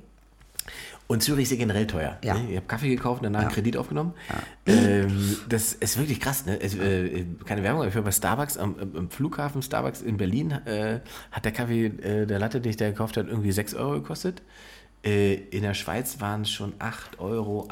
Und 1.07 1.21
Zürich 1.23 1.43
ist 1.43 1.51
ja 1.51 1.57
generell 1.57 1.87
teuer. 1.87 2.17
Ja. 2.23 2.35
Ne? 2.35 2.51
Ich 2.51 2.55
habe 2.55 2.67
Kaffee 2.67 2.87
gekauft 2.89 3.19
und 3.21 3.25
danach 3.25 3.41
einen 3.41 3.49
Kredit 3.51 3.75
aufgenommen. 3.75 4.13
Ähm, 4.65 5.35
das 5.49 5.73
ist 5.73 5.97
wirklich 5.97 6.21
krass. 6.21 6.45
Ne? 6.45 6.57
Es, 6.61 6.73
äh, 6.75 7.25
keine 7.45 7.63
Werbung, 7.63 7.81
aber 7.81 7.89
ich 7.89 7.95
war 7.95 8.03
bei 8.03 8.11
Starbucks, 8.11 8.57
am, 8.57 8.75
am- 8.79 8.95
am 8.95 9.09
Flughafen 9.09 9.61
Starbucks 9.61 10.01
in 10.01 10.15
Berlin, 10.15 10.51
äh, 10.51 11.01
hat 11.31 11.43
der 11.43 11.51
Kaffee, 11.51 11.87
äh, 11.87 12.25
der 12.25 12.39
Latte, 12.39 12.61
den 12.61 12.69
ich 12.69 12.77
da 12.77 12.87
gekauft 12.89 13.17
habe, 13.17 13.27
irgendwie 13.29 13.51
6 13.51 13.73
Euro 13.73 13.93
gekostet. 13.93 14.41
Äh, 15.03 15.33
in 15.33 15.63
der 15.63 15.73
Schweiz 15.73 16.21
waren 16.21 16.43
es 16.43 16.51
schon 16.51 16.73
8,80 16.79 17.19
Euro 17.19 17.67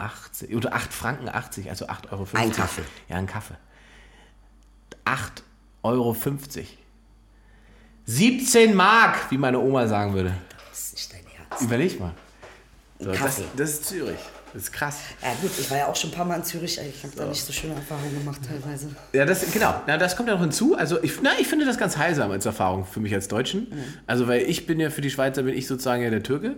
oder 0.54 0.74
8 0.74 0.94
Franken 0.94 1.30
80, 1.30 1.70
also 1.70 1.86
8,50 1.86 2.12
Euro. 2.12 2.28
Ein 2.34 2.52
Kaffee. 2.52 2.84
Ja, 3.08 3.16
ein 3.16 3.28
Kaffee. 3.28 3.56
8,50 5.06 5.42
Euro. 5.84 6.16
17 8.06 8.76
Mark, 8.76 9.32
wie 9.32 9.38
meine 9.38 9.60
Oma 9.60 9.88
sagen 9.88 10.14
würde. 10.14 10.34
Das 10.70 10.80
ist 10.80 10.94
nicht 10.94 11.14
dein 11.14 11.48
Herz. 11.48 11.62
Überleg 11.62 12.00
mal. 12.00 12.12
So, 13.00 13.12
das, 13.12 13.42
das 13.56 13.70
ist 13.70 13.86
Zürich. 13.86 14.20
Das 14.54 14.64
ist 14.64 14.74
krass. 14.74 14.98
Ja 15.22 15.34
gut, 15.42 15.52
ich 15.58 15.72
war 15.72 15.78
ja 15.78 15.88
auch 15.88 15.96
schon 15.96 16.10
ein 16.10 16.14
paar 16.14 16.26
Mal 16.26 16.36
in 16.36 16.44
Zürich. 16.44 16.78
Ich 16.78 17.04
habe 17.04 17.16
da 17.16 17.26
nicht 17.26 17.42
so 17.42 17.54
schöne 17.54 17.74
Erfahrungen 17.74 18.14
gemacht 18.20 18.42
teilweise. 18.46 18.90
Ja, 19.14 19.26
das, 19.26 19.50
genau. 19.50 19.82
Ja, 19.88 19.98
das 19.98 20.18
kommt 20.18 20.28
ja 20.28 20.36
noch 20.36 20.42
hinzu. 20.42 20.76
Also 20.76 21.02
ich, 21.02 21.14
na, 21.22 21.32
ich 21.40 21.48
finde 21.48 21.66
das 21.66 21.78
ganz 21.78 21.96
heilsam 21.96 22.32
als 22.32 22.46
Erfahrung 22.46 22.86
für 22.86 23.00
mich 23.00 23.14
als 23.14 23.30
Deutschen. 23.30 23.68
Also 24.08 24.28
weil 24.28 24.42
ich 24.42 24.68
bin 24.68 24.82
ja 24.82 24.90
für 24.90 25.00
die 25.00 25.10
Schweizer, 25.10 25.44
bin 25.44 25.56
ich 25.56 25.68
sozusagen 25.68 26.04
ja 26.04 26.10
der 26.10 26.24
Türke. 26.24 26.58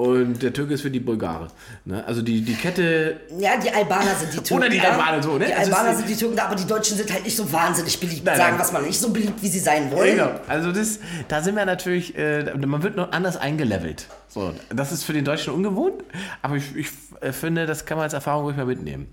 Und 0.00 0.42
der 0.42 0.50
Türke 0.54 0.72
ist 0.72 0.80
für 0.80 0.90
die 0.90 0.98
Bulgare. 0.98 1.48
Ne? 1.84 2.02
Also 2.06 2.22
die, 2.22 2.40
die 2.40 2.54
Kette, 2.54 3.20
Ja, 3.38 3.58
die 3.58 3.70
Albaner 3.70 4.14
sind 4.14 4.32
die 4.32 4.38
Türken. 4.38 4.54
Oder 4.54 4.68
die. 4.70 4.80
Albaner 4.80 5.22
so, 5.22 5.36
ne? 5.36 5.44
Die 5.44 5.52
Also 5.52 5.74
Albaner 5.74 5.94
sind 5.94 6.08
die 6.08 6.16
Türken 6.16 6.36
da, 6.36 6.44
aber 6.46 6.54
die 6.54 6.66
Deutschen 6.66 6.96
sind 6.96 7.12
halt 7.12 7.22
nicht 7.22 7.36
so 7.36 7.52
wahnsinnig 7.52 8.00
beliebt. 8.00 8.24
Nein, 8.24 8.38
sagen, 8.38 8.50
nein. 8.52 8.60
was 8.60 8.72
man 8.72 8.86
nicht 8.86 8.98
so 8.98 9.10
beliebt, 9.10 9.42
wie 9.42 9.48
sie 9.48 9.58
sein 9.58 9.92
wollen. 9.92 10.16
Genau. 10.16 10.30
Also 10.48 10.72
das, 10.72 11.00
da 11.28 11.42
sind 11.42 11.54
wir 11.54 11.66
natürlich, 11.66 12.16
äh, 12.16 12.44
man 12.56 12.82
wird 12.82 12.96
noch 12.96 13.12
anders 13.12 13.36
eingelevelt. 13.36 14.06
So, 14.28 14.54
das 14.70 14.90
ist 14.90 15.04
für 15.04 15.12
den 15.12 15.26
Deutschen 15.26 15.52
ungewohnt, 15.52 16.02
aber 16.40 16.56
ich, 16.56 16.74
ich 16.74 16.88
äh, 17.20 17.32
finde, 17.32 17.66
das 17.66 17.84
kann 17.84 17.98
man 17.98 18.04
als 18.04 18.14
Erfahrung 18.14 18.44
ruhig 18.44 18.56
mal 18.56 18.64
mitnehmen. 18.64 19.06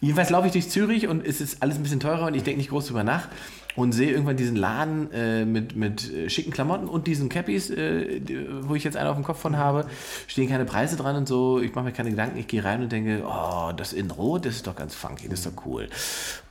Jedenfalls 0.00 0.30
laufe 0.30 0.48
ich 0.48 0.52
durch 0.54 0.70
Zürich 0.70 1.06
und 1.06 1.24
es 1.24 1.40
ist 1.40 1.62
alles 1.62 1.76
ein 1.76 1.84
bisschen 1.84 2.00
teurer 2.00 2.26
und 2.26 2.34
ich 2.34 2.42
denke 2.42 2.58
nicht 2.58 2.70
groß 2.70 2.88
drüber 2.88 3.04
nach 3.04 3.28
und 3.74 3.92
sehe 3.92 4.10
irgendwann 4.10 4.36
diesen 4.36 4.56
Laden 4.56 5.10
äh, 5.12 5.44
mit, 5.44 5.76
mit 5.76 6.12
äh, 6.12 6.28
schicken 6.28 6.50
Klamotten 6.50 6.88
und 6.88 7.06
diesen 7.06 7.28
Cappies, 7.28 7.70
äh, 7.70 8.20
wo 8.62 8.74
ich 8.74 8.84
jetzt 8.84 8.96
einen 8.96 9.08
auf 9.08 9.16
dem 9.16 9.24
Kopf 9.24 9.40
von 9.40 9.56
habe, 9.56 9.86
stehen 10.26 10.48
keine 10.48 10.64
Preise 10.64 10.96
dran 10.96 11.16
und 11.16 11.26
so. 11.26 11.60
Ich 11.60 11.74
mache 11.74 11.86
mir 11.86 11.92
keine 11.92 12.10
Gedanken, 12.10 12.38
ich 12.38 12.46
gehe 12.46 12.62
rein 12.64 12.82
und 12.82 12.92
denke, 12.92 13.22
oh, 13.26 13.72
das 13.76 13.92
in 13.92 14.10
Rot, 14.10 14.44
das 14.44 14.56
ist 14.56 14.66
doch 14.66 14.76
ganz 14.76 14.94
funky, 14.94 15.28
das 15.28 15.40
ist 15.40 15.46
doch 15.46 15.66
cool. 15.66 15.88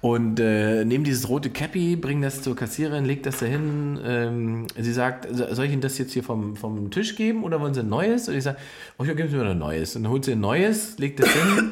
Und 0.01 0.39
äh, 0.39 0.83
nehme 0.83 1.03
dieses 1.03 1.29
rote 1.29 1.51
Cappy, 1.51 1.95
bringe 1.95 2.25
das 2.25 2.41
zur 2.41 2.55
Kassiererin, 2.55 3.05
leg 3.05 3.21
das 3.21 3.37
dahin. 3.39 3.99
Ähm, 4.03 4.67
sie 4.79 4.93
sagt, 4.93 5.27
so- 5.31 5.53
soll 5.53 5.65
ich 5.65 5.71
Ihnen 5.73 5.81
das 5.81 5.97
jetzt 5.99 6.13
hier 6.13 6.23
vom, 6.23 6.55
vom 6.55 6.89
Tisch 6.89 7.15
geben 7.15 7.43
oder 7.43 7.61
wollen 7.61 7.75
Sie 7.75 7.81
ein 7.81 7.89
neues? 7.89 8.27
Und 8.27 8.35
ich 8.35 8.43
sage, 8.43 8.57
oh, 8.97 9.03
ja, 9.03 9.13
geben 9.13 9.29
Sie 9.29 9.35
mir 9.35 9.45
ein 9.45 9.59
neues. 9.59 9.95
Und 9.95 10.03
dann 10.03 10.11
holt 10.11 10.25
sie 10.25 10.31
ein 10.31 10.39
neues, 10.39 10.97
legt 10.97 11.19
das 11.19 11.29
hin. 11.29 11.71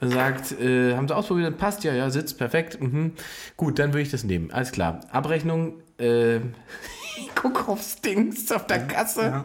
Sagt, 0.00 0.52
äh, 0.60 0.94
haben 0.94 1.08
Sie 1.08 1.16
ausprobiert, 1.16 1.56
passt, 1.56 1.82
ja, 1.84 1.94
ja, 1.94 2.10
sitzt, 2.10 2.36
perfekt. 2.36 2.80
Mhm. 2.80 3.12
Gut, 3.56 3.78
dann 3.78 3.92
würde 3.92 4.02
ich 4.02 4.10
das 4.10 4.24
nehmen. 4.24 4.50
Alles 4.50 4.72
klar. 4.72 5.00
Abrechnung, 5.10 5.80
äh, 5.98 6.36
ich 7.16 7.34
gucke 7.34 7.66
aufs 7.68 8.00
Dings 8.02 8.50
auf 8.52 8.66
der 8.66 8.86
Kasse. 8.86 9.44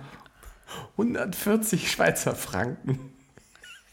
140 0.98 1.90
Schweizer 1.90 2.36
Franken. 2.36 3.12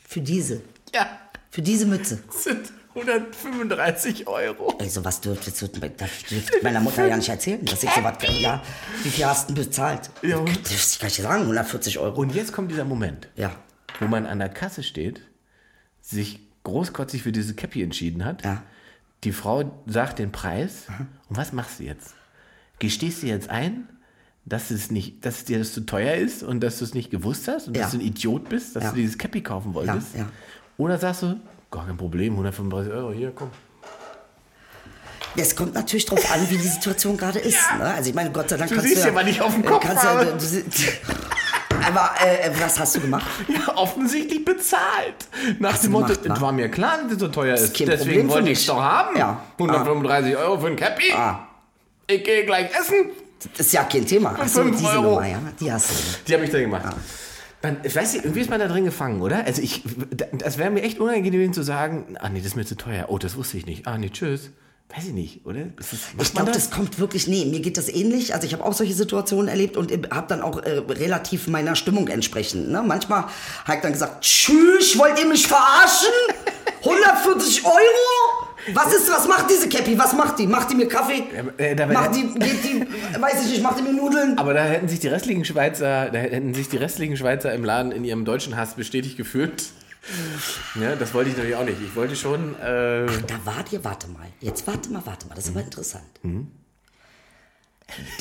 Für 0.07 0.21
diese. 0.21 0.63
Ja, 0.95 1.07
Für 1.51 1.63
diese 1.63 1.87
Mütze. 1.87 2.23
das 2.27 2.45
sind 2.45 2.73
135 2.95 4.27
Euro. 4.27 4.75
Ey, 4.81 4.89
sowas 4.89 5.21
dürfte, 5.21 5.51
dürfte, 5.53 5.81
meiner 6.63 6.81
Mutter 6.81 7.07
ja 7.07 7.17
nicht 7.17 7.29
erzählen, 7.29 7.65
dass 7.65 7.83
ich 7.83 7.91
sowas, 7.91 8.15
ja, 8.41 8.63
wie 9.03 9.11
viel 9.11 9.27
hast 9.27 9.51
du 9.51 9.55
bezahlt? 9.55 10.11
Ja. 10.23 10.41
Das 10.41 10.55
dürfte 10.55 10.75
ich 10.75 10.99
gar 10.99 11.07
nicht 11.07 11.23
sagen, 11.23 11.43
140 11.43 11.99
Euro. 11.99 12.21
Und 12.21 12.35
jetzt 12.35 12.53
kommt 12.53 12.71
dieser 12.71 12.85
Moment, 12.85 13.29
Ja, 13.37 13.53
wo 14.01 14.07
man 14.07 14.27
an 14.27 14.39
der 14.41 14.49
Kasse 14.49 14.83
steht, 14.83 15.21
sich 16.01 16.41
großkotzig 16.69 17.23
für 17.23 17.33
diese 17.33 17.55
Cappy 17.55 17.83
entschieden 17.83 18.25
hat. 18.25 18.45
Ja. 18.45 18.63
Die 19.25 19.33
Frau 19.33 19.73
sagt 19.87 20.19
den 20.21 20.31
Preis. 20.33 20.87
Und 21.29 21.37
was 21.37 21.53
machst 21.53 21.81
du 21.81 21.85
jetzt? 21.85 22.15
Gestehst 22.79 23.23
du 23.23 23.27
jetzt 23.27 23.51
ein, 23.51 23.89
dass 24.45 24.71
es 24.71 24.91
nicht, 24.91 25.25
dass 25.27 25.45
dir 25.45 25.59
das 25.59 25.73
zu 25.73 25.81
teuer 25.85 26.15
ist 26.15 26.43
und 26.43 26.61
dass 26.61 26.79
du 26.79 26.85
es 26.85 26.95
nicht 26.95 27.11
gewusst 27.11 27.49
hast 27.49 27.67
und 27.69 27.77
Ja. 27.77 27.83
dass 27.83 27.91
du 27.93 27.99
ein 27.99 28.03
Idiot 28.03 28.49
bist, 28.49 28.77
dass 28.77 28.85
Ja. 28.85 28.91
du 28.91 28.97
dieses 28.97 29.19
Cappy 29.19 29.43
kaufen 29.43 29.75
wolltest? 29.75 30.15
Ja, 30.15 30.21
ja. 30.21 30.29
Oder 30.77 30.97
sagst 30.99 31.23
du, 31.23 31.41
gar 31.71 31.85
kein 31.87 31.97
Problem, 31.97 32.35
135 32.35 32.93
Euro, 32.93 33.13
hier, 33.13 33.33
komm. 33.35 33.51
Es 35.37 35.55
kommt 35.55 35.75
natürlich 35.75 36.07
drauf 36.07 36.33
an, 36.33 36.41
wie 36.51 36.57
die 36.57 36.67
Situation 36.67 37.17
gerade 37.17 37.39
ist. 37.39 37.59
Ne? 37.79 37.85
Also 37.85 38.09
ich 38.11 38.15
meine, 38.15 38.31
Gott 38.31 38.49
sei 38.49 38.57
Dank 38.57 38.71
Du 38.71 38.77
kannst 38.77 38.89
siehst 38.91 39.05
du 39.05 39.09
ja, 39.09 39.15
was 39.15 39.27
ich 39.27 39.41
auf 39.41 39.53
dem 39.55 39.63
äh, 39.63 39.67
Kopf 39.67 39.83
kannst 39.85 40.05
ja, 40.05 40.25
du, 40.25 40.41
sie- 40.41 40.65
Aber 41.89 42.11
äh, 42.21 42.51
was 42.61 42.79
hast 42.79 42.97
du 42.97 43.01
gemacht? 43.01 43.27
Ja, 43.49 43.77
offensichtlich 43.77 44.45
bezahlt. 44.45 45.27
Nach 45.59 45.73
Hast 45.73 45.85
dem 45.85 45.93
Motto, 45.93 46.15
gemacht, 46.15 46.37
es 46.37 46.41
war 46.41 46.53
mir 46.53 46.69
klar, 46.69 46.99
dass 47.03 47.13
es 47.13 47.19
so 47.19 47.29
teuer 47.29 47.55
ist. 47.55 47.77
kein 47.77 47.87
Deswegen 47.87 48.11
Problem 48.11 48.29
wollte 48.31 48.51
ich 48.51 48.59
es 48.59 48.67
doch 48.67 48.81
haben. 48.81 49.17
Ja. 49.17 49.43
135 49.59 50.37
Euro 50.37 50.59
für 50.59 50.67
ein 50.69 50.77
Cappy. 50.77 51.13
Ah. 51.15 51.49
Ich 52.07 52.23
gehe 52.25 52.45
gleich 52.45 52.71
essen. 52.79 53.11
Das 53.57 53.67
ist 53.67 53.73
ja 53.73 53.85
kein 53.85 54.05
Thema. 54.07 54.37
Ach 54.39 54.49
so, 54.49 54.63
fünf 54.63 54.77
diese 54.79 54.91
Euro. 54.91 55.03
Nummer, 55.03 55.27
ja, 55.27 55.39
die 55.61 55.73
hast 55.73 55.91
du. 55.91 55.95
Die 56.27 56.35
habe 56.35 56.45
ich 56.45 56.51
da 56.51 56.59
gemacht. 56.61 56.97
Man, 57.63 57.79
ich 57.83 57.95
weiß 57.95 58.13
nicht, 58.15 58.25
irgendwie 58.25 58.41
ist 58.43 58.51
man 58.51 58.61
da 58.61 58.69
drin 58.69 58.85
gefangen, 58.85 59.21
oder? 59.21 59.45
Also 59.45 59.63
ich, 59.63 59.83
das 60.33 60.59
wäre 60.59 60.71
mir 60.71 60.83
echt 60.83 61.01
unangenehm 61.01 61.53
zu 61.53 61.63
sagen, 61.63 62.17
ah 62.21 62.29
nee, 62.29 62.39
das 62.39 62.49
ist 62.49 62.57
mir 62.57 62.65
zu 62.67 62.77
teuer. 62.77 63.07
Oh, 63.09 63.19
das 63.19 63.37
wusste 63.37 63.57
ich 63.57 63.67
nicht. 63.67 63.87
Ah 63.87 63.99
nee, 63.99 64.11
tschüss. 64.11 64.51
Weiß 64.95 65.05
ich 65.05 65.13
nicht, 65.13 65.45
oder? 65.45 65.67
Das, 65.77 65.87
Ich 66.19 66.33
glaube, 66.33 66.51
das 66.51 66.71
kommt 66.71 66.99
wirklich, 66.99 67.27
nee, 67.29 67.45
mir 67.45 67.61
geht 67.61 67.77
das 67.77 67.91
ähnlich. 67.91 68.33
Also 68.35 68.47
ich 68.47 68.55
habe 68.55 68.65
auch 68.65 68.73
solche 68.73 68.95
Situationen 68.95 69.49
erlebt 69.49 69.77
und 69.77 69.93
habe 70.11 70.27
dann 70.29 70.41
auch 70.41 70.63
äh, 70.63 70.79
relativ 70.79 71.47
meiner 71.47 71.77
Stimmung 71.77 72.09
entsprechend. 72.09 72.71
Ne? 72.71 72.83
Manchmal 72.83 73.25
habe 73.65 73.77
ich 73.77 73.83
dann 73.83 73.93
gesagt, 73.93 74.23
tschüss, 74.25 74.99
wollt 74.99 75.19
ihr 75.21 75.27
mich 75.27 75.47
verarschen? 75.47 76.13
140 76.85 77.65
Euro? 77.67 78.49
Was 78.73 78.95
ist, 78.95 79.11
was 79.11 79.27
macht 79.29 79.51
diese 79.51 79.69
Cappy? 79.69 79.99
Was 79.99 80.15
macht 80.15 80.39
die? 80.39 80.47
Macht 80.47 80.71
die 80.71 80.75
mir 80.75 80.89
Kaffee? 80.89 81.25
äh, 81.59 81.87
macht 81.87 82.15
die, 82.15 82.23
geht 82.39 82.65
die, 82.65 82.87
weiß 83.21 83.45
ich 83.45 83.51
nicht, 83.51 83.63
macht 83.63 83.79
die 83.79 83.83
mir 83.83 83.93
Nudeln? 83.93 84.39
Aber 84.39 84.55
da 84.55 84.63
hätten 84.65 84.89
sich 84.89 85.01
die 85.01 85.09
restlichen 85.09 85.45
Schweizer, 85.45 86.11
da 86.11 86.19
hätten 86.19 86.55
sich 86.55 86.69
die 86.69 86.77
restlichen 86.77 87.17
Schweizer 87.17 87.53
im 87.53 87.65
Laden 87.65 87.93
in 87.93 88.05
ihrem 88.05 88.25
deutschen 88.25 88.57
Hass 88.57 88.75
bestätigt 88.75 89.17
gefühlt. 89.17 89.65
Ja, 90.81 90.97
das 90.97 91.13
wollte 91.15 91.31
ich 91.31 91.37
natürlich 91.37 91.57
auch 91.57 91.65
nicht. 91.65 91.81
Ich 91.83 91.95
wollte 91.95 92.17
schon. 92.17 92.55
Äh, 92.61 93.07
Da 93.27 93.45
war 93.45 93.63
dir, 93.65 93.85
warte 93.85 94.09
mal, 94.09 94.27
jetzt 94.41 94.67
warte 94.67 94.91
mal, 94.91 95.03
warte 95.05 95.27
mal, 95.27 95.35
das 95.35 95.45
ist 95.47 95.51
aber 95.51 95.63
interessant. 95.65 96.05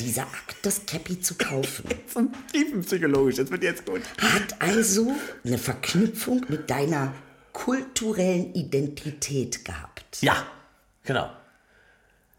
Dieser 0.00 0.22
Akt, 0.22 0.56
das 0.62 0.86
Cappy 0.86 1.20
zu 1.20 1.34
kaufen, 1.34 1.84
so 2.12 2.22
tiefenpsychologisch, 2.52 3.36
das 3.36 3.50
wird 3.50 3.62
jetzt 3.62 3.84
gut. 3.84 4.00
hat 4.18 4.60
also 4.60 5.14
eine 5.44 5.58
Verknüpfung 5.58 6.44
mit 6.48 6.70
deiner 6.70 7.12
kulturellen 7.52 8.54
Identität 8.54 9.64
gehabt. 9.64 10.22
Ja, 10.22 10.46
genau. 11.04 11.30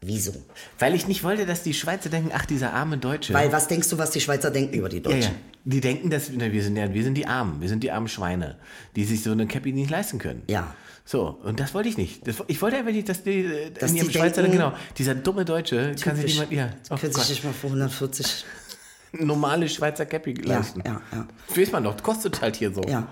Wieso? 0.02 0.32
Weil 0.78 0.94
ich 0.94 1.06
nicht 1.08 1.22
wollte, 1.24 1.44
dass 1.44 1.62
die 1.62 1.74
Schweizer 1.74 2.08
denken, 2.08 2.30
ach, 2.32 2.46
dieser 2.46 2.72
arme 2.72 2.96
Deutsche. 2.96 3.34
Weil 3.34 3.52
was 3.52 3.68
denkst 3.68 3.88
du, 3.90 3.98
was 3.98 4.10
die 4.10 4.20
Schweizer 4.20 4.50
denken 4.50 4.74
über 4.74 4.88
die 4.88 4.96
ja, 4.96 5.02
Deutschen? 5.02 5.22
ja. 5.22 5.30
Die 5.64 5.80
denken, 5.82 6.08
dass 6.08 6.30
na, 6.32 6.50
wir 6.50 6.62
sind 6.62 6.76
ja, 6.76 6.92
wir 6.92 7.04
sind 7.04 7.14
die 7.14 7.26
Armen, 7.26 7.60
wir 7.60 7.68
sind 7.68 7.82
die 7.82 7.90
armen 7.90 8.08
Schweine, 8.08 8.56
die 8.96 9.04
sich 9.04 9.22
so 9.22 9.32
eine 9.32 9.46
Cappy 9.46 9.72
nicht 9.72 9.90
leisten 9.90 10.18
können. 10.18 10.42
Ja. 10.48 10.74
So, 11.04 11.38
und 11.42 11.60
das 11.60 11.74
wollte 11.74 11.90
ich 11.90 11.98
nicht. 11.98 12.26
Das, 12.26 12.36
ich 12.46 12.62
wollte 12.62 12.78
einfach 12.78 12.92
nicht, 12.92 13.08
dass 13.08 13.22
die 13.22 13.44
äh, 13.44 13.70
Dass 13.72 13.90
in 13.90 13.98
ihrem 13.98 14.08
die 14.08 14.14
Schweizer, 14.14 14.42
denken, 14.42 14.56
genau, 14.56 14.72
dieser 14.96 15.14
dumme 15.14 15.44
Deutsche 15.44 15.94
kann 16.00 16.16
sich 16.16 16.36
Typisch. 16.36 16.50
niemand, 16.50 16.52
ja, 16.52 16.70
oh 16.88 16.96
Können 16.96 17.12
sich 17.12 17.28
nicht 17.28 17.44
mal 17.44 17.52
für 17.52 17.66
140. 17.66 18.44
normale 19.12 19.68
Schweizer 19.68 20.06
Cappy 20.06 20.32
leisten. 20.34 20.82
ja, 20.86 21.00
ja. 21.12 21.26
Weiß 21.54 21.72
man 21.72 21.84
doch, 21.84 22.02
kostet 22.02 22.40
halt 22.40 22.56
hier 22.56 22.72
so. 22.72 22.82
Ja. 22.82 23.06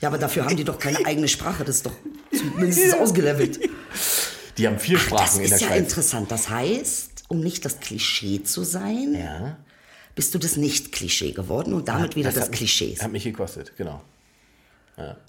Ja, 0.00 0.08
aber 0.08 0.18
dafür 0.18 0.44
haben 0.44 0.56
die 0.56 0.64
doch 0.64 0.78
keine 0.78 1.04
eigene 1.04 1.28
Sprache. 1.28 1.64
Das 1.64 1.76
ist 1.76 1.86
doch 1.86 1.92
zumindest 2.32 2.94
ausgelevelt. 3.00 3.60
Die 4.60 4.66
haben 4.68 4.78
vier 4.78 4.98
Das 4.98 5.06
Sprachen 5.06 5.40
in 5.40 5.46
der 5.48 5.54
ist 5.56 5.60
ja 5.62 5.68
Schweiz. 5.68 5.78
interessant. 5.78 6.30
Das 6.30 6.48
heißt, 6.50 7.24
um 7.28 7.40
nicht 7.40 7.64
das 7.64 7.80
Klischee 7.80 8.42
zu 8.42 8.62
sein, 8.62 9.14
Ja. 9.14 9.56
bist 10.14 10.34
du 10.34 10.38
das 10.38 10.56
Nicht-Klischee 10.56 11.32
geworden 11.32 11.72
und 11.72 11.88
damit 11.88 12.14
wieder 12.14 12.30
das, 12.30 12.50
Klischee. 12.50 12.94
Hat 13.00 13.10
mich 13.10 13.24
gekostet, 13.24 13.72
genau. 13.76 14.02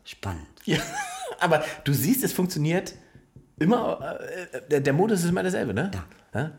Spannend. 0.03 0.47
Ja, 0.65 0.77
aber 1.39 1.63
du 1.86 1.93
siehst, 1.93 2.23
es 2.25 2.34
funktioniert 2.34 2.93
immer, 3.57 4.19
äh, 4.51 4.61
der, 4.69 4.82
der 4.82 4.91
Modus 4.93 5.21
ist 5.23 5.29
immer 5.29 5.43
derselbe, 5.43 5.73
ne? 5.73 5.91
Ja. 6.34 6.51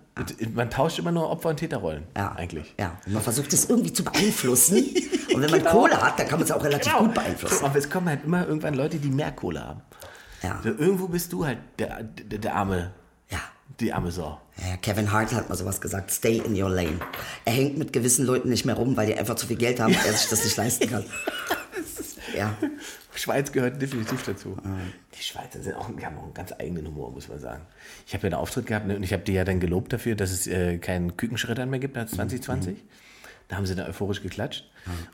Man 0.54 0.70
tauscht 0.70 0.98
immer 0.98 1.12
nur 1.12 1.28
Opfer- 1.30 1.50
und 1.50 1.56
Täterrollen, 1.58 2.04
Ja. 2.16 2.32
eigentlich. 2.32 2.74
Ja. 2.78 2.98
Und 3.06 3.12
man 3.14 3.22
versucht 3.22 3.52
es 3.52 3.68
irgendwie 3.68 3.92
zu 3.92 4.02
beeinflussen. 4.04 4.76
Und 5.34 5.40
wenn 5.40 5.50
man 5.50 5.60
Genau. 5.60 5.70
Kohle 5.72 6.00
hat, 6.00 6.18
dann 6.18 6.28
kann 6.28 6.38
man 6.38 6.44
es 6.46 6.52
auch 6.52 6.62
relativ 6.62 6.92
gut 6.94 7.14
beeinflussen. 7.14 7.64
Aber 7.64 7.78
es 7.78 7.88
kommen 7.88 8.06
halt 8.08 8.22
immer 8.24 8.46
irgendwann 8.46 8.74
Leute, 8.74 8.98
die 8.98 9.08
mehr 9.08 9.32
Kohle 9.32 9.64
haben. 9.64 9.80
Ja. 10.42 10.60
Irgendwo 10.64 11.08
bist 11.08 11.32
du 11.32 11.44
halt 11.46 11.58
der, 11.78 12.02
der, 12.02 12.38
der 12.38 12.54
arme, 12.54 12.92
Ja. 13.30 13.38
die 13.80 13.92
arme 13.92 14.10
Sau. 14.10 14.40
Ja, 14.58 14.76
Kevin 14.76 15.10
Hart 15.12 15.32
hat 15.32 15.48
mal 15.48 15.54
sowas 15.56 15.80
gesagt, 15.80 16.10
stay 16.10 16.38
in 16.38 16.60
your 16.60 16.68
lane. 16.70 16.98
Er 17.44 17.52
hängt 17.52 17.78
mit 17.78 17.92
gewissen 17.92 18.26
Leuten 18.26 18.48
nicht 18.48 18.64
mehr 18.64 18.74
rum, 18.74 18.96
weil 18.96 19.06
die 19.06 19.14
einfach 19.16 19.36
zu 19.36 19.46
viel 19.46 19.56
Geld 19.56 19.80
haben 19.80 19.94
und 19.94 20.04
er 20.04 20.12
sich 20.12 20.28
das 20.28 20.44
nicht 20.44 20.56
leisten 20.56 20.88
kann. 20.90 21.04
Ja, 22.36 22.56
Schweiz 23.14 23.52
gehört 23.52 23.82
definitiv 23.82 24.24
dazu. 24.24 24.56
Die 25.14 25.22
Schweizer 25.22 25.60
sind 25.60 25.74
auch, 25.76 25.90
die 25.94 26.06
haben 26.06 26.16
auch 26.16 26.22
einen 26.24 26.32
ganz 26.32 26.50
eigenen 26.52 26.86
Humor, 26.86 27.10
muss 27.10 27.28
man 27.28 27.38
sagen. 27.38 27.60
Ich 28.06 28.14
habe 28.14 28.22
ja 28.22 28.28
einen 28.32 28.40
Auftritt 28.40 28.64
gehabt 28.66 28.86
ne, 28.86 28.96
und 28.96 29.02
ich 29.02 29.12
habe 29.12 29.22
dir 29.22 29.34
ja 29.34 29.44
dann 29.44 29.60
gelobt 29.60 29.92
dafür, 29.92 30.14
dass 30.14 30.30
es 30.30 30.46
äh, 30.46 30.78
keinen 30.78 31.14
Kükenschreddern 31.18 31.68
mehr 31.68 31.78
gibt 31.78 31.98
als 31.98 32.12
2020. 32.12 32.82
Da 33.48 33.56
haben 33.56 33.66
sie 33.66 33.74
da 33.74 33.86
euphorisch 33.86 34.22
geklatscht. 34.22 34.64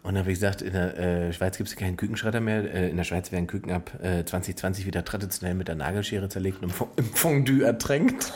Und 0.02 0.14
dann 0.14 0.18
habe 0.18 0.30
ich 0.32 0.38
gesagt, 0.38 0.62
in 0.62 0.72
der 0.72 0.96
äh, 0.96 1.32
Schweiz 1.32 1.56
gibt 1.56 1.68
es 1.68 1.76
keinen 1.76 1.96
Kükenschredder 1.96 2.40
mehr. 2.40 2.72
Äh, 2.72 2.88
in 2.90 2.96
der 2.96 3.04
Schweiz 3.04 3.32
werden 3.32 3.46
Küken 3.46 3.72
ab 3.72 3.90
äh, 4.02 4.24
2020 4.24 4.86
wieder 4.86 5.04
traditionell 5.04 5.54
mit 5.54 5.68
der 5.68 5.74
Nagelschere 5.74 6.28
zerlegt 6.28 6.58
und 6.62 6.64
im 6.64 6.70
Fo- 6.70 6.88
im 6.96 7.04
Fondue 7.12 7.64
ertränkt. 7.64 8.32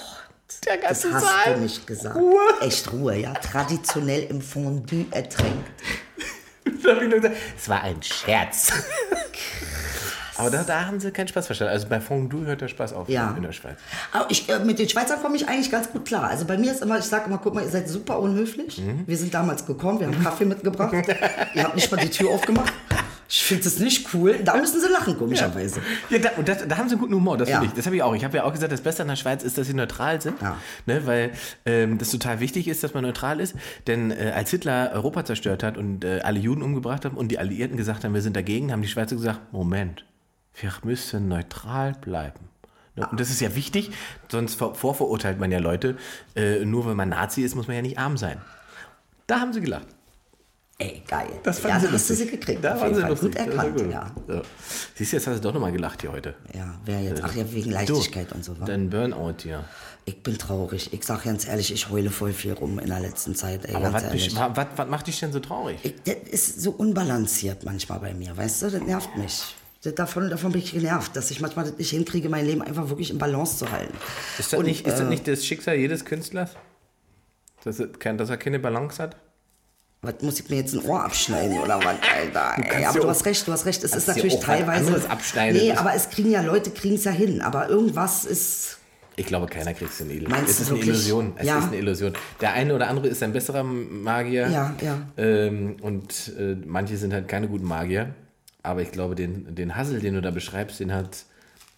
Der 0.66 0.76
Das 0.76 1.02
ganze 1.02 1.14
hast 1.14 1.22
Saal. 1.44 1.54
du 1.54 1.60
nicht 1.60 1.86
gesagt. 1.86 2.16
Ruhe. 2.16 2.40
Echt 2.60 2.92
Ruhe, 2.92 3.16
ja. 3.16 3.32
Traditionell 3.34 4.24
im 4.24 4.40
Fondue 4.42 5.06
ertränkt. 5.10 5.70
Da 6.84 6.96
hab 6.96 7.02
ich 7.02 7.08
nur 7.08 7.20
gesagt, 7.20 7.36
Es 7.56 7.68
war 7.68 7.82
ein 7.82 8.02
Scherz. 8.02 8.72
Aber 10.36 10.50
da, 10.50 10.62
da 10.62 10.86
haben 10.86 10.98
sie 11.00 11.10
keinen 11.10 11.28
Spaß 11.28 11.46
verstanden. 11.46 11.72
Also 11.72 11.88
bei 11.88 12.00
Fondue 12.00 12.46
hört 12.46 12.60
der 12.60 12.68
Spaß 12.68 12.92
auf 12.92 13.08
Ja. 13.08 13.34
in 13.36 13.42
der 13.42 13.52
Schweiz. 13.52 13.78
Aber 14.12 14.26
ich, 14.30 14.48
äh, 14.48 14.58
mit 14.60 14.78
den 14.78 14.88
Schweizern 14.88 15.20
komme 15.20 15.36
ich 15.36 15.48
eigentlich 15.48 15.70
ganz 15.70 15.90
gut 15.90 16.04
klar. 16.04 16.24
Also 16.28 16.44
bei 16.44 16.56
mir 16.58 16.72
ist 16.72 16.82
immer, 16.82 16.98
ich 16.98 17.04
sage 17.04 17.26
immer, 17.26 17.38
guck 17.38 17.54
mal, 17.54 17.62
ihr 17.64 17.70
seid 17.70 17.88
super 17.88 18.18
unhöflich. 18.18 18.78
Mhm. 18.78 19.04
Wir 19.06 19.16
sind 19.16 19.34
damals 19.34 19.66
gekommen, 19.66 20.00
wir 20.00 20.06
haben 20.06 20.22
Kaffee 20.22 20.44
mitgebracht. 20.44 20.92
ihr 21.54 21.62
habt 21.64 21.74
nicht 21.74 21.90
mal 21.90 21.98
die 21.98 22.10
Tür 22.10 22.30
aufgemacht. 22.30 22.72
Ich 23.34 23.44
finde 23.44 23.64
das 23.64 23.78
nicht 23.78 24.12
cool. 24.12 24.38
Da 24.44 24.54
müssen 24.58 24.78
sie 24.78 24.88
lachen, 24.88 25.16
komischerweise. 25.16 25.80
Ja, 26.10 26.18
da, 26.18 26.30
und 26.36 26.46
das, 26.46 26.68
da 26.68 26.76
haben 26.76 26.88
sie 26.90 26.96
einen 26.96 27.00
guten 27.00 27.14
Humor, 27.14 27.38
das 27.38 27.48
Ja. 27.48 27.60
finde 27.60 27.68
ich. 27.68 27.72
Das 27.74 27.86
habe 27.86 27.96
ich 27.96 28.02
auch. 28.02 28.14
Ich 28.14 28.24
habe 28.24 28.36
ja 28.36 28.44
auch 28.44 28.52
gesagt, 28.52 28.70
das 28.72 28.82
Beste 28.82 29.00
an 29.02 29.08
der 29.08 29.16
Schweiz 29.16 29.42
ist, 29.42 29.56
dass 29.56 29.66
sie 29.66 29.72
neutral 29.72 30.20
sind. 30.20 30.38
Ja. 30.42 30.58
Ne, 30.84 31.06
weil 31.06 31.30
ähm, 31.64 31.96
das 31.96 32.10
total 32.10 32.40
wichtig 32.40 32.68
ist, 32.68 32.84
dass 32.84 32.92
man 32.92 33.04
neutral 33.04 33.40
ist. 33.40 33.54
Denn 33.86 34.10
äh, 34.10 34.32
als 34.36 34.50
Hitler 34.50 34.90
Europa 34.92 35.24
zerstört 35.24 35.62
hat 35.62 35.78
und 35.78 36.04
äh, 36.04 36.20
alle 36.22 36.40
Juden 36.40 36.60
umgebracht 36.62 37.06
hat 37.06 37.14
und 37.14 37.28
die 37.28 37.38
Alliierten 37.38 37.78
gesagt 37.78 38.04
haben, 38.04 38.12
wir 38.12 38.20
sind 38.20 38.36
dagegen, 38.36 38.70
haben 38.70 38.82
die 38.82 38.88
Schweizer 38.88 39.16
gesagt, 39.16 39.40
Moment, 39.50 40.04
wir 40.60 40.72
müssen 40.82 41.28
neutral 41.28 41.92
bleiben. 42.00 42.48
Ne? 42.94 43.06
Und 43.10 43.18
das 43.18 43.30
ist 43.30 43.40
ja 43.40 43.54
wichtig, 43.54 43.90
sonst 44.30 44.54
vor, 44.54 44.74
vorverurteilt 44.74 45.38
man 45.38 45.50
ja 45.50 45.58
Leute. 45.58 45.96
Äh, 46.36 46.64
nur 46.64 46.86
weil 46.86 46.94
man 46.94 47.08
Nazi 47.08 47.42
ist, 47.42 47.54
muss 47.54 47.66
man 47.66 47.76
ja 47.76 47.82
nicht 47.82 47.98
arm 47.98 48.16
sein. 48.16 48.40
Da 49.26 49.40
haben 49.40 49.52
sie 49.52 49.60
gelacht. 49.60 49.86
Ey, 50.78 51.02
geil. 51.06 51.28
Das 51.44 51.62
ja, 51.62 51.68
fanden 51.70 51.84
da 51.84 51.88
sie 51.88 51.94
hast 51.94 52.10
du 52.10 52.14
sie 52.14 52.26
gekriegt. 52.26 52.64
Da 52.64 52.80
waren 52.80 52.94
sie 52.94 53.02
lustig. 53.02 53.30
Gut 53.30 53.36
erkannt, 53.36 53.76
gut. 53.76 53.90
ja. 53.90 54.10
So. 54.26 54.42
Siehst 54.96 55.12
du, 55.12 55.16
jetzt 55.16 55.26
hast 55.26 55.36
du 55.36 55.40
doch 55.42 55.54
nochmal 55.54 55.70
gelacht 55.70 56.00
hier 56.00 56.10
heute. 56.10 56.34
Ja, 56.52 56.74
wer 56.84 57.00
jetzt? 57.00 57.22
Ach 57.22 57.34
ja, 57.34 57.50
wegen 57.52 57.70
Leichtigkeit 57.70 58.32
und 58.32 58.44
so. 58.44 58.58
wa? 58.58 58.64
Dein 58.64 58.90
Burnout 58.90 59.42
hier. 59.42 59.64
Ich 60.06 60.22
bin 60.22 60.36
traurig. 60.38 60.92
Ich 60.92 61.04
sag 61.04 61.22
ganz 61.22 61.46
ehrlich, 61.46 61.72
ich 61.72 61.88
heule 61.88 62.10
voll 62.10 62.32
viel 62.32 62.54
rum 62.54 62.80
in 62.80 62.88
der 62.88 62.98
letzten 62.98 63.36
Zeit. 63.36 63.64
Ey, 63.64 63.76
Aber 63.76 63.92
was 63.92 64.88
macht 64.88 65.06
dich 65.06 65.20
denn 65.20 65.32
so 65.32 65.38
traurig? 65.38 65.78
Ich, 65.84 65.94
das 66.02 66.16
ist 66.28 66.60
so 66.60 66.72
unbalanciert 66.72 67.64
manchmal 67.64 68.00
bei 68.00 68.12
mir, 68.12 68.36
weißt 68.36 68.62
du? 68.62 68.70
Das 68.70 68.82
nervt 68.82 69.16
mich. 69.16 69.54
Davon, 69.96 70.30
davon 70.30 70.52
bin 70.52 70.60
ich 70.62 70.72
genervt, 70.72 71.16
dass 71.16 71.30
ich 71.32 71.40
manchmal 71.40 71.64
das 71.64 71.76
nicht 71.76 71.90
hinkriege, 71.90 72.28
mein 72.28 72.46
Leben 72.46 72.62
einfach 72.62 72.88
wirklich 72.88 73.10
in 73.10 73.18
Balance 73.18 73.56
zu 73.58 73.70
halten. 73.72 73.94
Ist 74.38 74.52
das, 74.52 74.58
Und, 74.60 74.66
nicht, 74.66 74.86
ist 74.86 74.92
das 74.98 75.00
äh, 75.00 75.08
nicht 75.08 75.26
das 75.26 75.44
Schicksal 75.44 75.74
jedes 75.74 76.04
Künstlers? 76.04 76.50
Dass 77.64 77.80
er, 77.80 77.88
kein- 77.88 78.16
dass 78.16 78.30
er 78.30 78.36
keine 78.36 78.60
Balance 78.60 79.02
hat? 79.02 79.16
Was 80.02 80.14
muss 80.22 80.38
ich 80.40 80.48
mir 80.50 80.56
jetzt 80.56 80.74
ein 80.74 80.84
Ohr 80.84 81.02
abschneiden 81.04 81.58
oder 81.58 81.78
was, 81.78 81.84
Alter? 82.14 82.54
Ey, 82.56 82.68
kannst 82.68 82.88
aber 82.90 83.00
du 83.00 83.08
hast 83.08 83.24
recht, 83.24 83.46
du 83.46 83.52
hast 83.52 83.66
recht. 83.66 83.82
Es 83.84 83.94
ist 83.94 84.06
natürlich 84.08 84.38
teilweise. 84.40 85.08
abschneiden. 85.10 85.60
Nee, 85.60 85.72
aber 85.72 85.94
es 85.94 86.10
kriegen 86.10 86.30
ja 86.30 86.42
Leute, 86.42 86.70
kriegen 86.70 86.94
es 86.96 87.04
ja 87.04 87.12
hin. 87.12 87.40
Aber 87.40 87.68
irgendwas 87.68 88.24
ist. 88.24 88.78
Ich 89.14 89.26
glaube, 89.26 89.46
keiner 89.46 89.74
kriegt 89.74 89.92
es 89.92 90.00
in 90.00 90.10
Edel. 90.10 90.28
Meinst 90.28 90.48
es 90.50 90.56
du 90.56 90.62
ist 90.62 90.68
eine 90.70 90.78
wirklich? 90.78 90.94
Illusion. 90.96 91.32
Es 91.36 91.46
Ja. 91.46 91.58
ist 91.58 91.66
eine 91.66 91.76
Illusion. 91.76 92.12
Der 92.40 92.52
eine 92.54 92.74
oder 92.74 92.88
andere 92.88 93.08
ist 93.08 93.22
ein 93.22 93.32
besserer 93.32 93.62
Magier. 93.62 94.48
Ja, 94.48 94.74
ja. 94.80 94.98
Ähm, 95.16 95.76
und 95.82 96.32
äh, 96.38 96.56
manche 96.66 96.96
sind 96.96 97.12
halt 97.12 97.28
keine 97.28 97.46
guten 97.48 97.66
Magier. 97.66 98.14
Aber 98.62 98.82
ich 98.82 98.92
glaube, 98.92 99.14
den, 99.14 99.54
den 99.54 99.76
Hassel, 99.76 100.00
den 100.00 100.14
du 100.14 100.22
da 100.22 100.30
beschreibst, 100.30 100.80
den 100.80 100.92
hat 100.92 101.24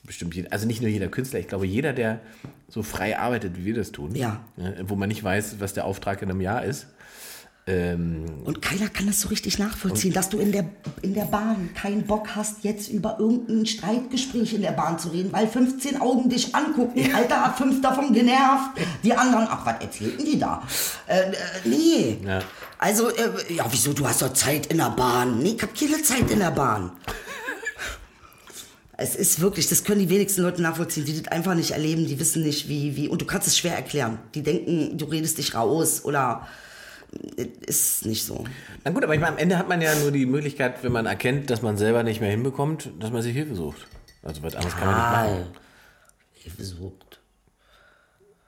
bestimmt 0.05 0.35
jeder. 0.35 0.53
Also 0.53 0.67
nicht 0.67 0.83
nur 0.83 0.91
jeder 0.91 1.09
Künstler. 1.09 1.41
Ich 1.41 1.49
glaube, 1.49 1.67
jeder, 1.67 1.93
der 1.93 2.21
so 2.69 2.83
frei 2.83 3.19
arbeitet, 3.19 3.57
wie 3.57 3.65
wir 3.65 3.75
das 3.75 3.93
tun. 3.93 4.15
Ja. 4.15 4.45
ne, 4.57 4.85
wo 4.87 4.97
man 4.97 5.09
nicht 5.09 5.25
weiß, 5.25 5.61
was 5.61 5.75
der 5.75 5.87
Auftrag 5.87 6.21
in 6.23 6.31
einem 6.31 6.41
Jahr 6.41 6.65
ist. 6.65 6.89
Ähm, 7.67 8.27
Und 8.45 8.61
keiner 8.61 8.89
kann 8.91 9.07
das 9.07 9.23
so 9.23 9.29
richtig 9.29 9.59
nachvollziehen, 9.59 10.13
dass 10.13 10.29
du 10.29 10.39
in 10.39 10.53
der, 10.53 10.67
in 11.01 11.15
der 11.15 11.25
Bahn 11.25 11.71
keinen 11.75 12.03
Bock 12.03 12.37
hast, 12.37 12.63
jetzt 12.63 12.91
über 12.91 13.17
irgendein 13.19 13.65
Streitgespräch 13.65 14.53
in 14.53 14.61
der 14.61 14.73
Bahn 14.73 14.99
zu 14.99 15.09
reden, 15.09 15.33
weil 15.33 15.49
15 15.49 15.99
Augen 15.99 16.29
dich 16.29 16.55
angucken. 16.55 17.15
Alter, 17.15 17.43
hat 17.43 17.57
fünf 17.57 17.81
davon 17.81 18.13
genervt. 18.13 18.71
Die 19.03 19.15
anderen, 19.15 19.47
ach, 19.49 19.65
was 19.65 19.81
erzählten 19.81 20.27
die 20.27 20.39
da? 20.39 20.63
Äh, 21.07 21.21
äh, 21.21 21.35
nee. 21.65 22.19
Ja. 22.23 22.43
Also, 22.77 23.09
äh, 23.09 23.31
ja, 23.55 23.65
wieso, 23.71 23.95
du 23.95 24.07
hast 24.07 24.21
doch 24.21 24.35
Zeit 24.35 24.67
in 24.67 24.77
der 24.77 24.91
Bahn. 24.91 25.39
Nee, 25.39 25.55
ich 25.57 25.63
hab 25.63 25.75
keine 25.75 26.03
Zeit 26.03 26.31
in 26.31 26.41
der 26.41 26.51
Bahn. 26.51 26.93
Es 28.97 29.17
ist 29.17 29.41
wirklich, 29.41 29.69
das 29.69 29.85
können 29.85 30.01
die 30.01 30.11
wenigsten 30.11 30.43
Leute 30.43 30.63
nachvollziehen, 30.63 31.05
die 31.05 31.21
das 31.21 31.33
einfach 31.33 31.55
nicht 31.55 31.73
erleben, 31.73 32.07
die 32.07 32.21
wissen 32.21 32.43
nicht, 32.43 32.69
wie, 32.69 32.95
wie, 32.95 33.09
und 33.09 33.23
du 33.23 33.25
kannst 33.25 33.49
es 33.49 33.59
schwer 33.59 33.75
erklären. 33.75 34.19
Die 34.35 34.43
denken, 34.43 34.99
du 34.99 35.07
redest 35.07 35.39
dich 35.39 35.55
raus 35.55 36.05
oder 36.05 36.47
ist 37.67 38.07
nicht 38.07 38.25
so. 38.25 38.45
Na 38.85 38.91
gut, 38.91 39.05
aber 39.05 39.15
ich 39.15 39.21
meine, 39.21 39.33
am 39.33 39.39
Ende 39.39 39.59
hat 39.59 39.69
man 39.69 39.81
ja 39.81 39.95
nur 39.95 40.11
die 40.11 40.27
Möglichkeit, 40.27 40.83
wenn 40.83 40.93
man 40.93 41.07
erkennt, 41.07 41.51
dass 41.51 41.63
man 41.63 41.77
selber 41.77 42.03
nicht 42.03 42.21
mehr 42.21 42.31
hinbekommt, 42.31 42.91
dass 43.01 43.11
man 43.11 43.23
sich 43.23 43.33
Hilfe 43.35 43.55
sucht. 43.55 43.87
Also 44.23 44.43
was 44.43 44.55
anderes 44.55 44.77
kann 44.77 44.87
man 44.89 44.97
nicht 44.97 45.39
machen. 45.41 45.47
Hilfe 46.33 46.65
sucht. 46.65 47.21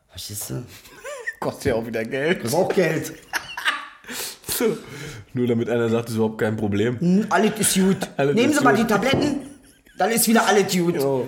Verstehst 0.08 0.50
du? 0.50 0.64
Kostet 1.40 1.64
ja 1.66 1.74
auch 1.74 1.86
wieder 1.86 2.04
Geld. 2.04 2.44
Das 2.44 2.54
auch 2.54 2.72
Geld. 2.72 3.12
So. 4.48 4.76
Nur 5.34 5.46
damit 5.46 5.68
einer 5.68 5.88
sagt, 5.90 6.04
das 6.04 6.10
ist 6.12 6.16
überhaupt 6.16 6.38
kein 6.38 6.56
Problem. 6.56 6.98
Hm, 6.98 7.26
Alles 7.28 7.52
ist 7.58 7.74
gut. 7.74 8.08
Alles 8.16 8.34
Nehmen 8.34 8.52
ist 8.52 8.58
Sie 8.58 8.64
mal 8.64 8.74
gut. 8.74 8.84
die 8.84 8.86
Tabletten, 8.86 9.36
dann 9.98 10.10
ist 10.10 10.26
wieder 10.28 10.46
alles 10.46 10.72
gut. 10.74 10.98
Oh. 10.98 11.26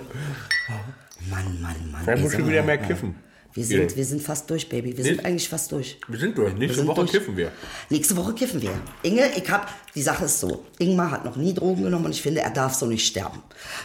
Mann, 1.29 1.61
Mann, 1.61 1.75
Mann. 1.91 2.21
Musst 2.21 2.31
sag 2.33 2.39
du 2.41 2.47
wieder 2.47 2.61
mal, 2.61 2.77
mehr 2.77 2.77
kiffen. 2.79 3.15
Wir 3.53 3.65
sind, 3.65 3.95
wir 3.95 4.05
sind 4.05 4.21
fast 4.21 4.49
durch, 4.49 4.69
Baby. 4.69 4.95
Wir 4.95 5.03
sind 5.03 5.17
Nicht? 5.17 5.25
eigentlich 5.25 5.49
fast 5.49 5.71
durch. 5.71 5.97
Wir 6.07 6.19
sind 6.19 6.37
durch. 6.37 6.53
Nächste 6.53 6.77
sind 6.79 6.87
Woche 6.87 6.99
durch. 7.01 7.11
kiffen 7.11 7.35
wir. 7.35 7.51
Nächste 7.89 8.15
Woche 8.15 8.33
kiffen 8.33 8.61
wir. 8.61 8.71
Inge, 9.01 9.23
ich 9.35 9.49
hab, 9.49 9.67
die 9.95 10.03
Sache 10.03 10.25
ist 10.25 10.39
so, 10.39 10.65
Ingmar 10.77 11.09
hat 11.11 11.25
noch 11.25 11.35
nie 11.35 11.53
Drogen 11.53 11.83
genommen 11.83 12.05
und 12.05 12.11
ich 12.11 12.21
finde, 12.21 12.41
er 12.41 12.51
darf 12.51 12.75
so 12.75 12.85
nicht 12.85 13.05
sterben. 13.07 13.41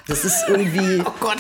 Das 0.07 0.25
ist 0.25 0.45
irgendwie, 0.49 1.01
Oh 1.07 1.13
Gott. 1.19 1.39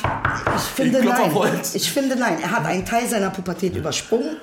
ich 0.56 0.62
finde 0.62 0.98
Ich 1.00 1.04
nein. 1.04 1.60
Ich 1.74 1.90
finde 1.92 2.16
nein. 2.16 2.38
Er 2.42 2.50
hat 2.50 2.64
einen 2.64 2.86
Teil 2.86 3.06
seiner 3.08 3.30
Pubertät 3.30 3.76
übersprungen. 3.76 4.38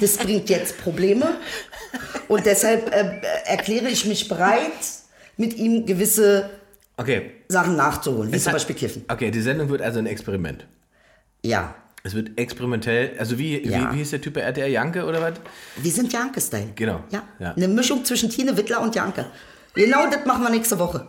Das 0.00 0.16
bringt 0.18 0.50
jetzt 0.50 0.78
Probleme. 0.78 1.36
Und 2.28 2.44
deshalb 2.44 2.92
äh, 2.94 3.20
erkläre 3.46 3.88
ich 3.88 4.04
mich 4.04 4.28
bereit, 4.28 4.72
mit 5.36 5.56
ihm 5.56 5.86
gewisse 5.86 6.50
Okay. 6.96 7.32
Sachen 7.48 7.76
nachzuholen, 7.76 8.30
wie 8.30 8.36
Es 8.36 8.44
zum 8.44 8.52
Beispiel 8.52 8.76
Kiffen. 8.76 9.04
Okay, 9.08 9.30
die 9.30 9.40
Sendung 9.40 9.68
wird 9.68 9.82
also 9.82 9.98
ein 9.98 10.06
Experiment. 10.06 10.66
Ja, 11.44 11.74
Es 12.06 12.12
wird 12.14 12.38
experimentell, 12.38 13.12
also 13.18 13.38
wie, 13.38 13.66
Ja. 13.66 13.90
wie, 13.90 13.94
wie 13.94 13.98
hieß 14.00 14.10
der 14.10 14.20
Typ 14.20 14.34
bei 14.34 14.42
RTL 14.42 14.70
Janke 14.70 15.06
oder 15.06 15.22
was? 15.22 15.32
wir 15.78 15.90
sind 15.90 16.12
Janke-Style. 16.12 16.72
Genau. 16.74 17.02
Ja. 17.10 17.22
Ja. 17.38 17.54
Eine 17.54 17.66
Mischung 17.66 18.04
zwischen 18.04 18.28
Tine 18.28 18.54
Wittler 18.58 18.82
und 18.82 18.94
Janke. 18.94 19.24
Genau 19.72 20.06
das 20.10 20.26
machen 20.26 20.42
wir 20.42 20.50
nächste 20.50 20.78
Woche. 20.78 21.06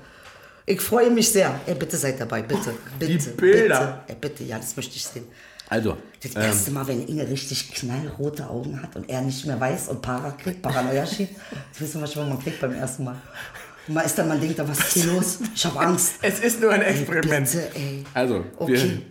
Ich 0.65 0.79
freue 0.79 1.11
mich 1.11 1.29
sehr. 1.29 1.59
Ey, 1.65 1.75
bitte 1.75 1.97
seid 1.97 2.19
dabei, 2.21 2.41
bitte. 2.43 2.73
bitte 2.97 3.29
Bilder. 3.31 4.03
Bitte, 4.07 4.13
Ey, 4.13 4.15
bitte, 4.21 4.43
ja, 4.45 4.57
das 4.57 4.73
möchte 4.77 4.95
ich 4.95 5.03
sehen. 5.05 5.25
Also, 5.67 5.97
Das 6.23 6.33
ähm, 6.33 6.41
erste 6.43 6.71
Mal, 6.71 6.87
wenn 6.87 7.05
Inge 7.05 7.27
richtig 7.27 7.73
knallrote 7.73 8.49
Augen 8.49 8.81
hat 8.81 8.95
und 8.95 9.09
er 9.09 9.21
nicht 9.21 9.45
mehr 9.45 9.59
weiß 9.59 9.89
und 9.89 10.01
Para 10.01 10.31
kriegt, 10.31 10.61
Paranoia 10.61 11.05
schiebt. 11.05 11.35
Das 11.73 11.81
wissen 11.81 11.99
wir 11.99 12.07
schon, 12.07 12.23
was 12.23 12.29
man 12.29 12.39
kriegt 12.41 12.61
beim 12.61 12.73
ersten 12.73 13.03
Mal. 13.03 13.17
Und 13.89 13.95
man 13.95 14.05
ist 14.05 14.17
dann, 14.17 14.29
man 14.29 14.39
denkt, 14.39 14.57
da 14.59 14.67
was 14.67 14.79
ist 14.79 14.93
hier 14.93 15.11
los? 15.11 15.39
Ich 15.53 15.65
habe 15.65 15.77
Angst. 15.81 16.13
es 16.21 16.39
ist 16.39 16.61
nur 16.61 16.71
ein 16.71 16.81
Experiment. 16.83 17.51
bitte, 17.51 17.75
ey. 17.75 18.03
Also, 18.13 18.45
Okay. 18.57 18.73
wir, 18.73 19.01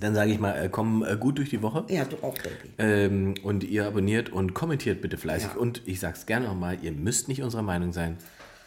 dann 0.00 0.14
sage 0.14 0.30
ich 0.32 0.38
mal, 0.38 0.52
äh, 0.56 0.68
komm 0.70 1.04
äh, 1.04 1.16
gut 1.16 1.38
durch 1.38 1.50
die 1.50 1.62
Woche. 1.62 1.84
Ja, 1.88 2.04
du 2.04 2.16
auch, 2.22 2.34
Baby. 2.34 2.70
Ähm, 2.78 3.34
und 3.42 3.62
ihr 3.64 3.86
abonniert 3.86 4.30
und 4.30 4.54
kommentiert 4.54 5.00
bitte 5.02 5.18
fleißig. 5.18 5.54
Und 5.56 5.82
ich 5.86 6.00
sag's 6.00 6.26
gerne 6.26 6.46
nochmal, 6.46 6.78
ihr 6.82 6.92
müsst 6.92 7.28
nicht 7.28 7.42
unserer 7.42 7.62
Meinung 7.62 7.92
sein. 7.92 8.16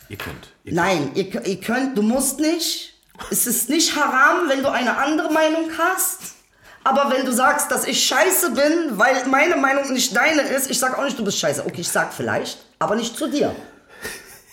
Ihr 0.07 0.17
könnt. 0.17 0.53
Ihr 0.63 0.73
Nein, 0.73 1.11
ihr, 1.15 1.31
kö- 1.31 1.45
ihr 1.47 1.59
könnt, 1.59 1.97
du 1.97 2.03
musst 2.03 2.39
nicht. 2.39 2.93
Es 3.31 3.47
ist 3.47 3.69
nicht 3.69 3.95
haram, 3.95 4.49
wenn 4.49 4.61
du 4.61 4.69
eine 4.69 4.97
andere 4.97 5.31
Meinung 5.31 5.69
hast. 5.77 6.35
Aber 6.83 7.11
wenn 7.11 7.25
du 7.25 7.31
sagst, 7.31 7.71
dass 7.71 7.87
ich 7.87 8.03
scheiße 8.03 8.51
bin, 8.51 8.99
weil 8.99 9.25
meine 9.27 9.55
Meinung 9.55 9.91
nicht 9.91 10.15
deine 10.15 10.43
ist, 10.43 10.69
ich 10.69 10.77
sag 10.77 10.95
auch 10.99 11.03
nicht, 11.03 11.17
du 11.17 11.23
bist 11.25 11.39
scheiße. 11.39 11.65
Okay, 11.65 11.81
ich 11.81 11.89
sag 11.89 12.13
vielleicht, 12.13 12.59
aber 12.77 12.95
nicht 12.95 13.17
zu 13.17 13.27
dir. 13.27 13.55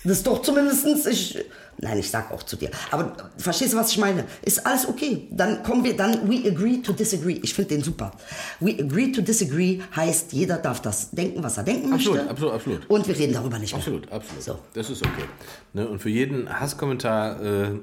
Das 0.04 0.12
ist 0.18 0.26
doch 0.26 0.42
zumindestens 0.42 1.06
ich. 1.06 1.38
Nein, 1.78 1.98
ich 1.98 2.10
sag 2.10 2.30
auch 2.30 2.42
zu 2.42 2.56
dir. 2.56 2.70
Aber 2.90 3.16
verstehst 3.38 3.72
du, 3.72 3.76
was 3.78 3.90
ich 3.92 3.98
meine? 3.98 4.24
Ist 4.42 4.64
alles 4.66 4.86
okay. 4.86 5.26
Dann 5.30 5.62
kommen 5.62 5.82
wir, 5.84 5.96
dann 5.96 6.28
we 6.30 6.46
agree 6.48 6.78
to 6.82 6.92
disagree. 6.92 7.40
Ich 7.42 7.54
finde 7.54 7.74
den 7.76 7.82
super. 7.82 8.12
We 8.60 8.72
agree 8.78 9.10
to 9.10 9.22
disagree 9.22 9.80
heißt, 9.96 10.32
jeder 10.32 10.58
darf 10.58 10.82
das 10.82 11.10
denken, 11.10 11.42
was 11.42 11.56
er 11.56 11.64
denken 11.64 11.92
Absolut, 11.92 12.16
möchte. 12.18 12.30
absolut, 12.30 12.54
absolut. 12.54 12.90
Und 12.90 13.08
wir 13.08 13.18
reden 13.18 13.32
darüber 13.32 13.58
nicht 13.58 13.72
mehr. 13.72 13.78
Absolut, 13.78 14.12
absolut. 14.12 14.42
So. 14.42 14.58
Das 14.74 14.90
ist 14.90 15.04
okay. 15.04 15.24
Ne? 15.72 15.88
Und 15.88 16.00
für 16.00 16.10
jeden 16.10 16.48
Hasskommentar 16.60 17.40
äh, 17.42 17.78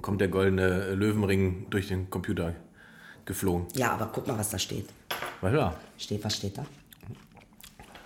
kommt 0.00 0.20
der 0.20 0.28
goldene 0.28 0.94
Löwenring 0.94 1.66
durch 1.70 1.88
den 1.88 2.08
Computer 2.10 2.54
geflogen. 3.26 3.66
Ja, 3.74 3.92
aber 3.92 4.08
guck 4.12 4.26
mal, 4.26 4.38
was 4.38 4.48
da 4.50 4.58
steht. 4.58 4.86
War 5.40 5.50
klar. 5.50 5.74
Steht, 5.98 6.24
was 6.24 6.36
steht 6.36 6.56
da? 6.56 6.64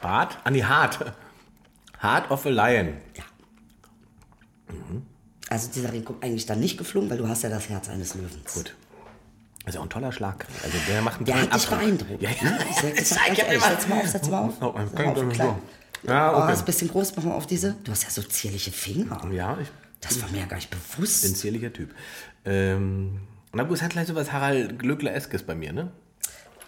Hart? 0.03 0.37
Ah, 0.45 0.51
nee, 0.51 0.63
hart. 0.63 0.99
Heart 2.03 2.31
of 2.31 2.45
a 2.45 2.51
Lion. 2.51 2.95
Also 5.51 5.69
dieser 5.75 5.93
Ring 5.93 6.05
kommt 6.05 6.23
eigentlich 6.25 6.47
dann 6.47 6.61
nicht 6.61 6.79
geflogen, 6.79 7.11
weil 7.11 7.19
du 7.19 7.29
hast 7.29 7.43
ja 7.43 7.51
das 7.51 7.69
Herz 7.69 7.89
eines 7.89 8.15
Löwens. 8.15 8.55
Gut. 8.55 8.75
Ist 9.67 9.77
auch 9.79 9.83
ein 9.83 9.91
toller 9.91 10.13
Schlag. 10.13 10.47
Also 10.63 10.77
der 10.89 11.01
macht 11.03 11.17
einen 11.19 11.27
Der 11.27 11.41
hat 11.43 11.55
dich 11.55 11.67
beeindruckt. 11.67 12.23
Ja, 12.23 12.31
ja. 12.31 12.59
Ich 12.71 12.77
sag, 13.09 13.29
ich 13.31 13.33
Ich 13.33 13.39
ehrlich, 13.39 13.57
immer- 13.63 13.71
setz 13.71 13.89
mal 13.89 14.01
auf, 14.01 14.09
setz 14.09 14.29
mal 14.29 14.39
auf. 14.41 14.53
Oh, 14.61 14.65
auf, 14.67 14.95
kleiner 14.95 15.13
klein. 15.31 15.49
Wurm. 15.49 15.59
Ah, 16.07 16.31
okay. 16.37 16.47
Oh, 16.49 16.53
ist 16.53 16.59
ein 16.61 16.65
bisschen 16.67 16.89
groß, 16.89 17.17
mach 17.17 17.25
mal 17.25 17.33
auf 17.35 17.47
diese. 17.47 17.75
Du 17.83 17.91
hast 17.91 18.03
ja 18.05 18.11
so 18.11 18.23
zierliche 18.23 18.71
Finger. 18.73 19.27
Ja, 19.33 19.57
ich 19.61 19.69
Das 20.03 20.21
war 20.21 20.29
mir 20.31 20.41
ja 20.41 20.47
gar 20.47 20.57
nicht 20.57 20.71
bewusst. 20.71 21.23
bin 21.23 21.33
ein 21.33 21.35
zierlicher 21.35 21.73
Typ. 21.73 21.95
Ähm, 22.45 23.21
na 23.55 23.63
gut, 23.63 23.79
es 23.79 23.83
hat 23.83 23.91
gleich 23.93 24.07
so 24.07 24.15
was 24.15 24.33
Harald 24.33 24.79
Glöckler-eskes 24.79 25.45
bei 25.45 25.55
mir, 25.55 25.73
ne? 25.73 25.91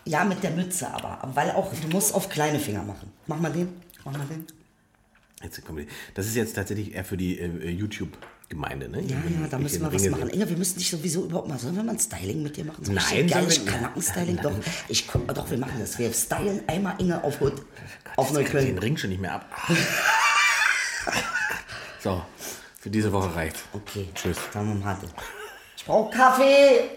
Ja, 0.06 0.24
mit 0.24 0.42
der 0.42 0.52
Mütze 0.52 0.88
aber. 0.90 1.18
Weil 1.34 1.50
auch, 1.50 1.70
du 1.74 1.88
musst 1.88 2.14
auf 2.14 2.30
kleine 2.30 2.58
Finger 2.58 2.82
machen. 2.82 3.12
Mach 3.26 3.38
mal 3.40 3.52
den. 3.52 3.68
Mach 4.06 4.12
mal 4.12 4.24
den. 4.26 4.46
Jetzt 5.42 5.64
die. 5.66 5.86
Das 6.14 6.26
ist 6.26 6.34
jetzt 6.34 6.54
tatsächlich 6.54 6.94
eher 6.94 7.04
für 7.04 7.16
die 7.16 7.38
äh, 7.38 7.70
YouTube-Gemeinde, 7.70 8.88
ne? 8.88 9.02
Ja, 9.02 9.16
ja, 9.16 9.48
da 9.50 9.58
müssen 9.58 9.82
wir 9.82 9.92
was 9.92 10.08
machen. 10.08 10.30
Inge, 10.30 10.48
wir 10.48 10.56
müssen 10.56 10.78
dich 10.78 10.90
sowieso 10.90 11.24
überhaupt 11.24 11.48
mal. 11.48 11.58
Sollen 11.58 11.76
wir 11.76 11.82
mal 11.82 11.92
ein 11.92 11.98
Styling 11.98 12.42
mit 12.42 12.56
dir 12.56 12.64
machen? 12.64 12.84
So 12.84 12.92
Nein, 12.92 13.04
richtig 13.04 13.32
sollen 13.32 13.44
geiles 13.44 13.64
wir- 13.66 13.72
Kanackenstyling. 13.72 14.36
Doch, 14.42 14.52
ich, 14.88 15.06
komm- 15.06 15.26
doch, 15.26 15.50
wir 15.50 15.58
machen 15.58 15.78
das. 15.78 15.98
Wir 15.98 16.12
stylen 16.12 16.62
einmal 16.66 16.94
Inge 16.98 17.22
auf 17.22 17.38
Hut. 17.40 17.52
Auf 18.16 18.32
kann 18.32 18.40
ich 18.42 18.48
den 18.48 18.54
Neukölln. 18.56 18.78
Ring 18.78 18.96
schon 18.96 19.10
nicht 19.10 19.20
mehr 19.20 19.34
ab. 19.34 19.50
so, 22.02 22.22
für 22.80 22.88
diese 22.90 23.12
Woche 23.12 23.34
reicht. 23.34 23.56
Okay, 23.74 24.08
Tschüss. 24.14 24.38
Wir 24.52 24.62
mal. 24.62 24.96
Ich 25.76 25.84
brauche 25.84 26.16
Kaffee. 26.16 26.90